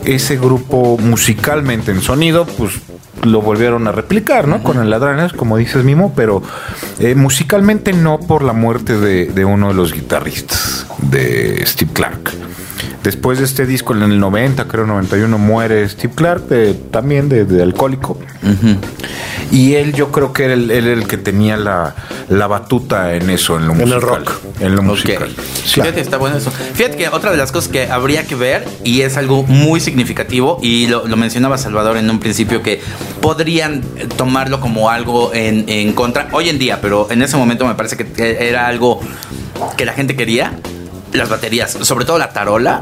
ese 0.05 0.37
grupo 0.37 0.97
musicalmente 1.53 1.91
en 1.93 2.01
sonido, 2.01 2.47
pues 2.47 2.81
lo 3.23 3.43
volvieron 3.43 3.87
a 3.87 3.93
replicar, 3.93 4.49
¿no? 4.49 4.63
Con 4.63 4.79
el 4.79 4.91
Ladranes, 4.91 5.33
como 5.33 5.57
dices 5.57 5.85
Mimo, 5.85 6.13
pero 6.17 6.43
eh, 6.99 7.15
musicalmente 7.15 7.93
no 7.93 8.19
por 8.19 8.43
la 8.43 8.53
muerte 8.53 8.99
de, 8.99 9.27
de 9.27 9.45
uno 9.45 9.69
de 9.69 9.75
los 9.75 9.93
guitarristas, 9.93 10.87
de 10.99 11.63
Steve 11.67 11.93
Clark. 11.93 12.33
Después 13.03 13.39
de 13.39 13.45
este 13.45 13.67
disco, 13.67 13.95
en 13.95 14.03
el 14.03 14.19
90, 14.21 14.67
creo 14.69 14.87
91, 14.87 15.37
muere 15.39 15.89
Steve 15.89 16.13
Clark, 16.15 16.47
de- 16.49 16.75
también 16.75 17.29
de, 17.29 17.45
de 17.45 17.63
alcohólico. 17.63 18.19
Y 19.51 19.75
él 19.75 19.93
yo 19.93 20.11
creo 20.11 20.33
que 20.33 20.45
era 20.45 20.55
el, 20.55 20.71
él 20.71 20.87
el 20.87 21.07
que 21.07 21.19
tenía 21.19 21.57
la, 21.57 21.95
la 22.31 22.47
batuta 22.47 23.15
en 23.15 23.29
eso, 23.29 23.59
en 23.59 23.67
lo 23.67 23.75
En 23.75 23.81
el 23.83 23.87
musical. 23.89 24.25
rock. 24.27 24.33
En 24.61 24.75
lo 24.77 24.83
musical. 24.83 25.29
Fíjate, 25.65 26.01
está 26.01 26.17
bueno 26.17 26.37
eso. 26.39 26.51
Fíjate 26.51 26.97
que 26.97 27.09
otra 27.09 27.31
de 27.31 27.37
las 27.37 27.53
cosas 27.53 27.71
que 27.71 27.91
habría 27.91 28.25
que 28.27 28.35
ver, 28.35 28.67
y 28.85 29.03
es 29.03 29.17
algo 29.17 29.43
muy 29.43 29.81
significativo, 29.81 30.59
y 30.63 30.87
lo, 30.87 31.07
lo 31.07 31.17
mencionaba 31.17 31.59
Salvador 31.59 31.97
en 31.99 32.09
un 32.09 32.19
principio, 32.19 32.63
que 32.63 32.81
podrían 33.21 33.83
tomarlo 34.17 34.61
como 34.61 34.89
algo 34.91 35.35
en, 35.35 35.65
en 35.69 35.93
contra, 35.93 36.29
hoy 36.33 36.49
en 36.49 36.59
día, 36.59 36.81
pero 36.81 37.09
en 37.11 37.21
ese 37.23 37.37
momento 37.37 37.67
me 37.67 37.75
parece 37.75 37.97
que 37.97 38.39
era 38.49 38.67
algo 38.67 39.01
que 39.77 39.85
la 39.85 39.93
gente 39.93 40.17
quería, 40.17 40.55
las 41.13 41.29
baterías, 41.29 41.77
sobre 41.83 42.05
todo 42.05 42.19
la 42.19 42.31
tarola, 42.33 42.81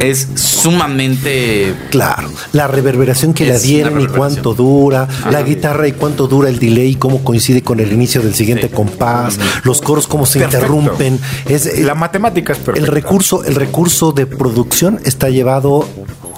es 0.00 0.26
sumamente... 0.34 1.74
Claro, 1.90 2.28
la 2.52 2.66
reverberación 2.66 3.32
que 3.32 3.46
le 3.46 3.58
dieron 3.60 4.00
y 4.00 4.06
cuánto 4.08 4.52
dura, 4.54 5.06
la 5.30 5.42
guitarra 5.42 5.86
y 5.86 5.92
cuánto 5.92 6.26
dura 6.26 6.48
el 6.48 6.58
delay, 6.58 6.90
y 6.92 6.94
cómo 6.96 7.22
coincide 7.22 7.62
con 7.62 7.78
el 7.80 7.92
inicio 7.92 8.20
del 8.20 8.34
siguiente 8.34 8.68
Sí. 8.68 8.74
compás, 8.74 9.38
los 9.62 9.80
coros 9.80 10.06
cómo 10.08 10.26
se 10.26 10.40
Perfecto. 10.40 10.66
interrumpen. 10.66 11.20
Es, 11.46 11.66
es- 11.66 11.84
La 11.84 11.94
matemática 11.94 12.52
es 12.52 12.58
perfecta. 12.58 12.80
el 12.88 12.92
recurso, 12.92 13.44
el 13.44 13.54
recurso 13.54 14.12
de 14.12 14.26
producción 14.26 15.00
está 15.04 15.30
llevado, 15.30 15.86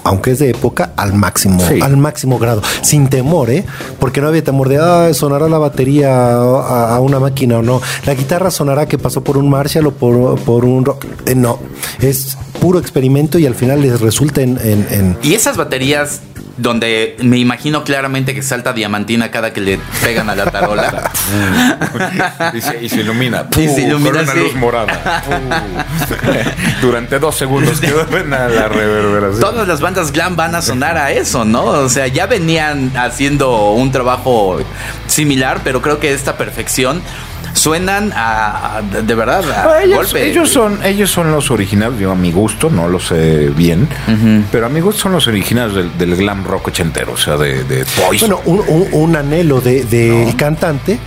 aunque 0.07 0.31
es 0.31 0.39
de 0.39 0.49
época, 0.49 0.91
al 0.95 1.13
máximo, 1.13 1.59
Sí. 1.67 1.79
al 1.81 1.97
máximo 1.97 2.39
grado, 2.39 2.61
sin 2.81 3.07
temor, 3.07 3.49
¿eh? 3.49 3.65
Porque 3.99 4.21
no 4.21 4.27
había 4.27 4.43
temor 4.43 4.69
de, 4.69 4.77
ah, 4.79 5.13
sonará 5.13 5.47
la 5.47 5.57
batería 5.57 6.09
a, 6.37 6.95
a 6.95 6.99
una 6.99 7.19
máquina 7.19 7.57
o 7.59 7.61
no. 7.61 7.81
La 8.05 8.13
guitarra 8.13 8.51
sonará 8.51 8.85
que 8.87 8.97
pasó 8.97 9.23
por 9.23 9.37
un 9.37 9.49
Marshall 9.49 9.87
o 9.87 9.91
por, 9.91 10.39
por 10.41 10.65
un 10.65 10.85
rock. 10.85 11.05
Eh, 11.25 11.35
no, 11.35 11.59
es 11.99 12.37
puro 12.59 12.79
experimento 12.79 13.37
y 13.39 13.45
al 13.45 13.55
final 13.55 13.81
les 13.81 14.01
resulta 14.01 14.41
en- 14.41 14.57
en- 14.63 14.87
en 14.89 15.17
Y 15.23 15.33
esas 15.33 15.57
baterías 15.57 16.21
donde 16.57 17.15
me 17.19 17.37
imagino 17.37 17.83
claramente 17.83 18.33
que 18.33 18.41
salta 18.41 18.73
diamantina 18.73 19.31
cada 19.31 19.53
que 19.53 19.61
le 19.61 19.79
pegan 20.03 20.29
a 20.29 20.35
la 20.35 20.49
tarola. 20.51 21.11
y, 22.53 22.61
se, 22.61 22.83
y 22.83 22.89
se 22.89 23.01
ilumina. 23.01 23.47
Y 23.55 23.67
se 23.67 23.81
ilumina, 23.83 24.11
con 24.11 24.23
una 24.23 24.33
luz 24.33 24.55
morada. 24.55 25.23
Durante 26.81 27.19
dos 27.19 27.35
segundos 27.35 27.81
la 27.81 28.67
reverberación. 28.67 29.39
Todas 29.39 29.67
las 29.67 29.81
bandas 29.81 30.11
glam 30.11 30.35
van 30.35 30.55
a 30.55 30.61
sonar 30.61 30.97
a 30.97 31.11
eso, 31.11 31.45
¿no? 31.45 31.63
O 31.65 31.89
sea, 31.89 32.07
ya 32.07 32.25
venían 32.25 32.91
haciendo 32.97 33.71
un 33.71 33.91
trabajo 33.91 34.59
similar, 35.07 35.61
pero 35.63 35.81
creo 35.81 35.99
que 35.99 36.13
esta 36.13 36.37
perfección 36.37 37.01
suenan 37.67 38.13
a, 38.15 38.77
a- 38.77 38.81
de 38.81 39.15
verdad 39.15 39.43
a 39.51 39.63
Ah, 39.63 39.83
ellos, 39.83 39.97
golpe. 40.13 40.29
ellos 40.29 40.49
son 40.49 40.79
ellos 40.85 41.09
son 41.11 41.31
los 41.31 41.51
originales, 41.51 41.99
yo 41.99 42.11
a 42.11 42.15
mi 42.15 42.31
gusto, 42.31 42.69
no 42.69 42.87
lo 42.87 42.99
sé 42.99 43.49
bien, 43.55 43.87
pero 44.51 44.67
a 44.67 44.69
mi 44.69 44.79
gusto 44.79 45.01
son 45.01 45.11
los 45.13 45.27
originales 45.27 45.75
del, 45.75 45.97
del 45.97 46.15
glam 46.15 46.45
rock 46.45 46.69
ochentero, 46.69 47.11
o 47.13 47.17
sea, 47.17 47.35
de, 47.37 47.63
de 47.65 47.85
Poison. 47.85 48.29
Bueno, 48.29 48.41
un, 48.45 48.63
un- 48.67 48.87
un 48.91 49.15
anhelo 49.17 49.59
del 49.59 49.89
de, 49.89 50.33
cantante 50.37 50.97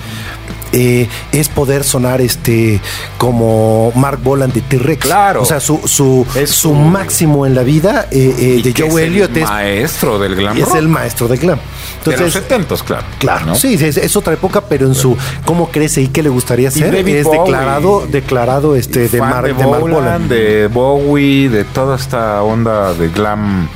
eh, 0.73 1.09
es 1.33 1.49
poder 1.49 1.85
sonar 1.85 2.21
este 2.21 2.81
como 3.19 3.93
Mark 3.95 4.21
Boland 4.23 4.53
de 4.53 4.61
T-Rex. 4.61 5.03
Claro. 5.07 5.43
O 5.43 5.45
sea, 5.45 5.61
su, 5.61 5.81
su, 5.87 6.27
Es 6.35 6.51
su 6.51 6.75
máximo 6.75 7.47
en 7.47 7.55
la 7.55 7.63
vida 7.63 8.07
eh, 8.11 8.35
eh, 8.39 8.61
de 8.63 8.75
Joe 8.77 9.03
es 9.03 9.09
Elliott 9.09 9.31
el 9.37 9.43
es, 9.43 9.49
maestro 9.49 10.19
del 10.19 10.37
glam 10.37 10.57
es 10.57 10.65
rock. 10.67 10.77
el 10.77 10.89
maestro 10.89 11.29
del 11.29 11.39
glam. 11.39 11.59
de 11.59 11.65
los 12.13 12.15
Entonces, 12.21 12.43
setentos, 12.43 12.83
claro. 12.83 13.05
Claro, 13.19 13.47
¿no? 13.47 13.55
sí, 13.55 13.75
es, 13.75 13.97
es 13.97 14.17
otra 14.17 14.33
época, 14.35 14.63
pero 14.63 14.87
en 14.87 14.95
su 14.95 15.17
cómo 15.45 15.71
crece 15.71 16.03
y 16.03 16.09
qué 16.09 16.23
le 16.23 16.29
gustaría 16.29 16.71
ser 16.71 16.95
es 16.95 17.25
Bowie. 17.25 17.39
declarado, 17.41 18.07
declarado 18.11 18.77
este 18.77 19.09
de 19.09 19.21
Mark, 19.21 19.47
de 19.47 19.55
de 19.55 19.67
Mark 19.67 19.81
Boland, 19.81 19.95
Boland. 19.95 20.29
de 20.29 20.67
Bowie, 20.69 21.49
de 21.49 21.65
toda 21.65 21.97
esta 21.97 22.43
onda 22.43 22.95
de 22.95 23.09
glam 23.09 23.69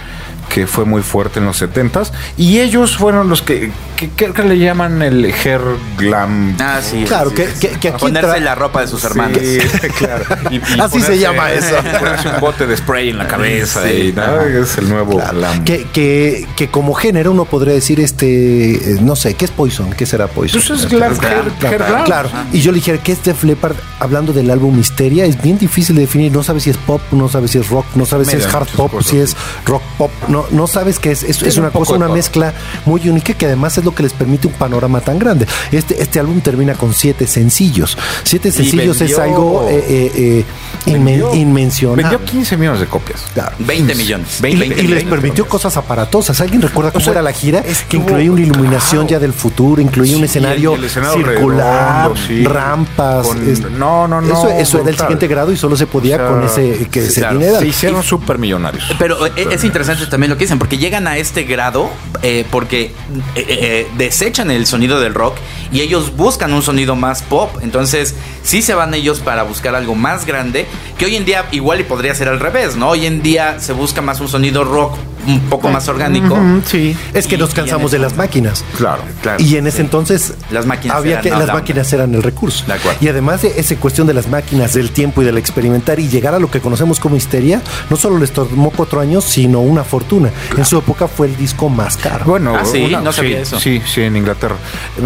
que 0.48 0.66
fue 0.68 0.84
muy 0.84 1.02
fuerte 1.02 1.40
en 1.40 1.46
los 1.46 1.60
70s. 1.60 2.12
Y 2.36 2.60
ellos 2.60 2.96
fueron 2.96 3.28
los 3.28 3.42
que, 3.42 3.72
que, 3.96 4.10
que- 4.10 4.32
que 4.32 4.42
le 4.44 4.58
llaman 4.58 5.02
el 5.02 5.24
hair 5.24 5.60
glam. 5.98 6.56
Ah, 6.60 6.80
sí. 6.82 7.04
Claro, 7.06 7.30
sí, 7.30 7.36
que- 7.36 7.46
sí. 7.48 7.58
que- 7.60 7.68
que 7.78 7.88
aquí 7.88 7.98
Ponerse 8.00 8.28
entra- 8.30 8.40
la 8.44 8.54
ropa 8.54 8.80
de 8.82 8.86
sus 8.88 9.02
hermanos. 9.04 9.38
Sí, 9.40 9.58
claro. 9.98 10.24
Y- 10.50 10.56
y 10.56 10.80
Así 10.80 11.00
se 11.00 11.12
ponerse- 11.12 11.18
llama 11.18 11.52
eso. 11.52 11.74
Ponerse 11.98 12.28
un 12.28 12.40
bote 12.40 12.66
de 12.66 12.76
spray 12.76 13.10
en 13.10 13.18
la 13.18 13.26
cabeza 13.28 13.82
Sí, 13.84 14.08
y 14.08 14.12
¿no? 14.12 14.22
ajá. 14.22 14.46
es 14.46 14.78
el 14.78 14.88
nuevo 14.88 15.18
glam. 15.32 15.64
Que, 15.64 15.86
que, 15.92 16.46
que 16.56 16.68
como 16.68 16.94
género 16.94 17.32
uno 17.32 17.44
podría 17.44 17.74
decir 17.74 18.00
este 18.00 18.74
eh, 18.74 18.98
no 19.00 19.16
sé, 19.16 19.34
¿qué 19.34 19.44
es 19.44 19.50
Poison? 19.50 19.90
¿Qué 19.92 20.06
será 20.06 20.26
Poison? 20.26 20.60
Pues 20.66 20.80
es 20.82 20.88
glam, 20.88 21.16
Glam, 21.16 21.32
hair- 21.32 21.52
glam, 21.60 21.72
hair 21.72 21.84
glam. 21.84 22.04
Claro, 22.04 22.28
y 22.52 22.60
yo 22.60 22.72
le 22.72 22.76
dije, 22.76 22.98
¿qué 23.02 23.12
es 23.12 23.22
Def 23.22 23.44
Leppard? 23.44 23.76
Hablando 24.00 24.32
del 24.32 24.50
álbum 24.50 24.76
Misteria, 24.76 25.24
es 25.24 25.40
bien 25.40 25.58
difícil 25.58 25.94
de 25.96 26.02
definir. 26.02 26.32
No 26.32 26.42
sabes 26.42 26.64
si 26.64 26.70
es 26.70 26.76
pop, 26.76 27.00
no 27.12 27.28
sabes 27.28 27.52
si 27.52 27.58
es 27.58 27.68
rock, 27.70 27.86
no 27.94 28.04
sabes 28.06 28.28
si 28.28 28.36
Media, 28.36 28.48
es 28.48 28.54
hard 28.54 28.68
pop, 28.76 28.90
cosas, 28.90 29.10
si 29.10 29.18
es 29.18 29.36
rock 29.64 29.82
pop. 29.98 30.10
No, 30.28 30.46
no 30.50 30.66
sabes 30.66 30.98
que 30.98 31.10
es. 31.12 31.22
Es, 31.22 31.42
es 31.42 31.56
una 31.56 31.68
un 31.68 31.72
cosa, 31.72 31.92
una 31.94 32.06
todo. 32.06 32.16
mezcla 32.16 32.52
muy 32.84 33.08
única 33.08 33.34
que 33.34 33.46
además 33.46 33.78
es 33.78 33.83
lo 33.84 33.94
que 33.94 34.02
les 34.02 34.12
permite 34.12 34.46
un 34.46 34.54
panorama 34.54 35.00
tan 35.00 35.18
grande. 35.18 35.46
Este, 35.70 36.00
este 36.02 36.20
álbum 36.20 36.40
termina 36.40 36.74
con 36.74 36.92
siete 36.94 37.26
sencillos. 37.26 37.96
Siete 38.22 38.50
sencillos 38.50 39.00
es 39.00 39.18
algo 39.18 39.68
eh, 39.68 39.84
eh, 39.88 40.12
eh, 40.14 40.44
inmen- 40.86 41.04
Vendió- 41.04 41.34
inmencionable. 41.34 42.02
Vendió 42.02 42.24
15 42.24 42.56
millones 42.56 42.80
de 42.80 42.86
copias. 42.86 43.24
Claro. 43.34 43.56
20 43.58 43.94
millones. 43.94 44.38
Y, 44.38 44.42
20, 44.42 44.64
y 44.66 44.68
les 44.86 44.90
20. 44.96 45.10
permitió 45.10 45.46
cosas 45.48 45.76
aparatosas. 45.76 46.40
¿Alguien 46.40 46.62
recuerda 46.62 46.90
cómo 46.92 47.04
sea, 47.04 47.12
era 47.12 47.22
la 47.22 47.32
gira? 47.32 47.62
Que 47.88 47.96
incluía 47.96 48.30
una 48.30 48.40
iluminación 48.42 49.06
claro. 49.06 49.08
ya 49.08 49.18
del 49.20 49.32
futuro, 49.32 49.80
incluía 49.80 50.16
un 50.16 50.24
escenario, 50.24 50.72
y 50.72 50.74
el- 50.74 50.80
y 50.80 50.84
el 50.84 50.90
escenario 50.90 51.26
circular, 51.26 52.02
redondo, 52.10 52.26
sí. 52.26 52.44
rampas. 52.44 53.26
Con- 53.26 53.48
es- 53.50 53.60
no, 53.60 54.08
no, 54.08 54.20
no, 54.20 54.26
Eso, 54.26 54.48
eso 54.50 54.80
era 54.80 54.90
el 54.90 54.98
siguiente 54.98 55.26
grado 55.26 55.52
y 55.52 55.56
solo 55.56 55.76
se 55.76 55.86
podía 55.86 56.16
O 56.16 56.18
sea, 56.18 56.28
con 56.28 56.44
ese 56.44 56.86
que 56.88 57.06
se 57.06 57.20
claro, 57.20 57.38
dinero. 57.38 57.58
Se 57.60 57.66
hicieron 57.66 58.02
súper 58.02 58.38
millonarios. 58.38 58.84
Pero 58.98 59.26
eh, 59.26 59.32
es 59.50 59.64
interesante 59.64 60.06
también 60.06 60.30
lo 60.30 60.36
que 60.36 60.44
dicen, 60.44 60.58
porque 60.58 60.78
llegan 60.78 61.06
a 61.06 61.16
este 61.18 61.44
grado, 61.44 61.90
eh, 62.22 62.44
porque 62.50 62.92
eh, 63.34 63.46
eh, 63.46 63.88
desechan 63.96 64.50
el 64.50 64.66
sonido 64.66 65.00
del 65.00 65.14
rock 65.14 65.36
y 65.72 65.80
ellos 65.80 66.14
buscan 66.16 66.52
un 66.52 66.62
sonido 66.62 66.96
más 66.96 67.22
pop. 67.22 67.50
Entonces, 67.62 68.14
sí 68.42 68.62
se 68.62 68.74
van 68.74 68.94
ellos 68.94 69.20
para 69.20 69.42
buscar 69.42 69.74
algo 69.74 69.94
más 69.94 70.26
grande, 70.26 70.66
que 70.98 71.06
hoy 71.06 71.16
en 71.16 71.24
día 71.24 71.46
igual 71.52 71.80
y 71.80 71.84
podría 71.84 72.14
ser 72.14 72.28
al 72.28 72.40
revés, 72.40 72.76
¿no? 72.76 72.90
Hoy 72.90 73.06
en 73.06 73.22
día 73.22 73.60
se 73.60 73.72
busca 73.72 74.02
más 74.02 74.20
un 74.20 74.28
sonido 74.28 74.64
rock 74.64 74.96
un 75.26 75.40
poco 75.50 75.68
más 75.68 75.88
orgánico. 75.88 76.38
Sí. 76.66 76.96
Es 77.12 77.26
que 77.26 77.34
Y- 77.36 77.38
nos 77.38 77.54
cansamos 77.54 77.90
de 77.90 77.98
las 77.98 78.16
máquinas. 78.16 78.64
Claro, 78.76 79.02
claro. 79.22 79.42
Y 79.42 79.56
en 79.56 79.66
ese 79.66 79.80
entonces 79.82 80.34
Las 80.50 80.66
máquinas 80.66 80.96
había 80.96 81.12
eran 81.12 81.22
que 81.24 81.30
la 81.30 81.38
las 81.40 81.52
máquinas 81.54 81.92
eran 81.92 82.14
el 82.14 82.22
recurso. 82.22 82.64
De 82.66 82.74
acuerdo. 82.74 82.98
Y 83.00 83.08
además 83.08 83.42
de 83.42 83.52
esa 83.58 83.76
cuestión 83.76 84.06
de 84.06 84.14
las 84.14 84.28
máquinas, 84.28 84.74
del 84.74 84.90
tiempo 84.90 85.22
y 85.22 85.24
del 85.24 85.38
experimentar 85.38 85.98
y 86.00 86.08
llegar 86.08 86.34
a 86.34 86.38
lo 86.38 86.50
que 86.50 86.60
conocemos 86.60 87.00
como 87.00 87.16
histeria, 87.16 87.60
no 87.90 87.96
solo 87.96 88.18
les 88.18 88.32
tomó 88.32 88.70
cuatro 88.70 89.00
años, 89.00 89.24
sino 89.24 89.60
una 89.60 89.84
fortuna. 89.84 90.30
En 90.56 90.64
su 90.64 90.78
época 90.78 91.08
fue 91.08 91.26
el 91.28 91.36
disco 91.36 91.68
más 91.68 91.96
caro. 91.96 92.24
Bueno, 92.26 92.54
Ah, 92.56 92.64
sí, 92.64 92.94
no 93.02 93.12
sabía 93.12 93.36
sí, 93.38 93.42
eso. 93.42 93.60
Sí, 93.60 93.82
sí, 93.86 94.02
en 94.02 94.16
Inglaterra. 94.16 94.56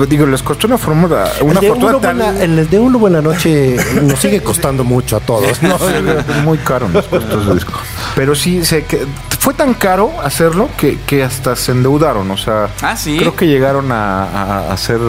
Digo, 0.08 0.26
les 0.26 0.42
costó 0.42 0.66
una 0.66 0.78
fórmula, 0.78 1.30
el 1.40 1.44
una 1.46 1.60
de, 1.60 1.68
fortuna 1.68 2.34
el 2.42 2.68
de 2.68 2.78
un 2.78 2.92
lobo 2.92 3.06
en 3.08 3.14
la 3.14 3.22
noche 3.22 3.76
nos 4.02 4.18
sigue 4.18 4.42
costando 4.42 4.84
mucho 4.84 5.16
a 5.16 5.20
todos. 5.20 5.62
¿no? 5.62 5.78
Muy 6.44 6.58
caro 6.58 6.88
nos 6.88 7.06
costó 7.06 7.40
ese 7.42 7.54
disco. 7.54 7.72
Pero 8.14 8.34
sí, 8.34 8.64
se, 8.64 8.84
que, 8.84 9.06
fue 9.48 9.54
tan 9.54 9.72
caro 9.72 10.12
hacerlo 10.22 10.68
que, 10.76 10.98
que 11.06 11.22
hasta 11.22 11.56
se 11.56 11.72
endeudaron. 11.72 12.30
O 12.30 12.36
sea, 12.36 12.68
Ah, 12.82 12.94
¿sí? 12.94 13.16
creo 13.18 13.34
que 13.34 13.46
llegaron 13.46 13.90
a, 13.92 14.24
a- 14.24 14.58
a 14.68 14.72
hacer. 14.74 15.00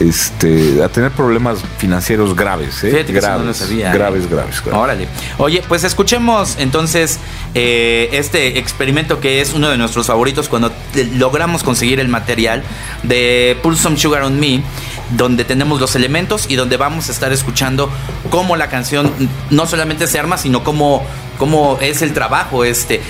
Este, 0.00 0.82
a 0.82 0.88
tener 0.88 1.12
problemas 1.12 1.58
financieros 1.78 2.34
graves, 2.34 2.82
¿eh? 2.82 2.90
Fíjate 2.90 3.06
que 3.06 3.12
graves, 3.12 3.38
no 3.40 3.44
lo 3.46 3.54
sabía, 3.54 3.90
¿eh? 3.90 3.94
graves, 3.94 4.28
graves, 4.28 4.60
graves. 4.64 4.82
Órale. 4.82 5.08
Oye, 5.38 5.62
pues 5.68 5.84
escuchemos 5.84 6.56
entonces 6.58 7.20
eh, 7.54 8.08
este 8.10 8.58
experimento 8.58 9.20
que 9.20 9.40
es 9.40 9.52
uno 9.54 9.68
de 9.68 9.76
nuestros 9.78 10.08
favoritos 10.08 10.48
cuando 10.48 10.72
logramos 11.16 11.62
conseguir 11.62 12.00
el 12.00 12.08
material 12.08 12.64
de 13.04 13.56
Put 13.62 13.76
Some 13.76 13.96
Sugar 13.96 14.22
on 14.22 14.40
Me, 14.40 14.62
donde 15.10 15.44
tenemos 15.44 15.80
los 15.80 15.94
elementos 15.94 16.46
y 16.48 16.56
donde 16.56 16.76
vamos 16.76 17.08
a 17.08 17.12
estar 17.12 17.32
escuchando 17.32 17.88
cómo 18.30 18.56
la 18.56 18.68
canción 18.68 19.12
no 19.50 19.64
solamente 19.66 20.08
se 20.08 20.18
arma, 20.18 20.38
sino 20.38 20.64
cómo, 20.64 21.04
cómo 21.38 21.78
es 21.80 22.02
el 22.02 22.12
trabajo 22.14 22.64
este. 22.64 23.00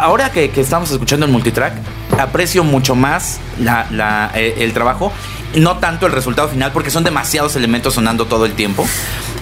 Ahora 0.00 0.30
que, 0.32 0.50
que 0.50 0.60
estamos 0.60 0.90
escuchando 0.90 1.26
el 1.26 1.32
multitrack, 1.32 1.74
aprecio 2.18 2.64
mucho 2.64 2.94
más 2.94 3.38
la- 3.60 3.86
la, 3.90 4.30
eh, 4.34 4.54
el 4.58 4.72
trabajo, 4.72 5.12
no 5.56 5.76
tanto 5.78 6.06
el 6.06 6.12
resultado 6.12 6.48
final, 6.48 6.72
porque 6.72 6.90
son 6.90 7.04
demasiados 7.04 7.54
elementos 7.56 7.94
sonando 7.94 8.24
todo 8.26 8.46
el 8.46 8.52
tiempo. 8.54 8.86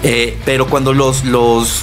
Eh, 0.02 0.36
pero 0.44 0.66
cuando 0.66 0.92
los, 0.92 1.24
los 1.24 1.82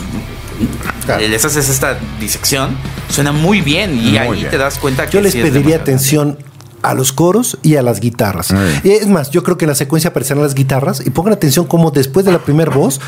Claro. 1.05 1.21
eh, 1.21 1.27
les 1.29 1.43
haces 1.45 1.69
esta 1.69 1.97
disección, 2.19 2.77
suena 3.09 3.31
muy 3.31 3.61
bien 3.61 3.97
y 3.97 4.09
Muy 4.11 4.17
ahí 4.17 4.31
bien. 4.39 4.49
te 4.49 4.57
das 4.57 4.77
cuenta 4.77 5.05
que 5.05 5.11
Yo 5.13 5.21
les 5.21 5.33
sí 5.33 5.41
pediría 5.41 5.75
atención 5.77 6.37
a 6.81 6.93
los 6.93 7.11
coros 7.13 7.57
y 7.63 7.75
a 7.77 7.81
las 7.81 7.99
guitarras. 7.99 8.53
Es 8.83 9.07
más, 9.07 9.31
yo 9.31 9.43
creo 9.43 9.57
que 9.57 9.65
en 9.65 9.69
la 9.69 9.75
secuencia 9.75 10.09
aparecerán 10.11 10.43
las 10.43 10.53
guitarras 10.53 11.01
y 11.05 11.09
pongan 11.09 11.33
atención 11.33 11.65
cómo 11.65 11.91
después 11.91 12.25
de 12.25 12.31
la 12.31 12.39
primera 12.39 12.71
voz 12.71 13.01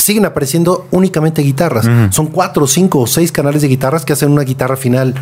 siguen 0.00 0.24
apareciendo 0.24 0.86
únicamente 0.90 1.42
guitarras. 1.42 1.88
Son 2.14 2.26
cuatro, 2.26 2.66
cinco 2.66 3.00
o 3.00 3.06
seis 3.06 3.32
canales 3.32 3.62
de 3.62 3.68
guitarras 3.68 4.04
que 4.04 4.12
hacen 4.12 4.30
una 4.30 4.42
guitarra 4.42 4.76
final 4.76 5.14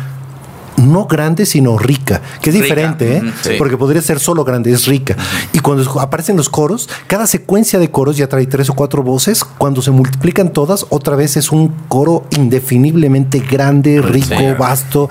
no 0.77 1.05
grande, 1.07 1.45
sino 1.45 1.77
rica, 1.77 2.21
que 2.41 2.51
es 2.51 2.55
Rica, 2.55 2.63
diferente, 2.63 3.17
¿eh? 3.17 3.33
sí. 3.41 3.49
porque 3.57 3.75
podría 3.77 4.01
ser 4.01 4.19
solo 4.19 4.45
grande, 4.45 4.71
es 4.71 4.85
rica. 4.85 5.17
Y 5.51 5.59
cuando 5.59 5.99
aparecen 5.99 6.37
los 6.37 6.47
coros, 6.47 6.87
cada 7.07 7.27
secuencia 7.27 7.79
de 7.79 7.91
coros 7.91 8.15
ya 8.15 8.27
trae 8.29 8.45
tres 8.47 8.69
o 8.69 8.73
cuatro 8.73 9.03
voces. 9.03 9.43
Cuando 9.43 9.81
se 9.81 9.91
multiplican 9.91 10.53
todas, 10.53 10.85
otra 10.89 11.17
vez 11.17 11.35
es 11.35 11.51
un 11.51 11.67
coro 11.89 12.25
indefiniblemente 12.37 13.39
grande, 13.39 14.01
rico, 14.01 14.35
Sí. 14.37 14.45
vasto. 14.57 15.09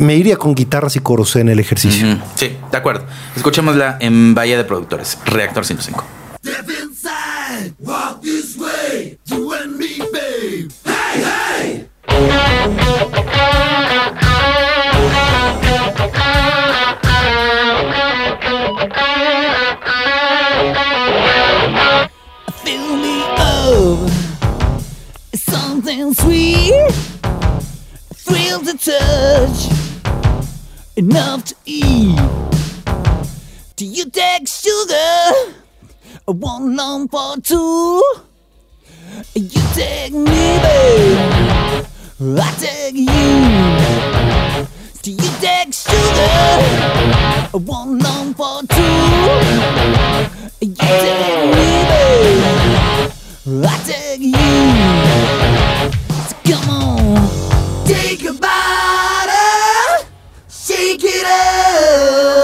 Me 0.00 0.16
iría 0.16 0.36
con 0.36 0.54
guitarras 0.54 0.96
y 0.96 1.00
coros 1.00 1.36
en 1.36 1.50
el 1.50 1.60
ejercicio. 1.60 2.18
Sí, 2.34 2.56
de 2.70 2.76
acuerdo. 2.78 3.04
Escuchémosla 3.36 3.98
en 4.00 4.34
Bahía 4.34 4.56
de 4.56 4.64
Productores, 4.64 5.18
Reactor 5.26 5.66
105. 5.66 6.02
You 9.04 9.52
and 9.52 9.76
me, 9.76 9.98
babe. 10.12 10.72
Hey, 10.82 11.20
hey! 11.28 11.88
Fill 22.64 22.96
me 22.96 23.22
up. 23.36 24.10
Something 25.34 26.14
sweet. 26.14 26.92
Thrill 28.14 28.60
to 28.62 28.74
touch. 28.78 29.68
Enough 30.96 31.44
to 31.44 31.54
eat. 31.66 32.18
Do 33.76 33.84
you 33.84 34.08
take 34.08 34.48
sugar? 34.48 35.52
One 36.24 36.74
lump 36.74 37.10
for 37.10 37.36
two. 37.42 38.02
You 39.34 39.62
take 39.74 40.12
me, 40.12 40.58
babe. 40.64 41.86
I 42.38 42.50
take 42.58 42.94
you. 42.96 43.06
Do 45.02 45.10
you 45.12 45.30
take 45.40 45.72
sugar? 45.72 47.58
One 47.58 47.98
lump 47.98 48.36
for 48.36 48.62
two. 48.66 48.82
You 50.60 50.74
take 50.74 51.44
me, 51.54 51.84
babe. 51.90 52.42
I 53.64 53.78
take 53.84 54.20
you. 54.20 54.54
So 56.28 56.34
come 56.44 56.70
on, 56.70 57.28
Take 57.86 58.24
a 58.24 58.32
bite, 58.32 60.04
shake 60.48 61.04
it 61.04 61.26
up, 61.26 62.43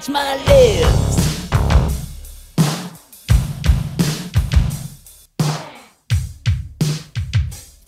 Watch 0.00 0.08
my 0.08 0.34
lips. 0.46 1.14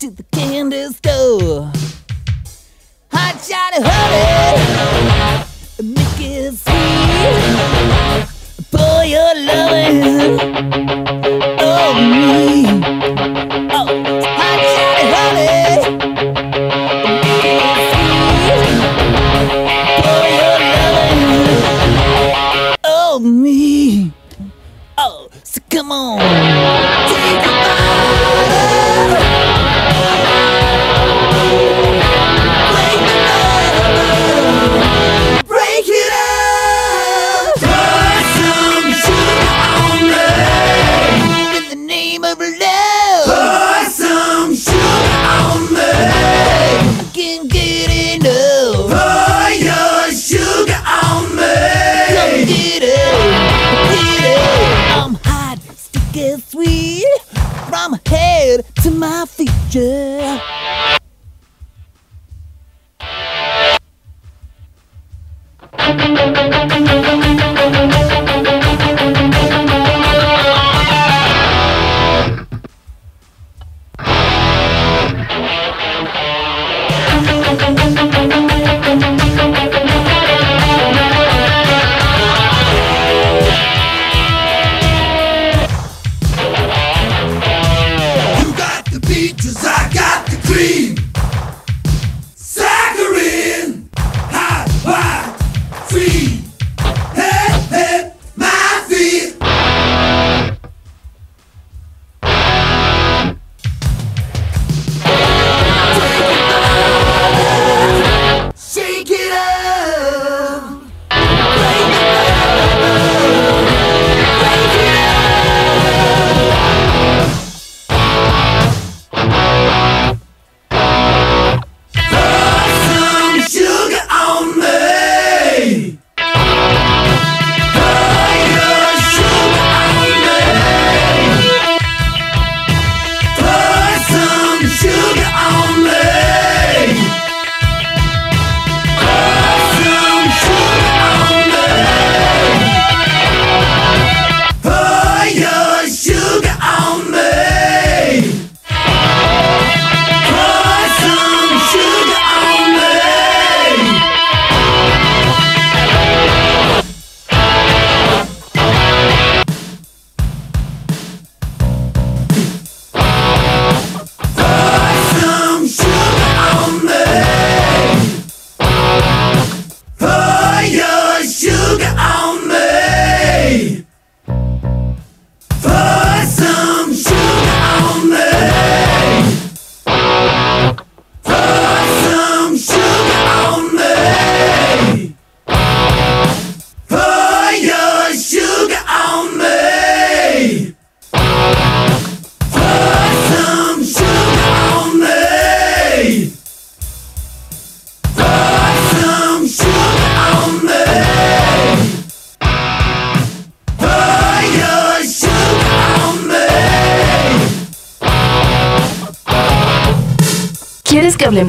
To 0.01 0.11
the 0.11 0.23
candy 0.31 0.93
store. 0.93 1.73
Hot 3.13 3.37
of 3.79 3.85
honey. 3.87 5.45
Make 5.83 6.21
it 6.21 6.53
sweet. 6.53 8.27
Pour 8.71 9.05
your 9.05 9.35
loving 9.47 11.22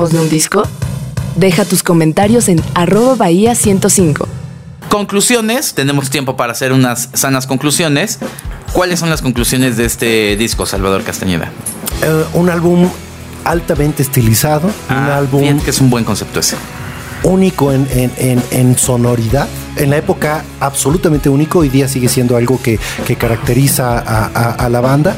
hablemos 0.04 0.12
de 0.12 0.20
un 0.20 0.30
disco? 0.30 0.64
Deja 1.36 1.66
tus 1.66 1.82
comentarios 1.84 2.48
en 2.50 2.62
arroba 2.76 3.16
bahía 3.16 3.56
105. 3.56 4.28
Conclusiones, 4.90 5.74
tenemos 5.74 6.10
tiempo 6.10 6.36
para 6.36 6.52
hacer 6.52 6.72
unas 6.74 7.10
sanas 7.14 7.48
conclusiones. 7.48 8.20
¿Cuáles 8.74 9.00
son 9.00 9.10
las 9.10 9.22
conclusiones 9.22 9.78
de 9.78 9.86
este 9.86 10.36
disco, 10.36 10.66
Salvador 10.66 11.04
Castañeda? 11.04 11.52
Eh, 12.04 12.26
un 12.34 12.50
álbum 12.50 12.88
altamente 13.46 14.04
estilizado, 14.04 14.68
un 14.68 14.96
Ah, 14.96 15.18
álbum 15.18 15.42
fíjate 15.42 15.64
que 15.64 15.70
es 15.72 15.82
un 15.82 15.90
buen 15.90 16.04
concepto 16.04 16.40
ese. 16.40 16.56
único 17.24 17.72
en, 17.72 17.88
en- 17.92 18.12
en- 18.18 18.44
en 18.52 18.78
sonoridad. 18.78 19.48
En 19.78 19.90
la 19.90 19.98
época 19.98 20.44
absolutamente 20.60 21.30
único, 21.30 21.60
hoy 21.60 21.70
día 21.70 21.88
sigue 21.88 22.10
siendo 22.10 22.36
algo 22.38 22.62
que, 22.62 22.78
que 23.08 23.16
caracteriza 23.16 23.98
a, 24.00 24.26
a- 24.26 24.52
a 24.52 24.70
la 24.70 24.82
banda. 24.82 25.16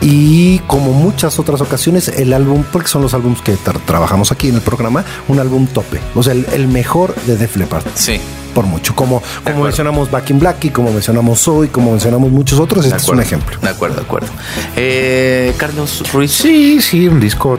Y 0.00 0.58
como 0.60 0.92
muchas 0.92 1.38
otras 1.38 1.60
ocasiones, 1.60 2.08
el 2.08 2.32
álbum, 2.32 2.64
porque 2.72 2.88
son 2.88 3.02
los 3.02 3.14
álbumes 3.14 3.40
que 3.42 3.54
tra- 3.56 3.80
trabajamos 3.84 4.30
aquí 4.32 4.48
en 4.48 4.56
el 4.56 4.60
programa, 4.60 5.04
un 5.28 5.38
álbum 5.40 5.66
tope. 5.66 6.00
O 6.14 6.22
sea, 6.22 6.32
el, 6.34 6.46
el 6.52 6.68
mejor 6.68 7.14
de 7.26 7.36
Def 7.36 7.56
Leppard. 7.56 7.84
Sí. 7.94 8.20
Por 8.54 8.64
mucho. 8.64 8.94
Como, 8.94 9.22
como 9.44 9.64
mencionamos 9.64 10.10
Back 10.10 10.30
in 10.30 10.38
Black 10.38 10.64
y 10.64 10.70
como 10.70 10.90
mencionamos 10.90 11.40
Zoe, 11.42 11.68
como 11.68 11.90
mencionamos 11.90 12.30
muchos 12.30 12.58
otros, 12.58 12.84
De 12.84 12.88
este 12.90 13.02
es 13.02 13.08
un 13.08 13.20
ejemplo. 13.20 13.58
De 13.60 13.68
acuerdo, 13.68 13.96
de 13.96 14.02
acuerdo. 14.02 14.28
Eh, 14.76 15.54
Carlos 15.58 16.02
Ruiz. 16.12 16.30
Sí, 16.32 16.80
sí, 16.80 17.06
un 17.06 17.20
disco. 17.20 17.58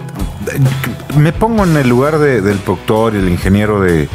Me 1.18 1.34
pongo 1.34 1.66
en 1.66 1.78
el 1.78 1.88
lugar 1.88 2.18
de- 2.18 2.42
del 2.42 2.58
productor 2.58 3.14
y 3.16 3.20
el 3.20 3.30
ingeniero 3.30 3.80
de, 3.82 4.10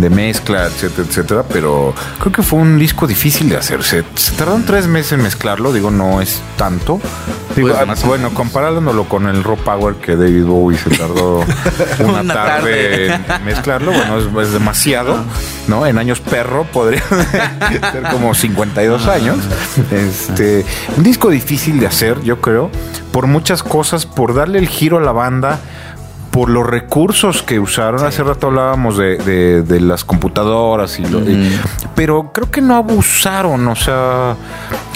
de 0.00 0.10
mezcla, 0.10 0.66
etcétera, 0.66 1.08
etcétera, 1.08 1.44
pero 1.52 1.94
creo 2.20 2.32
que 2.32 2.42
fue 2.42 2.58
un 2.60 2.78
disco 2.78 3.06
difícil 3.06 3.48
de 3.48 3.56
hacer. 3.56 3.82
Se, 3.82 4.04
se 4.14 4.32
tardaron 4.32 4.64
tres 4.64 4.86
meses 4.86 5.12
en 5.12 5.22
mezclarlo, 5.22 5.72
digo, 5.72 5.90
no 5.90 6.20
es 6.20 6.40
tanto. 6.56 7.00
Digo, 7.56 7.70
Pues, 7.74 7.86
más 7.86 8.04
o 8.04 8.08
bueno, 8.08 8.32
comparándolo 8.34 9.04
con 9.08 9.26
el 9.26 9.42
Raw 9.42 9.56
Power 9.56 9.94
que 9.96 10.14
David 10.14 10.44
Bowie 10.44 10.78
se 10.78 10.90
tardó 10.90 11.38
una, 12.00 12.20
Una 12.20 12.34
tarde, 12.34 13.08
tarde. 13.08 13.34
en 13.36 13.44
mezclarlo, 13.44 13.90
bueno, 13.92 14.18
es, 14.18 14.46
es 14.48 14.52
demasiado, 14.52 15.16
¿no? 15.66 15.84
En 15.86 15.98
años 15.98 16.20
perro 16.20 16.64
podría 16.72 17.02
ser 17.92 18.02
como 18.12 18.34
52 18.34 19.06
años. 19.08 19.38
Este, 19.90 20.64
un 20.96 21.02
disco 21.02 21.30
difícil 21.30 21.80
de 21.80 21.86
hacer, 21.86 22.22
yo 22.22 22.40
creo, 22.40 22.70
por 23.12 23.26
muchas 23.26 23.62
cosas, 23.64 24.06
por 24.06 24.34
darle 24.34 24.58
el 24.60 24.68
giro 24.68 24.98
a 24.98 25.00
la 25.00 25.12
banda, 25.12 25.58
por 26.30 26.50
los 26.50 26.66
recursos 26.66 27.42
que 27.42 27.58
usaron. 27.58 28.04
Hace 28.04 28.22
rato 28.22 28.48
hablábamos 28.48 28.96
de, 28.98 29.16
de- 29.18 29.62
de 29.62 29.80
las 29.80 30.04
computadoras 30.04 30.98
y 30.98 31.04
lo, 31.06 31.20
y- 31.20 31.58
pero 31.94 32.32
creo 32.32 32.50
que 32.50 32.60
no 32.60 32.76
abusaron, 32.76 33.66
o 33.68 33.74
sea, 33.76 34.36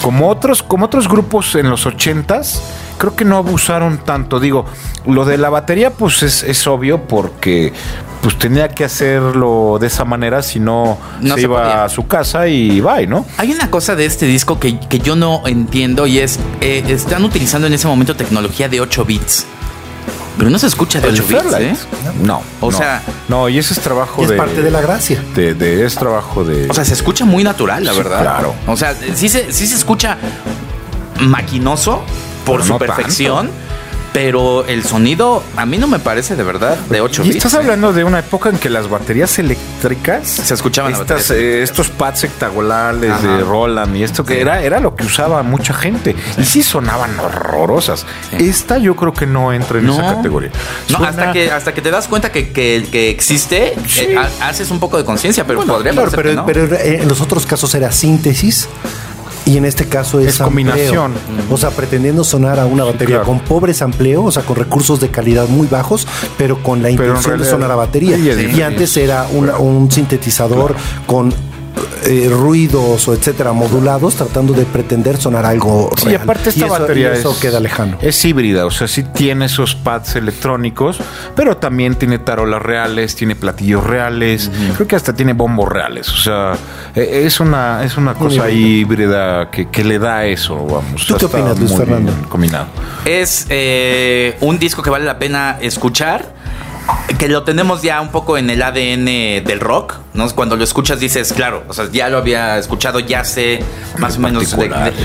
como 0.03 0.29
otros, 0.29 0.63
como 0.63 0.87
otros 0.87 1.09
grupos 1.09 1.55
en 1.55 1.71
los 1.71 1.87
ochentas, 1.87 2.63
creo 2.99 3.17
que 3.17 3.25
no 3.25 3.37
abusaron 3.39 3.99
tanto. 3.99 4.41
Digo, 4.41 4.67
lo 5.07 5.25
de 5.25 5.39
la 5.39 5.49
batería, 5.51 5.91
pues 5.91 6.23
es, 6.23 6.43
es 6.43 6.67
obvio 6.67 7.03
porque 7.09 7.73
pues 8.21 8.39
tenía 8.39 8.69
que 8.69 8.85
hacerlo 8.85 9.79
de 9.81 9.89
esa 9.89 10.05
manera, 10.05 10.43
si 10.43 10.61
no, 10.61 10.97
No 11.21 11.35
se, 11.35 11.41
se 11.41 11.47
iba 11.47 11.61
podía. 11.63 11.85
a 11.85 11.89
su 11.89 12.07
casa 12.07 12.47
y 12.47 12.81
bye, 12.81 13.09
¿no? 13.09 13.27
Hay 13.37 13.51
una 13.51 13.69
cosa 13.69 13.97
de 13.97 14.05
este 14.07 14.27
disco 14.27 14.61
que, 14.61 14.79
que 14.79 15.01
yo 15.01 15.17
no 15.17 15.43
entiendo 15.47 16.07
y 16.07 16.19
es, 16.21 16.39
eh, 16.61 16.85
están 16.87 17.25
utilizando 17.25 17.67
en 17.67 17.73
ese 17.73 17.89
momento 17.89 18.15
tecnología 18.15 18.69
de 18.69 18.81
8 18.81 19.05
bits. 19.05 19.47
Pero 20.39 20.51
no 20.51 20.59
se 20.59 20.67
escucha 20.67 21.01
de 21.01 21.09
8 21.09 21.25
bits, 21.29 21.53
¿eh? 21.61 21.75
No. 22.23 22.43
O 22.61 22.71
no. 22.71 22.77
sea- 22.79 23.03
No, 23.29 23.49
y 23.49 23.59
ese 23.59 23.75
es 23.75 23.81
trabajo 23.81 24.23
Es 24.23 24.29
de. 24.31 24.37
parte 24.37 24.63
de 24.63 24.71
la 24.71 24.81
gracia. 24.81 25.23
De, 25.35 25.55
de- 25.55 25.85
es 25.85 25.95
trabajo 25.95 26.43
de. 26.45 26.69
O 26.71 26.75
sea, 26.75 26.85
se 26.85 26.95
escucha 26.95 27.25
muy 27.25 27.45
natural, 27.45 27.85
la 27.85 27.93
Sí, 27.93 27.99
verdad. 27.99 28.21
claro. 28.23 28.55
O 28.67 28.77
sea, 28.77 28.95
sí 29.15 29.29
se, 29.29 29.53
sí 29.53 29.67
se 29.67 29.75
escucha 29.77 30.17
maquinoso 31.21 32.03
por 32.45 32.57
Pero 32.57 32.67
su 32.67 32.73
no 32.73 32.79
perfección, 32.79 33.51
pero 34.13 34.65
el 34.67 34.85
sonido 34.85 35.43
a 35.57 35.65
mí 35.65 35.79
no 35.79 35.87
me 35.89 35.99
parece 35.99 36.37
de 36.37 36.43
verdad 36.43 36.77
de 36.91 37.01
8 37.01 37.23
y 37.23 37.25
bits. 37.29 37.37
estás 37.39 37.55
¿eh? 37.55 37.57
hablando 37.59 37.93
de 37.93 38.05
una 38.05 38.19
época 38.19 38.51
en 38.51 38.59
que 38.59 38.69
las 38.69 38.89
baterías 38.89 39.39
eléctricas 39.39 40.27
Se 40.29 40.53
escuchaban 40.55 40.93
estas, 40.93 41.31
eh, 41.31 41.63
estos 41.63 41.89
pads 41.89 42.25
hectagonales 42.25 43.11
Ajá. 43.11 43.27
de 43.37 43.41
Roland 43.43 43.97
y 43.97 44.03
esto 44.03 44.25
que 44.25 44.35
Sí. 44.35 44.41
era 44.41 44.63
era 44.63 44.81
lo 44.81 44.95
que 44.97 45.05
usaba 45.05 45.43
mucha 45.43 45.73
gente 45.75 46.15
y 46.39 46.45
sí 46.45 46.63
sonaban 46.63 47.19
horrorosas. 47.19 48.05
Esta 48.39 48.79
yo 48.79 48.97
creo 48.97 49.13
que 49.15 49.27
no 49.27 49.53
entra 49.53 49.79
en 49.79 49.89
esa 49.89 50.17
categoría. 50.17 50.51
No, 50.91 50.99
Suena- 50.99 51.09
hasta 51.11 51.33
que 51.33 51.51
hasta 51.51 51.73
que 51.75 51.81
te 51.81 51.91
das 51.91 52.07
cuenta 52.09 52.31
que, 52.31 52.51
que- 52.53 52.87
que 52.93 53.11
existe, 53.11 53.75
eh, 53.99 54.17
ha- 54.17 54.49
haces 54.49 54.71
un 54.71 54.79
poco 54.79 54.99
de 54.99 55.05
conciencia, 55.05 55.47
pero 55.47 55.65
podría 55.65 55.93
Claro, 55.93 56.11
parecer 56.11 56.17
pero, 56.17 56.31
que 56.31 56.37
no. 56.37 56.67
pero 56.69 56.77
eh, 56.77 57.03
en 57.03 57.09
los 57.09 57.21
otros 57.21 57.47
casos 57.47 57.75
era 57.75 57.91
síntesis 57.93 58.69
y 59.45 59.57
en 59.57 59.65
este 59.65 59.87
caso 59.87 60.21
es, 60.21 60.29
Es 60.29 60.39
combinación. 60.39 61.15
O 61.51 61.57
sea, 61.57 61.71
pretendiendo 61.71 62.25
sonar 62.25 62.61
a 62.61 62.67
una 62.67 62.85
batería 62.85 63.17
claro. 63.17 63.25
con 63.27 63.41
pobre 63.41 63.75
sampleo, 63.75 64.25
o 64.25 64.31
sea, 64.31 64.43
con 64.45 64.57
recursos 64.57 65.01
de 65.01 65.09
calidad 65.11 65.49
muy 65.49 65.67
bajos, 65.67 66.07
pero 66.39 66.63
con 66.63 66.83
la 66.83 66.91
intención 66.91 67.39
de 67.39 67.45
sonar 67.45 67.71
a 67.71 67.77
batería. 67.77 68.17
Sí, 68.17 68.31
y 68.57 68.63
antes 68.63 68.97
era 68.97 69.27
una- 69.33 69.59
un 69.59 69.91
sintetizador 69.91 70.75
con 71.07 71.35
eh, 72.05 72.29
ruidos 72.31 73.07
o 73.09 73.15
etcétera 73.15 73.53
modulados 73.53 74.15
tratando 74.17 74.53
de 74.53 74.65
pretender 74.65 75.17
sonar 75.17 75.47
algo 75.47 75.91
Sí, 75.97 76.07
real. 76.09 76.23
aparte 76.23 76.51
esta 76.51 76.61
Y 76.61 76.65
eso- 76.65 76.79
batería 76.81 77.09
y 77.15 77.19
eso 77.19 77.33
es, 77.33 77.39
queda 77.39 77.61
lejano. 77.61 77.99
Es 78.01 78.25
híbrida, 78.25 78.67
o 78.67 78.71
sea, 78.71 78.89
sí 78.89 79.03
tiene 79.03 79.47
esos 79.47 79.75
pads 79.75 80.17
electrónicos, 80.17 80.99
pero 81.37 81.57
también 81.57 81.95
tiene 81.95 82.19
tarolas 82.19 82.63
reales, 82.63 83.15
tiene 83.17 83.37
platillos 83.37 83.85
reales, 83.85 84.51
creo 84.77 84.87
que 84.89 84.97
hasta 84.97 85.13
tiene 85.15 85.33
bombos 85.33 85.69
reales, 85.69 86.09
o 86.11 86.17
sea, 86.17 86.55
eh, 86.95 87.23
es 87.25 87.41
una 87.41 87.85
es 87.85 87.97
una 87.97 88.15
cosa 88.15 88.51
híbrida 88.51 89.51
que, 89.51 89.69
que 89.69 89.85
le 89.85 89.99
da 89.99 90.25
eso, 90.27 90.57
vamos. 90.67 91.07
¿Tú 91.07 91.17
qué 91.17 91.27
opinas, 91.27 91.59
Luis 91.59 91.75
Fernando? 91.75 92.13
combinado. 92.29 92.67
Es 93.05 93.47
eh, 93.49 94.37
un 94.41 94.59
disco 94.59 94.83
que 94.83 94.91
vale 94.91 95.05
la 95.05 95.19
pena 95.19 95.59
escuchar. 95.61 96.33
Que 97.19 97.29
lo 97.29 97.45
tenemos 97.45 97.83
ya 97.83 98.01
un 98.01 98.09
poco 98.09 98.37
en 98.37 98.51
el 98.51 98.61
ADN 98.63 99.45
del 99.45 99.61
rock, 99.61 99.97
¿no? 100.15 100.29
Cuando 100.31 100.57
lo 100.57 100.65
escuchas 100.65 100.99
dices, 100.99 101.33
claro, 101.33 101.63
o 101.69 101.75
sea, 101.75 101.89
ya 101.93 102.09
lo 102.09 102.19
había 102.19 102.59
escuchado, 102.59 102.99
ya 102.99 103.25
sé 103.25 103.63
más 103.99 104.17
o 104.17 104.21
menos 104.21 104.43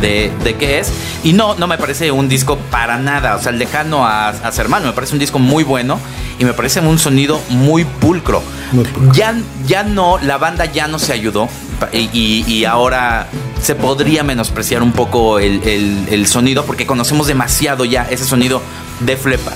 de, 0.01 0.31
de- 0.43 0.55
qué 0.55 0.79
es. 0.79 0.91
Y 1.23 1.33
no, 1.33 1.53
no 1.55 1.67
me 1.67 1.77
parece 1.77 2.11
un 2.11 2.27
disco 2.29 2.57
para 2.71 2.97
nada, 2.97 3.35
o 3.35 3.41
sea, 3.41 3.51
lejano 3.51 4.05
a, 4.07 4.29
a 4.29 4.51
ser 4.51 4.69
malo, 4.69 4.87
me 4.87 4.93
parece 4.93 5.13
un 5.13 5.19
disco 5.19 5.37
muy 5.37 5.63
bueno 5.63 5.99
y 6.39 6.45
me 6.45 6.53
parece 6.53 6.79
un 6.79 6.97
sonido 6.97 7.39
muy 7.49 7.83
pulcro. 7.85 8.41
Muy 8.71 8.85
pulcro. 8.85 9.13
Ya, 9.13 9.35
ya 9.67 9.83
no, 9.83 10.17
la 10.17 10.37
banda 10.37 10.65
ya 10.65 10.87
no 10.87 10.97
se 10.97 11.13
ayudó 11.13 11.47
pa- 11.79 11.89
y, 11.93 12.09
y- 12.13 12.43
y 12.51 12.65
ahora 12.65 13.27
se 13.61 13.75
podría 13.75 14.23
menospreciar 14.23 14.81
un 14.81 14.93
poco 14.93 15.37
el, 15.37 15.61
el- 15.63 16.07
el 16.09 16.25
sonido 16.27 16.65
porque 16.65 16.87
conocemos 16.87 17.27
demasiado 17.27 17.85
ya 17.85 18.07
ese 18.09 18.25
sonido 18.25 18.61
de 19.01 19.15
Flepa. 19.17 19.51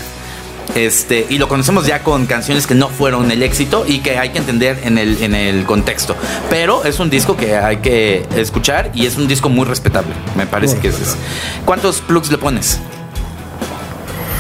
Este, 0.76 1.26
y 1.30 1.38
lo 1.38 1.48
conocemos 1.50 1.86
ya 1.86 2.02
con 2.04 2.26
canciones 2.26 2.66
que 2.66 2.76
no 2.76 2.88
fueron 2.88 3.30
el 3.32 3.44
éxito 3.44 3.86
y 3.88 4.00
que 4.00 4.18
hay 4.18 4.30
que 4.30 4.38
entender 4.38 4.80
en 4.84 4.98
el, 4.98 5.22
en 5.22 5.36
el 5.36 5.66
contexto. 5.66 6.16
Pero 6.50 6.86
es 6.86 7.00
un 7.00 7.10
disco 7.10 7.36
que 7.36 7.58
hay 7.58 7.78
que 7.78 8.26
escuchar 8.36 8.90
y 8.94 9.06
es 9.06 9.18
un 9.18 9.28
disco 9.28 9.50
muy 9.50 9.66
respetable. 9.66 10.14
Me 10.38 10.46
parece 10.48 10.78
que 10.80 10.88
es. 10.90 10.96
¿Cuántos 11.66 12.00
plugs 12.02 12.32
le 12.32 12.38
pones? 12.38 12.80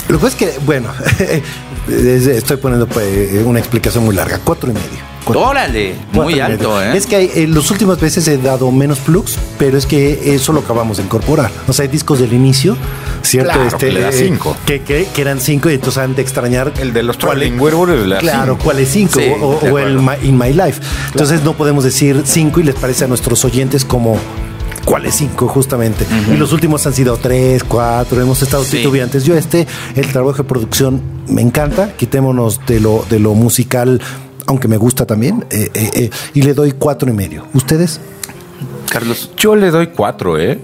Lo 0.07 0.19
que 0.19 0.27
es 0.27 0.35
que, 0.35 0.53
bueno, 0.65 0.89
es- 1.89 2.27
estoy 2.27 2.57
poniendo 2.57 2.87
pues, 2.87 3.33
una 3.45 3.59
explicación 3.59 4.05
muy 4.05 4.15
larga, 4.15 4.39
cuatro 4.43 4.69
y 4.69 4.73
medio. 4.73 5.10
Órale, 5.25 5.95
muy 6.11 6.39
alto. 6.39 6.81
¿eh? 6.81 6.97
Es 6.97 7.05
que 7.05 7.15
hay, 7.15 7.31
en 7.35 7.53
las 7.55 7.69
últimas 7.71 7.99
veces 7.99 8.27
he 8.27 8.37
dado 8.37 8.71
menos 8.71 8.99
plugs, 8.99 9.37
pero 9.57 9.77
es 9.77 9.85
que 9.85 10.33
eso 10.35 10.51
lo 10.51 10.61
acabamos 10.61 10.97
de 10.97 11.03
incorporar. 11.03 11.51
O 11.67 11.73
sea, 11.73 11.83
hay 11.83 11.89
discos 11.89 12.19
del 12.19 12.33
inicio, 12.33 12.75
¿cierto? 13.21 13.53
Claro, 13.53 13.77
que 13.77 13.91
le 13.91 14.01
da 14.01 14.09
eh, 14.09 14.13
cinco. 14.13 14.55
Que, 14.65 14.81
que- 14.81 15.07
que 15.13 15.21
eran 15.21 15.39
cinco 15.39 15.69
y 15.69 15.75
entonces 15.75 16.01
han 16.03 16.15
de 16.15 16.21
extrañar. 16.21 16.73
El 16.79 16.91
de 16.93 17.03
los 17.03 17.17
da 18.09 18.19
Claro, 18.19 18.53
cinco. 18.53 18.63
¿cuál 18.65 18.79
es 18.79 18.89
cinco? 18.89 19.19
Sí, 19.19 19.27
o 19.39 19.59
o 19.71 19.79
el. 19.79 19.99
My- 19.99 20.17
In 20.23 20.37
My 20.37 20.51
Life. 20.53 20.81
Entonces 21.11 21.43
no 21.43 21.53
podemos 21.53 21.83
decir 21.83 22.23
cinco 22.25 22.59
y 22.59 22.63
les 22.63 22.75
parece 22.75 23.05
a 23.05 23.07
nuestros 23.07 23.45
oyentes 23.45 23.85
como. 23.85 24.17
¿Cuáles 24.83 25.13
cinco, 25.13 25.47
justamente? 25.47 26.07
Y 26.33 26.37
los 26.37 26.51
últimos 26.53 26.85
han 26.87 26.93
sido 26.95 27.15
tres, 27.15 27.63
cuatro, 27.63 28.19
hemos 28.19 28.41
estado 28.41 28.63
Sí. 28.63 28.77
titubeantes. 28.77 29.23
Yo 29.23 29.35
este, 29.37 29.67
el 29.95 30.07
trabajo 30.11 30.39
de 30.39 30.43
producción 30.43 30.99
me 31.27 31.43
encanta, 31.43 31.93
quitémonos 31.95 32.59
de 32.65 32.79
lo, 32.79 33.05
de 33.07 33.19
lo 33.19 33.35
musical, 33.35 34.01
aunque 34.47 34.67
me 34.67 34.77
gusta 34.77 35.05
también, 35.05 35.45
eh, 35.49 35.69
eh, 35.73 35.89
eh, 35.93 36.09
y 36.33 36.41
le 36.41 36.53
doy 36.53 36.71
cuatro 36.73 37.09
y 37.09 37.13
medio. 37.13 37.45
¿Ustedes? 37.53 37.99
Carlos. 38.89 39.31
Yo 39.37 39.55
le 39.55 39.71
doy 39.71 39.87
cuatro, 39.87 40.37
¿eh? 40.37 40.59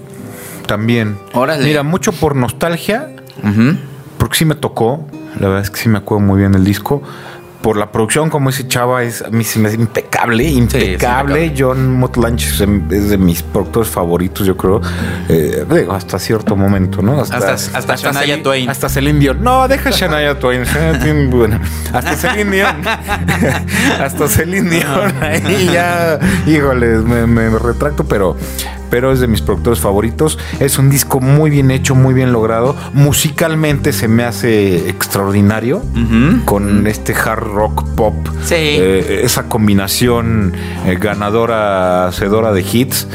También. 0.66 1.18
Órale. 1.32 1.64
Mira, 1.64 1.82
mucho 1.82 2.12
por 2.12 2.36
nostalgia, 2.36 3.10
Ujú. 3.42 3.76
porque 4.18 4.36
sí 4.38 4.44
me 4.44 4.54
tocó. 4.54 5.06
La 5.40 5.48
verdad 5.48 5.62
es 5.62 5.70
que 5.70 5.80
sí 5.80 5.88
me 5.88 5.98
acuerdo 5.98 6.24
muy 6.26 6.38
bien 6.38 6.52
del 6.52 6.64
disco. 6.64 7.02
Por 7.62 7.76
la 7.76 7.90
producción, 7.90 8.30
como 8.30 8.50
ese 8.50 8.68
chava, 8.68 9.02
es, 9.02 9.20
a 9.20 9.30
mí 9.30 9.42
se 9.42 9.58
me 9.58 9.66
hace 9.68 9.76
impecable, 9.76 10.44
impecable. 10.44 10.92
impecable. 11.44 11.54
John 11.58 11.98
Motlanch 11.98 12.44
es, 12.46 12.60
es 12.60 13.08
de 13.10 13.18
mis 13.18 13.42
productores 13.42 13.88
favoritos, 13.90 14.46
yo 14.46 14.56
creo. 14.56 14.80
Eh, 15.28 15.66
digo, 15.68 15.92
hasta 15.92 16.18
cierto 16.20 16.54
momento, 16.54 17.02
¿no? 17.02 17.20
Hasta- 17.20 17.54
hasta 17.54 17.96
Shania 17.96 18.20
Celine- 18.22 18.42
Twain. 18.44 18.70
Hasta 18.70 18.88
Celine 18.88 19.18
Dion. 19.18 19.42
No, 19.42 19.66
deja 19.66 19.90
Shania 19.90 20.38
Twain. 20.38 20.62
Shania 20.64 20.98
Twain, 21.00 21.30
bueno. 21.30 21.60
Hasta 21.92 22.14
Celine 22.16 22.50
Dion. 22.56 22.76
hasta 24.00 24.28
Celine 24.28 24.70
Dion. 24.70 25.14
Ahí 25.22 25.70
ya, 25.72 26.18
híjole, 26.46 26.86
me, 26.98 27.26
me 27.26 27.58
retracto, 27.58 28.04
pero 28.04 28.36
pero 28.90 29.12
es 29.12 29.20
de 29.20 29.26
mis 29.26 29.40
productores 29.40 29.80
favoritos. 29.80 30.38
Es 30.60 30.78
un 30.78 30.90
disco 30.90 31.20
muy 31.20 31.50
bien 31.50 31.70
hecho, 31.70 31.94
muy 31.94 32.14
bien 32.14 32.32
logrado. 32.32 32.76
Musicalmente 32.92 33.92
se 33.92 34.08
me 34.08 34.24
hace 34.24 34.88
extraordinario 34.88 35.82
con 36.44 36.86
este 36.86 37.14
hard 37.14 37.44
rock 37.44 37.88
pop. 37.94 38.14
Sí. 38.44 38.54
Eh, 38.56 39.20
esa 39.24 39.48
combinación 39.48 40.52
eh, 40.86 40.96
ganadora, 41.00 42.08
hacedora 42.08 42.52
de 42.52 42.60
hits. 42.60 43.06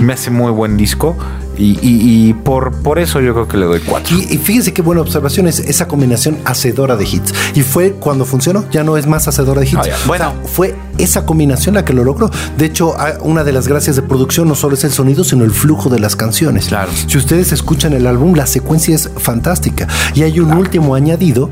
Me 0.00 0.12
hace 0.12 0.30
muy 0.30 0.52
buen 0.52 0.76
disco. 0.76 1.16
Y, 1.58 1.78
y- 1.82 2.28
y 2.28 2.32
por, 2.34 2.72
por 2.82 2.98
eso 2.98 3.20
yo 3.20 3.34
creo 3.34 3.48
que 3.48 3.56
le 3.56 3.66
doy 3.66 3.80
cuatro. 3.80 4.16
Y, 4.16 4.34
y 4.34 4.38
fíjense 4.38 4.72
qué 4.72 4.80
buena 4.80 5.00
observación 5.02 5.48
es 5.48 5.58
esa 5.58 5.88
combinación 5.88 6.38
hacedora 6.44 6.96
de 6.96 7.04
hits. 7.04 7.34
Y 7.54 7.62
fue 7.62 7.92
cuando 7.92 8.24
funcionó, 8.24 8.64
ya 8.70 8.84
no 8.84 8.96
es 8.96 9.06
más 9.06 9.26
hacedora 9.28 9.60
de 9.60 9.66
hits. 9.66 9.76
Ah. 9.76 9.96
Bueno. 10.06 10.28
O 10.30 10.32
sea, 10.32 10.48
fue 10.48 10.76
esa 10.98 11.26
combinación 11.26 11.74
la 11.74 11.84
que 11.84 11.92
lo 11.92 12.04
logró. 12.04 12.30
De 12.56 12.64
hecho, 12.64 12.94
una 13.22 13.42
de 13.44 13.52
las 13.52 13.66
gracias 13.68 13.96
de 13.96 14.02
producción 14.02 14.46
no 14.48 14.54
solo 14.54 14.74
es 14.74 14.84
el 14.84 14.92
sonido, 14.92 15.24
sino 15.24 15.44
el 15.44 15.50
flujo 15.50 15.88
de 15.90 15.98
las 15.98 16.14
canciones. 16.16 16.66
Claro. 16.68 16.90
Si 17.06 17.18
ustedes 17.18 17.52
escuchan 17.52 17.92
el 17.92 18.06
álbum, 18.06 18.34
la 18.34 18.46
secuencia 18.46 18.94
es 18.94 19.10
fantástica. 19.16 19.88
Y 20.14 20.22
hay 20.22 20.38
un 20.40 20.52
último 20.52 20.94
añadido 20.94 21.50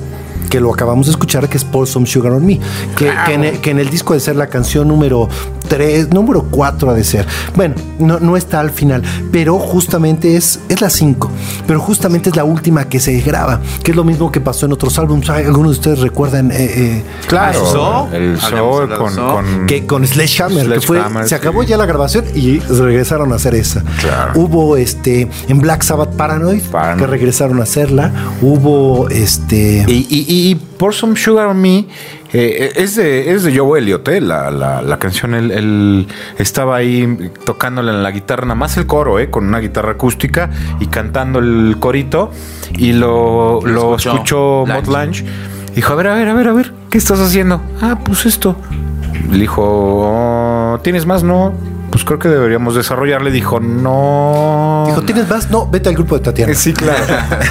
que 0.50 0.60
lo 0.60 0.72
acabamos 0.72 1.06
de 1.06 1.10
escuchar, 1.10 1.48
que 1.48 1.56
es 1.56 1.64
Pour 1.64 1.88
Some 1.88 2.06
Sugar 2.06 2.30
on 2.32 2.46
Me, 2.46 2.60
que, 2.96 3.12
que 3.26 3.34
en 3.34 3.42
el, 3.44 3.58
que 3.60 3.70
en 3.70 3.80
el 3.80 3.90
disco 3.90 4.14
de 4.14 4.20
ser 4.20 4.36
la 4.36 4.46
canción 4.46 4.86
número 4.86 5.28
3, 5.66 6.10
número 6.10 6.44
4 6.50 6.90
ha 6.90 6.94
de 6.94 7.04
ser. 7.04 7.26
Bueno, 7.54 7.74
no, 7.98 8.18
no 8.20 8.36
está 8.36 8.60
al 8.60 8.70
final, 8.70 9.02
pero 9.32 9.58
justamente 9.58 10.36
es, 10.36 10.60
es 10.68 10.80
la 10.80 10.90
5, 10.90 11.30
pero 11.66 11.80
justamente 11.80 12.30
es 12.30 12.36
la 12.36 12.44
última 12.44 12.88
que 12.88 13.00
se 13.00 13.20
graba, 13.20 13.60
que 13.82 13.90
es 13.92 13.96
lo 13.96 14.04
mismo 14.04 14.30
que 14.32 14.40
pasó 14.40 14.66
en 14.66 14.72
otros 14.72 14.98
álbumes. 14.98 15.28
Algunos 15.30 15.72
de 15.72 15.78
ustedes 15.78 16.00
recuerdan 16.00 16.50
eh, 16.50 16.56
eh, 16.58 17.02
Claro, 17.26 18.08
¿El 18.12 18.38
show 18.38 18.88
con, 18.96 19.14
con- 19.14 19.66
que 19.66 19.86
con 19.86 20.06
Sledgehammer, 20.06 20.66
que 20.68 20.80
fue, 20.80 20.96
Sledgehammer, 20.98 21.28
se 21.28 21.34
acabó 21.34 21.62
sí. 21.62 21.68
ya 21.68 21.76
la 21.76 21.86
grabación 21.86 22.24
y 22.34 22.58
regresaron 22.60 23.32
a 23.32 23.36
hacer 23.36 23.54
esa. 23.54 23.82
Claro. 24.00 24.32
Hubo 24.36 24.76
este 24.76 25.28
en 25.48 25.58
Black 25.60 25.82
Sabbath 25.82 26.14
Paranoid, 26.16 26.62
Paranoid. 26.70 27.00
que 27.00 27.06
regresaron 27.06 27.60
a 27.60 27.64
hacerla. 27.64 28.12
Hubo 28.40 29.08
este 29.08 29.84
Y, 29.88 30.06
y, 30.08 30.50
y 30.50 30.54
Pour 30.54 30.94
Some 30.94 31.16
Sugar 31.16 31.46
on 31.46 31.60
Me 31.60 31.86
eh, 32.38 32.72
es, 32.76 32.96
de, 32.96 33.32
es 33.32 33.44
de 33.44 33.56
Joe 33.56 33.78
Elliott, 33.78 34.06
eh, 34.08 34.20
la, 34.20 34.50
la, 34.50 34.82
la 34.82 34.98
canción. 34.98 35.34
Él, 35.34 35.50
él 35.50 36.06
estaba 36.38 36.76
ahí 36.76 37.30
tocándole 37.44 37.92
en 37.92 38.02
la 38.02 38.10
guitarra, 38.10 38.42
nada 38.42 38.54
más 38.54 38.76
el 38.76 38.86
coro, 38.86 39.18
eh, 39.18 39.30
con 39.30 39.46
una 39.46 39.58
guitarra 39.60 39.92
acústica 39.92 40.50
y 40.80 40.86
cantando 40.86 41.38
el 41.38 41.76
corito. 41.80 42.30
Y 42.76 42.92
lo, 42.92 43.60
Lo 43.64 43.96
escuchó 43.96 44.12
escuchó. 44.12 44.64
Mott 44.66 44.86
Lange. 44.88 45.24
Dijo: 45.74 45.92
A 45.92 45.96
ver, 45.96 46.08
a 46.08 46.14
ver, 46.14 46.28
a 46.28 46.34
ver, 46.34 46.48
a 46.48 46.52
ver, 46.52 46.72
¿qué 46.90 46.98
estás 46.98 47.20
haciendo? 47.20 47.60
Ah, 47.80 47.98
pues 48.04 48.26
esto. 48.26 48.56
Le 49.30 49.38
dijo: 49.38 49.62
"Oh, 49.64 50.78
¿Tienes 50.82 51.06
más? 51.06 51.22
No. 51.22 51.52
Pues 51.90 52.04
creo 52.04 52.18
que 52.18 52.28
deberíamos 52.28 52.74
desarrollarle. 52.74 53.30
Dijo: 53.30 53.60
No. 53.60 54.84
dijo, 54.88 55.02
¿tienes 55.02 55.28
más? 55.28 55.50
No, 55.50 55.66
vete 55.68 55.88
al 55.88 55.94
grupo 55.94 56.16
de 56.16 56.24
Tatiana. 56.24 56.54
Sí, 56.54 56.72
claro. 56.72 57.02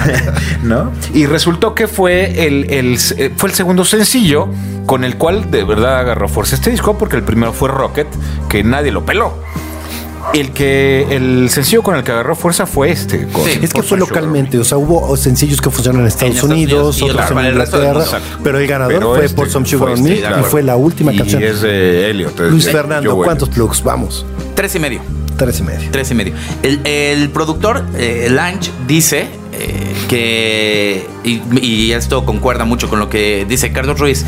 ¿No? 0.62 0.92
Y 1.14 1.26
resultó 1.26 1.74
que 1.74 1.88
fue 1.88 2.46
el, 2.46 2.70
el- 2.70 2.98
eh, 3.18 3.32
fue 3.36 3.48
el 3.50 3.54
segundo 3.54 3.84
sencillo 3.84 4.48
con 4.86 5.04
el 5.04 5.16
cual 5.16 5.50
de 5.50 5.64
verdad 5.64 5.98
agarró 5.98 6.28
fuerza 6.28 6.54
este 6.54 6.70
disco, 6.70 6.96
porque 6.96 7.16
el 7.16 7.22
primero 7.22 7.52
fue 7.52 7.68
Rocket, 7.68 8.06
que 8.48 8.62
nadie 8.62 8.92
lo 8.92 9.04
peló. 9.04 9.34
El 10.34 10.50
que 10.50 11.06
el 11.10 11.48
sencillo 11.50 11.82
con 11.82 11.94
el 11.96 12.02
que 12.04 12.12
agarró 12.12 12.34
fuerza 12.34 12.66
fue 12.66 12.90
este. 12.90 13.26
con 13.28 13.44
Sí. 13.44 13.60
Es 13.62 13.72
que 13.72 13.82
fue 13.82 13.96
localmente, 13.96 14.58
o 14.58 14.64
sea, 14.64 14.76
hubo 14.76 15.16
sencillos 15.16 15.60
que 15.60 15.70
funcionan 15.70 16.02
en 16.02 16.08
Estados, 16.08 16.34
Estados 16.34 16.50
Unidos 16.52 16.96
Unidos, 16.96 16.98
y 17.00 17.04
otros 17.20 17.30
en 17.30 17.46
Inglaterra, 17.46 18.04
pero 18.42 18.58
el 18.58 18.66
ganador 18.66 18.94
Pero 18.94 19.14
fue 19.14 19.24
este 19.24 19.36
Por 19.36 19.50
Some 19.50 19.66
Sugar 19.66 19.88
fue 19.90 19.94
on 19.98 20.02
Me 20.02 20.10
este, 20.10 20.20
y 20.20 20.26
claro. 20.28 20.44
fue 20.44 20.62
la 20.62 20.76
última 20.76 21.12
Y 21.12 21.18
canción. 21.18 21.42
es 21.42 21.60
de 21.62 22.10
Elliot. 22.10 22.40
es 22.40 22.50
Luis 22.50 22.64
de 22.66 22.72
Fernando, 22.72 23.14
Joe 23.14 23.24
¿cuántos 23.24 23.48
plugs? 23.48 23.82
Vamos, 23.82 24.26
Tres 24.54 24.74
y 24.74 24.78
medio. 24.78 25.00
tres 25.38 25.60
y 25.60 25.62
medio. 25.62 25.88
Tres 25.90 26.10
y 26.10 26.14
medio. 26.14 26.34
El, 26.62 26.80
el 26.86 27.30
productor, 27.30 27.84
eh, 27.96 28.28
Lange, 28.30 28.70
dice 28.86 29.28
eh, 29.52 29.94
que, 30.08 31.06
y, 31.24 31.40
y 31.60 31.92
esto 31.92 32.24
concuerda 32.26 32.64
mucho 32.64 32.88
con 32.88 32.98
lo 32.98 33.08
que 33.08 33.46
dice 33.48 33.72
Carlos 33.72 33.98
Ruiz, 33.98 34.24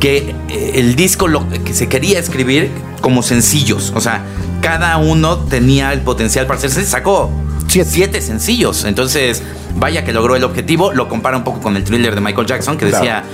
que 0.00 0.34
eh, 0.48 0.72
el 0.74 0.96
disco 0.96 1.28
lo 1.28 1.48
que 1.48 1.72
se 1.74 1.88
quería 1.88 2.18
escribir 2.18 2.70
como 3.00 3.22
sencillos. 3.22 3.92
O 3.94 4.00
sea, 4.00 4.24
cada 4.60 4.96
uno 4.98 5.38
tenía 5.38 5.92
el 5.92 6.00
potencial 6.00 6.46
para 6.46 6.58
hacerse. 6.58 6.84
Sacó 6.84 7.30
Siete. 7.68 7.90
siete 7.90 8.20
sencillos. 8.22 8.84
Entonces, 8.84 9.42
vaya 9.76 10.04
que 10.04 10.12
logró 10.12 10.36
el 10.36 10.44
objetivo. 10.44 10.92
Lo 10.92 11.08
compara 11.08 11.36
un 11.36 11.44
poco 11.44 11.60
con 11.60 11.76
el 11.76 11.84
thriller 11.84 12.14
de 12.14 12.20
Michael 12.20 12.46
Jackson, 12.46 12.76
que 12.78 12.88
Claro. 12.88 13.04
decía. 13.04 13.24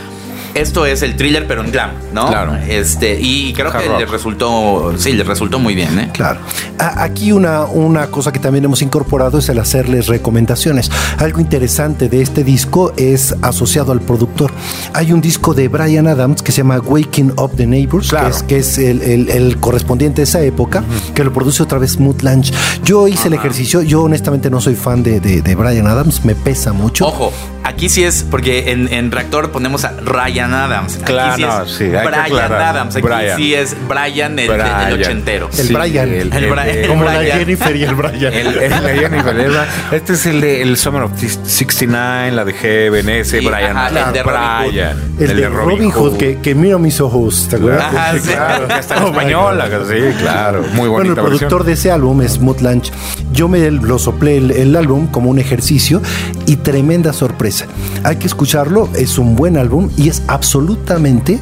Esto 0.54 0.84
es 0.84 1.00
el 1.02 1.16
thriller, 1.16 1.46
pero 1.46 1.64
en 1.64 1.72
glam, 1.72 1.90
¿no? 2.12 2.26
Claro. 2.28 2.54
Este, 2.68 3.18
y 3.20 3.54
creo 3.54 3.70
Hard 3.70 3.82
que 3.82 3.88
rock. 3.88 3.98
le 4.00 4.06
resultó, 4.06 4.92
sí, 4.98 5.12
le 5.14 5.24
resultó 5.24 5.58
muy 5.58 5.74
bien, 5.74 5.98
¿eh? 5.98 6.10
Claro. 6.12 6.40
A- 6.78 7.02
Aquí 7.04 7.32
una, 7.32 7.64
una 7.64 8.08
cosa 8.08 8.32
que 8.32 8.38
también 8.38 8.64
hemos 8.64 8.82
incorporado 8.82 9.38
es 9.38 9.48
el 9.48 9.58
hacerles 9.58 10.08
recomendaciones. 10.08 10.90
Algo 11.18 11.40
interesante 11.40 12.08
de 12.10 12.20
este 12.20 12.44
disco 12.44 12.92
es 12.98 13.34
asociado 13.40 13.92
al 13.92 14.00
productor. 14.02 14.52
Hay 14.92 15.12
un 15.12 15.20
disco 15.22 15.54
de 15.54 15.68
Brian 15.68 16.06
Adams 16.06 16.42
que 16.42 16.52
se 16.52 16.58
llama 16.58 16.78
Waking 16.80 17.32
Up 17.38 17.52
the 17.56 17.66
Neighbors, 17.66 18.10
Claro. 18.10 18.26
que 18.28 18.30
es, 18.36 18.42
que 18.42 18.56
es 18.58 18.78
el, 18.78 19.00
el- 19.02 19.30
el 19.30 19.56
correspondiente 19.58 20.20
a 20.20 20.24
esa 20.24 20.42
época, 20.42 20.84
que 21.14 21.24
lo 21.24 21.32
produce 21.32 21.62
otra 21.62 21.78
vez 21.78 21.98
Mood 21.98 22.20
Lange. 22.20 22.52
Yo 22.84 23.08
hice 23.08 23.28
el 23.28 23.34
ejercicio, 23.34 23.80
yo 23.80 24.02
honestamente 24.02 24.50
no 24.50 24.60
soy 24.60 24.74
fan 24.74 25.02
de, 25.02 25.18
de- 25.20 25.40
de 25.40 25.54
Brian 25.54 25.86
Adams, 25.86 26.24
me 26.26 26.34
pesa 26.34 26.72
mucho. 26.74 27.06
Ojo, 27.06 27.32
aquí 27.64 27.88
sí 27.88 28.04
es, 28.04 28.22
porque 28.22 28.70
en, 28.72 28.92
en 28.92 29.10
Reactor 29.10 29.50
ponemos 29.50 29.84
a 29.84 29.92
Ryan 29.92 30.41
Adams. 30.52 30.96
Aquí 30.96 31.04
Claro, 31.04 31.36
sí 31.36 31.42
es 31.42 31.48
no, 31.48 31.66
sí, 31.66 31.84
Brian. 31.88 32.52
Adams. 32.52 32.96
Aquí 32.96 33.06
Brian. 33.06 33.36
sí 33.36 33.54
es 33.54 33.76
Brian 33.88 34.38
el, 34.38 34.48
Brian. 34.50 34.88
el 34.88 35.00
ochentero. 35.00 35.50
El 35.58 35.68
Brian. 35.68 36.08
El 36.12 36.28
Brian. 36.30 36.58
el 36.68 36.86
Como 36.88 37.04
la 37.04 37.18
Brian. 37.18 37.38
Jennifer 37.38 37.76
y 37.76 37.84
el 37.84 37.94
Brian. 37.94 38.32
El, 38.32 38.46
el 38.56 38.82
de 38.82 38.98
Jennifer, 38.98 39.36
el- 39.40 39.56
Este 39.92 40.12
es 40.14 40.26
el 40.26 40.40
de 40.40 40.62
el 40.62 40.76
Summer 40.76 41.02
of 41.02 41.12
69, 41.18 42.32
la 42.32 42.44
de 42.44 42.52
Heaven, 42.52 43.08
ese 43.08 43.40
Sí, 43.40 43.46
Brian. 43.46 43.76
ajá, 43.76 43.88
el 43.88 44.12
de 44.12 44.22
Robin 44.22 44.40
Hood. 44.42 44.68
Brian. 44.68 45.14
el, 45.18 45.36
de 45.36 45.48
Robin 45.48 45.90
Hood, 45.90 46.16
que, 46.16 46.38
que 46.40 46.54
mira 46.54 46.78
mis 46.78 47.00
ojos, 47.00 47.46
¿te 47.48 47.56
acuerdas? 47.56 47.94
Ajá, 47.94 48.12
sí. 48.18 48.28
Claro, 48.32 48.68
que 48.68 48.78
está 48.78 48.96
en 48.96 49.02
Oh 49.02 49.08
española, 49.08 49.66
sí, 49.88 49.94
claro. 50.20 50.62
Muy 50.72 50.88
Bueno, 50.88 51.10
el 51.10 51.14
bonita 51.14 51.22
productor 51.22 51.40
versión. 51.64 51.66
de 51.66 51.72
ese 51.72 51.90
álbum 51.90 52.22
es 52.22 52.38
Mood 52.40 52.60
Lange. 52.60 52.90
Yo 53.32 53.48
me 53.48 53.70
lo 53.70 53.98
soplé 53.98 54.36
el, 54.38 54.50
el 54.50 54.76
álbum 54.76 55.06
como 55.06 55.30
un 55.30 55.38
ejercicio 55.38 56.00
y 56.46 56.56
tremenda 56.56 57.12
sorpresa. 57.12 57.66
Hay 58.04 58.16
que 58.16 58.26
escucharlo, 58.26 58.88
es 58.94 59.18
un 59.18 59.36
buen 59.36 59.56
álbum 59.56 59.90
y 59.96 60.08
es 60.08 60.22
absolutamente 60.32 61.38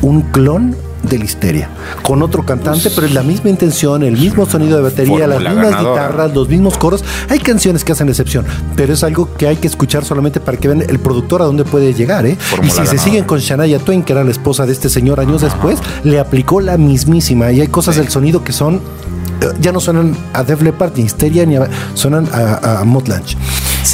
un 0.00 0.22
clon 0.22 0.74
de 1.02 1.18
la 1.18 1.24
histeria. 1.24 1.68
Con 2.02 2.22
otro 2.22 2.46
cantante, 2.46 2.90
pero 2.94 3.06
es 3.06 3.12
la 3.12 3.22
misma 3.22 3.50
intención, 3.50 4.02
el 4.02 4.16
mismo 4.16 4.46
sonido 4.46 4.76
de 4.76 4.84
batería, 4.84 5.26
las 5.26 5.40
mismas 5.40 5.70
ganadora. 5.70 6.02
guitarras, 6.06 6.34
los 6.34 6.48
mismos 6.48 6.78
coros. 6.78 7.04
Hay 7.28 7.40
canciones 7.40 7.84
que 7.84 7.92
hacen 7.92 8.08
excepción, 8.08 8.46
pero 8.76 8.94
es 8.94 9.04
algo 9.04 9.28
que 9.36 9.48
hay 9.48 9.56
que 9.56 9.66
escuchar 9.66 10.04
solamente 10.04 10.40
para 10.40 10.56
que 10.56 10.68
vean 10.68 10.82
el 10.82 10.98
productor 10.98 11.42
a 11.42 11.44
dónde 11.44 11.64
puede 11.64 11.92
llegar. 11.92 12.24
¿eh? 12.24 12.38
Y 12.62 12.70
si 12.70 12.86
se 12.86 12.98
siguen 12.98 13.24
con 13.24 13.38
Shania 13.40 13.78
Twain, 13.80 14.02
que 14.02 14.12
era 14.12 14.24
la 14.24 14.30
esposa 14.30 14.64
de 14.64 14.72
este 14.72 14.88
señor 14.88 15.20
años 15.20 15.42
después, 15.42 15.78
le 16.04 16.18
aplicó 16.18 16.60
la 16.60 16.78
mismísima. 16.78 17.52
Y 17.52 17.60
hay 17.60 17.68
cosas 17.68 17.96
del 17.96 18.08
sonido 18.08 18.44
que 18.44 18.52
son 18.52 18.76
eh, 18.76 19.52
ya 19.60 19.72
no 19.72 19.80
suenan 19.80 20.16
a 20.32 20.44
Def 20.44 20.62
Leppard 20.62 20.96
ni 20.96 21.02
Histeria 21.02 21.44
ni 21.44 21.56
a, 21.56 21.68
suenan 21.94 22.28
a, 22.32 22.80
a 22.80 22.84
Mod 22.84 23.08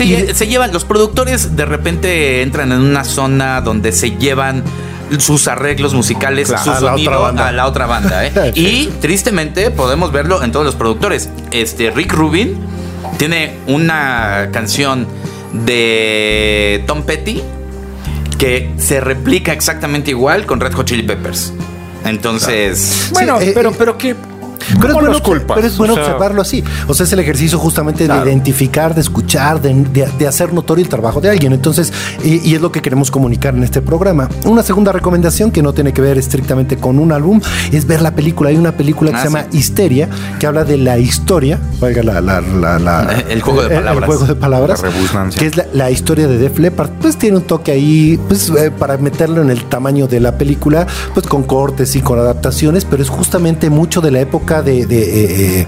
Y- 0.01 0.15
eh, 0.15 0.35
se 0.35 0.47
llevan, 0.47 0.73
los 0.73 0.85
productores 0.85 1.57
de 1.57 1.65
repente 1.65 2.43
entran 2.43 2.73
en 2.73 2.81
una 2.81 3.05
zona 3.05 3.61
donde 3.61 3.93
se 3.93 4.13
llevan 4.13 4.63
sus 5.19 5.49
arreglos 5.49 5.95
musicales, 5.95 6.49
Claro, 6.49 6.65
su 6.65 6.71
a 6.71 6.75
la 6.75 6.81
sonido 6.91 7.11
otra 7.13 7.19
banda. 7.23 7.49
a 7.49 7.53
la 7.53 7.67
otra 7.67 7.87
banda. 7.87 8.27
¿eh? 8.27 8.53
y 8.55 8.87
tristemente 9.01 9.71
podemos 9.71 10.13
verlo 10.13 10.43
en 10.43 10.53
todos 10.53 10.67
los 10.67 10.75
productores. 10.75 11.31
Este 11.51 11.91
Rick 11.91 12.13
Rubin 12.13 12.57
tiene 13.17 13.55
una 13.67 14.49
canción 14.53 15.07
de 15.53 16.85
Tom 16.87 17.03
Petty 17.03 17.41
que 18.39 18.71
se 18.79 19.01
replica 19.01 19.53
exactamente 19.53 20.11
igual 20.11 20.47
con 20.47 20.61
Red 20.61 20.75
Hot 20.75 20.87
Chili 20.87 21.03
Peppers. 21.03 21.53
Entonces, 22.05 23.09
Bueno, 23.13 23.39
Sí, 23.41 23.47
eh, 23.49 23.53
pero, 23.55 23.71
eh, 23.71 23.75
pero 23.77 23.99
que. 23.99 24.15
Pero 24.59 24.75
es, 24.75 24.81
¿Cómo 24.81 24.93
bueno, 24.95 25.09
los 25.11 25.21
culpas? 25.23 25.55
pero 25.57 25.67
es 25.67 25.77
bueno 25.79 25.93
O 25.95 25.97
sea, 25.97 26.05
observarlo 26.05 26.43
así. 26.43 26.63
O 26.87 26.95
sea, 26.95 27.05
es 27.05 27.13
el 27.13 27.21
ejercicio 27.21 27.59
justamente 27.59 28.05
Claro. 28.07 28.25
de 28.25 28.31
identificar, 28.33 28.95
de 28.95 29.01
escuchar, 29.01 29.61
de, 29.63 29.75
de- 29.75 30.09
de 30.19 30.27
hacer 30.27 30.53
notorio 30.53 30.83
el 30.85 30.89
trabajo 30.89 31.21
de 31.21 31.31
alguien. 31.31 31.53
Entonces, 31.53 31.93
y, 32.25 32.47
y 32.49 32.55
es 32.55 32.61
lo 32.61 32.71
que 32.73 32.83
queremos 32.83 33.11
comunicar 33.11 33.55
en 33.55 33.63
este 33.63 33.81
programa. 33.83 34.29
Una 34.45 34.63
segunda 34.63 34.93
recomendación 34.93 35.51
que 35.51 35.63
no 35.63 35.73
tiene 35.73 35.93
que 35.93 36.01
ver 36.03 36.19
estrictamente 36.19 36.77
con 36.77 36.99
un 36.99 37.13
álbum 37.13 37.41
es 37.73 37.87
ver 37.87 38.03
la 38.03 38.15
película. 38.15 38.51
Hay 38.51 38.57
una 38.57 38.73
película 38.73 39.11
que 39.11 39.17
Ah, 39.17 39.21
se 39.21 39.27
llama 39.29 39.47
sí. 39.51 39.59
Histeria, 39.59 40.09
que 40.39 40.47
habla 40.47 40.65
de 40.65 40.77
la 40.79 40.99
historia, 40.99 41.59
valga 41.81 42.03
la, 42.03 42.21
la- 42.21 42.41
la- 42.41 42.79
la- 42.79 43.03
El 43.29 43.41
juego 43.43 43.63
de 43.63 43.69
palabras. 43.71 43.99
El, 44.03 44.05
juego 44.07 44.25
de 44.27 44.35
palabras. 44.35 44.83
Que 45.37 45.47
es 45.47 45.57
la, 45.57 45.67
la 45.73 45.91
historia 45.91 46.27
de 46.29 46.39
Def 46.39 46.59
Leppard. 46.59 46.91
Pues 47.01 47.17
tiene 47.17 47.37
un 47.37 47.43
toque 47.45 47.73
ahí, 47.73 48.19
pues 48.29 48.51
eh, 48.51 48.71
para 48.71 48.97
meterlo 48.99 49.43
en 49.43 49.51
el 49.51 49.65
tamaño 49.65 50.07
de 50.07 50.21
la 50.21 50.37
película, 50.39 50.87
pues 51.15 51.27
con 51.27 51.43
cortes 51.45 51.95
y 51.97 52.01
con 52.01 52.19
adaptaciones, 52.19 52.85
pero 52.85 53.03
es 53.03 53.09
justamente 53.09 53.71
mucho 53.71 54.01
de 54.01 54.11
la 54.11 54.21
época 54.21 54.48
de, 54.49 54.87
de, 54.87 54.99
eh, 55.03 55.61
eh, 55.61 55.67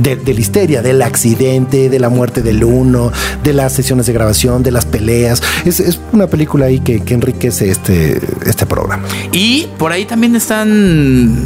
de- 0.00 0.16
de 0.16 0.32
la 0.34 0.40
histeria, 0.40 0.80
del 0.82 1.02
accidente, 1.02 1.90
de 1.90 1.98
la 1.98 2.08
muerte 2.08 2.40
del 2.40 2.64
uno, 2.64 3.12
de 3.44 3.52
las 3.52 3.72
sesiones 3.74 4.06
de 4.06 4.12
grabación, 4.14 4.62
de 4.62 4.70
las 4.70 4.86
peleas. 4.86 5.42
Es, 5.66 5.80
es 5.80 6.00
una 6.12 6.26
película 6.28 6.66
ahí 6.66 6.80
que, 6.80 7.00
que 7.00 7.12
enriquece 7.14 7.70
este, 7.70 8.18
este 8.46 8.64
programa. 8.64 9.04
Y 9.32 9.66
por 9.78 9.92
ahí 9.92 10.06
también 10.06 10.34
están. 10.34 11.36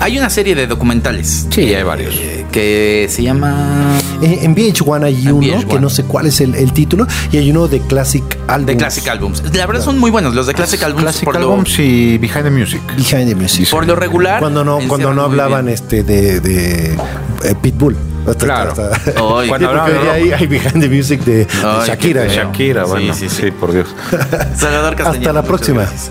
Hay 0.00 0.18
una 0.18 0.30
serie 0.30 0.54
de 0.56 0.66
documentales. 0.66 1.46
Sí, 1.50 1.72
hay 1.74 1.82
varios. 1.84 2.14
eh, 2.16 2.41
que 2.52 3.06
se 3.10 3.22
llama 3.24 3.98
Eh, 4.22 4.40
en 4.42 4.54
VH1 4.54 5.04
hay 5.04 5.26
En 5.26 5.32
uno 5.32 5.46
VH1. 5.46 5.66
que 5.66 5.80
no 5.80 5.90
sé 5.90 6.04
cuál 6.04 6.26
es 6.26 6.40
el, 6.40 6.54
el 6.54 6.72
título 6.72 7.06
y 7.32 7.38
hay 7.38 7.50
uno 7.50 7.66
de 7.66 7.80
Classic 7.80 8.22
Albums. 8.46 8.66
de 8.66 8.76
Classic 8.76 9.08
Albums. 9.08 9.42
La 9.52 9.66
verdad 9.66 9.82
son 9.82 9.98
muy 9.98 10.10
buenos 10.12 10.34
los 10.34 10.46
de 10.46 10.54
Classic 10.54 10.80
Albums. 10.84 11.02
Classic 11.02 11.24
por, 11.24 11.36
Albums 11.36 11.76
y 11.80 12.18
Behind 12.18 12.44
the 12.44 12.50
Music. 12.50 12.80
Behind 12.96 13.28
the 13.28 13.34
Music. 13.34 13.64
Lo, 13.64 13.70
por 13.78 13.86
lo 13.86 13.96
regular. 13.96 14.38
Cuando 14.38 14.64
no, 14.64 14.78
cuando 14.86 15.12
no 15.12 15.22
hablaban 15.22 15.64
bien. 15.64 15.74
este 15.74 16.04
de, 16.04 16.38
de 16.40 16.92
eh, 16.94 17.54
Pitbull. 17.60 17.96
Hasta- 18.26 18.44
Claro. 18.44 18.70
hasta- 18.70 18.94
Sí, 18.96 19.10
Cuando 19.16 19.48
porque 19.48 19.64
hablaban 19.64 19.92
de 20.04 20.10
hay, 20.10 20.30
hay 20.32 20.46
Behind 20.46 20.80
the 20.80 20.88
Music 20.88 21.24
de, 21.24 21.38
de 21.38 21.46
Ay, 21.64 21.88
Shakira. 21.88 22.26
Shakira, 22.28 22.84
Sí, 22.84 22.90
bueno. 22.90 23.14
sí, 23.14 23.28
Sí, 23.28 23.36
sí. 23.46 23.50
por 23.50 23.72
Dios. 23.72 23.88
Salvador 24.56 24.94
Castañeda, 24.94 25.30
Hasta 25.30 25.32
la 25.32 25.42
próxima. 25.42 25.80
gracias. 25.82 26.10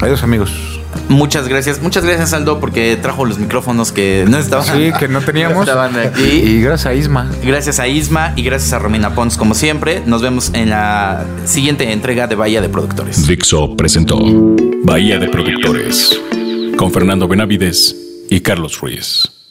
Adiós, 0.00 0.22
amigos. 0.24 0.71
Muchas 1.08 1.48
gracias, 1.48 1.82
muchas 1.82 2.04
gracias 2.04 2.32
Aldo 2.32 2.60
porque 2.60 2.96
trajo 3.00 3.24
los 3.24 3.38
micrófonos 3.38 3.92
que 3.92 4.24
no 4.28 4.38
estaban. 4.38 4.66
Sí, 4.66 4.92
que 4.98 5.08
no 5.08 5.20
teníamos. 5.20 5.56
No 5.56 5.62
estaban 5.62 5.96
aquí. 5.98 6.22
Y 6.22 6.60
gracias 6.62 6.86
a 6.86 6.94
Isma. 6.94 7.30
Gracias 7.42 7.80
a 7.80 7.88
Isma 7.88 8.32
y 8.36 8.42
gracias 8.42 8.72
a 8.72 8.78
Romina 8.78 9.14
Pons 9.14 9.36
como 9.36 9.54
siempre. 9.54 10.02
Nos 10.06 10.22
vemos 10.22 10.50
en 10.54 10.70
la 10.70 11.24
siguiente 11.44 11.92
entrega 11.92 12.26
de 12.26 12.34
Bahía 12.34 12.60
de 12.60 12.68
Productores. 12.68 13.26
Dixo 13.26 13.76
presentó 13.76 14.18
Bahía 14.84 15.18
de 15.18 15.28
Productores 15.28 16.18
con 16.76 16.92
Fernando 16.92 17.28
Benavides 17.28 17.96
y 18.30 18.40
Carlos 18.40 18.80
Ruiz. 18.80 19.41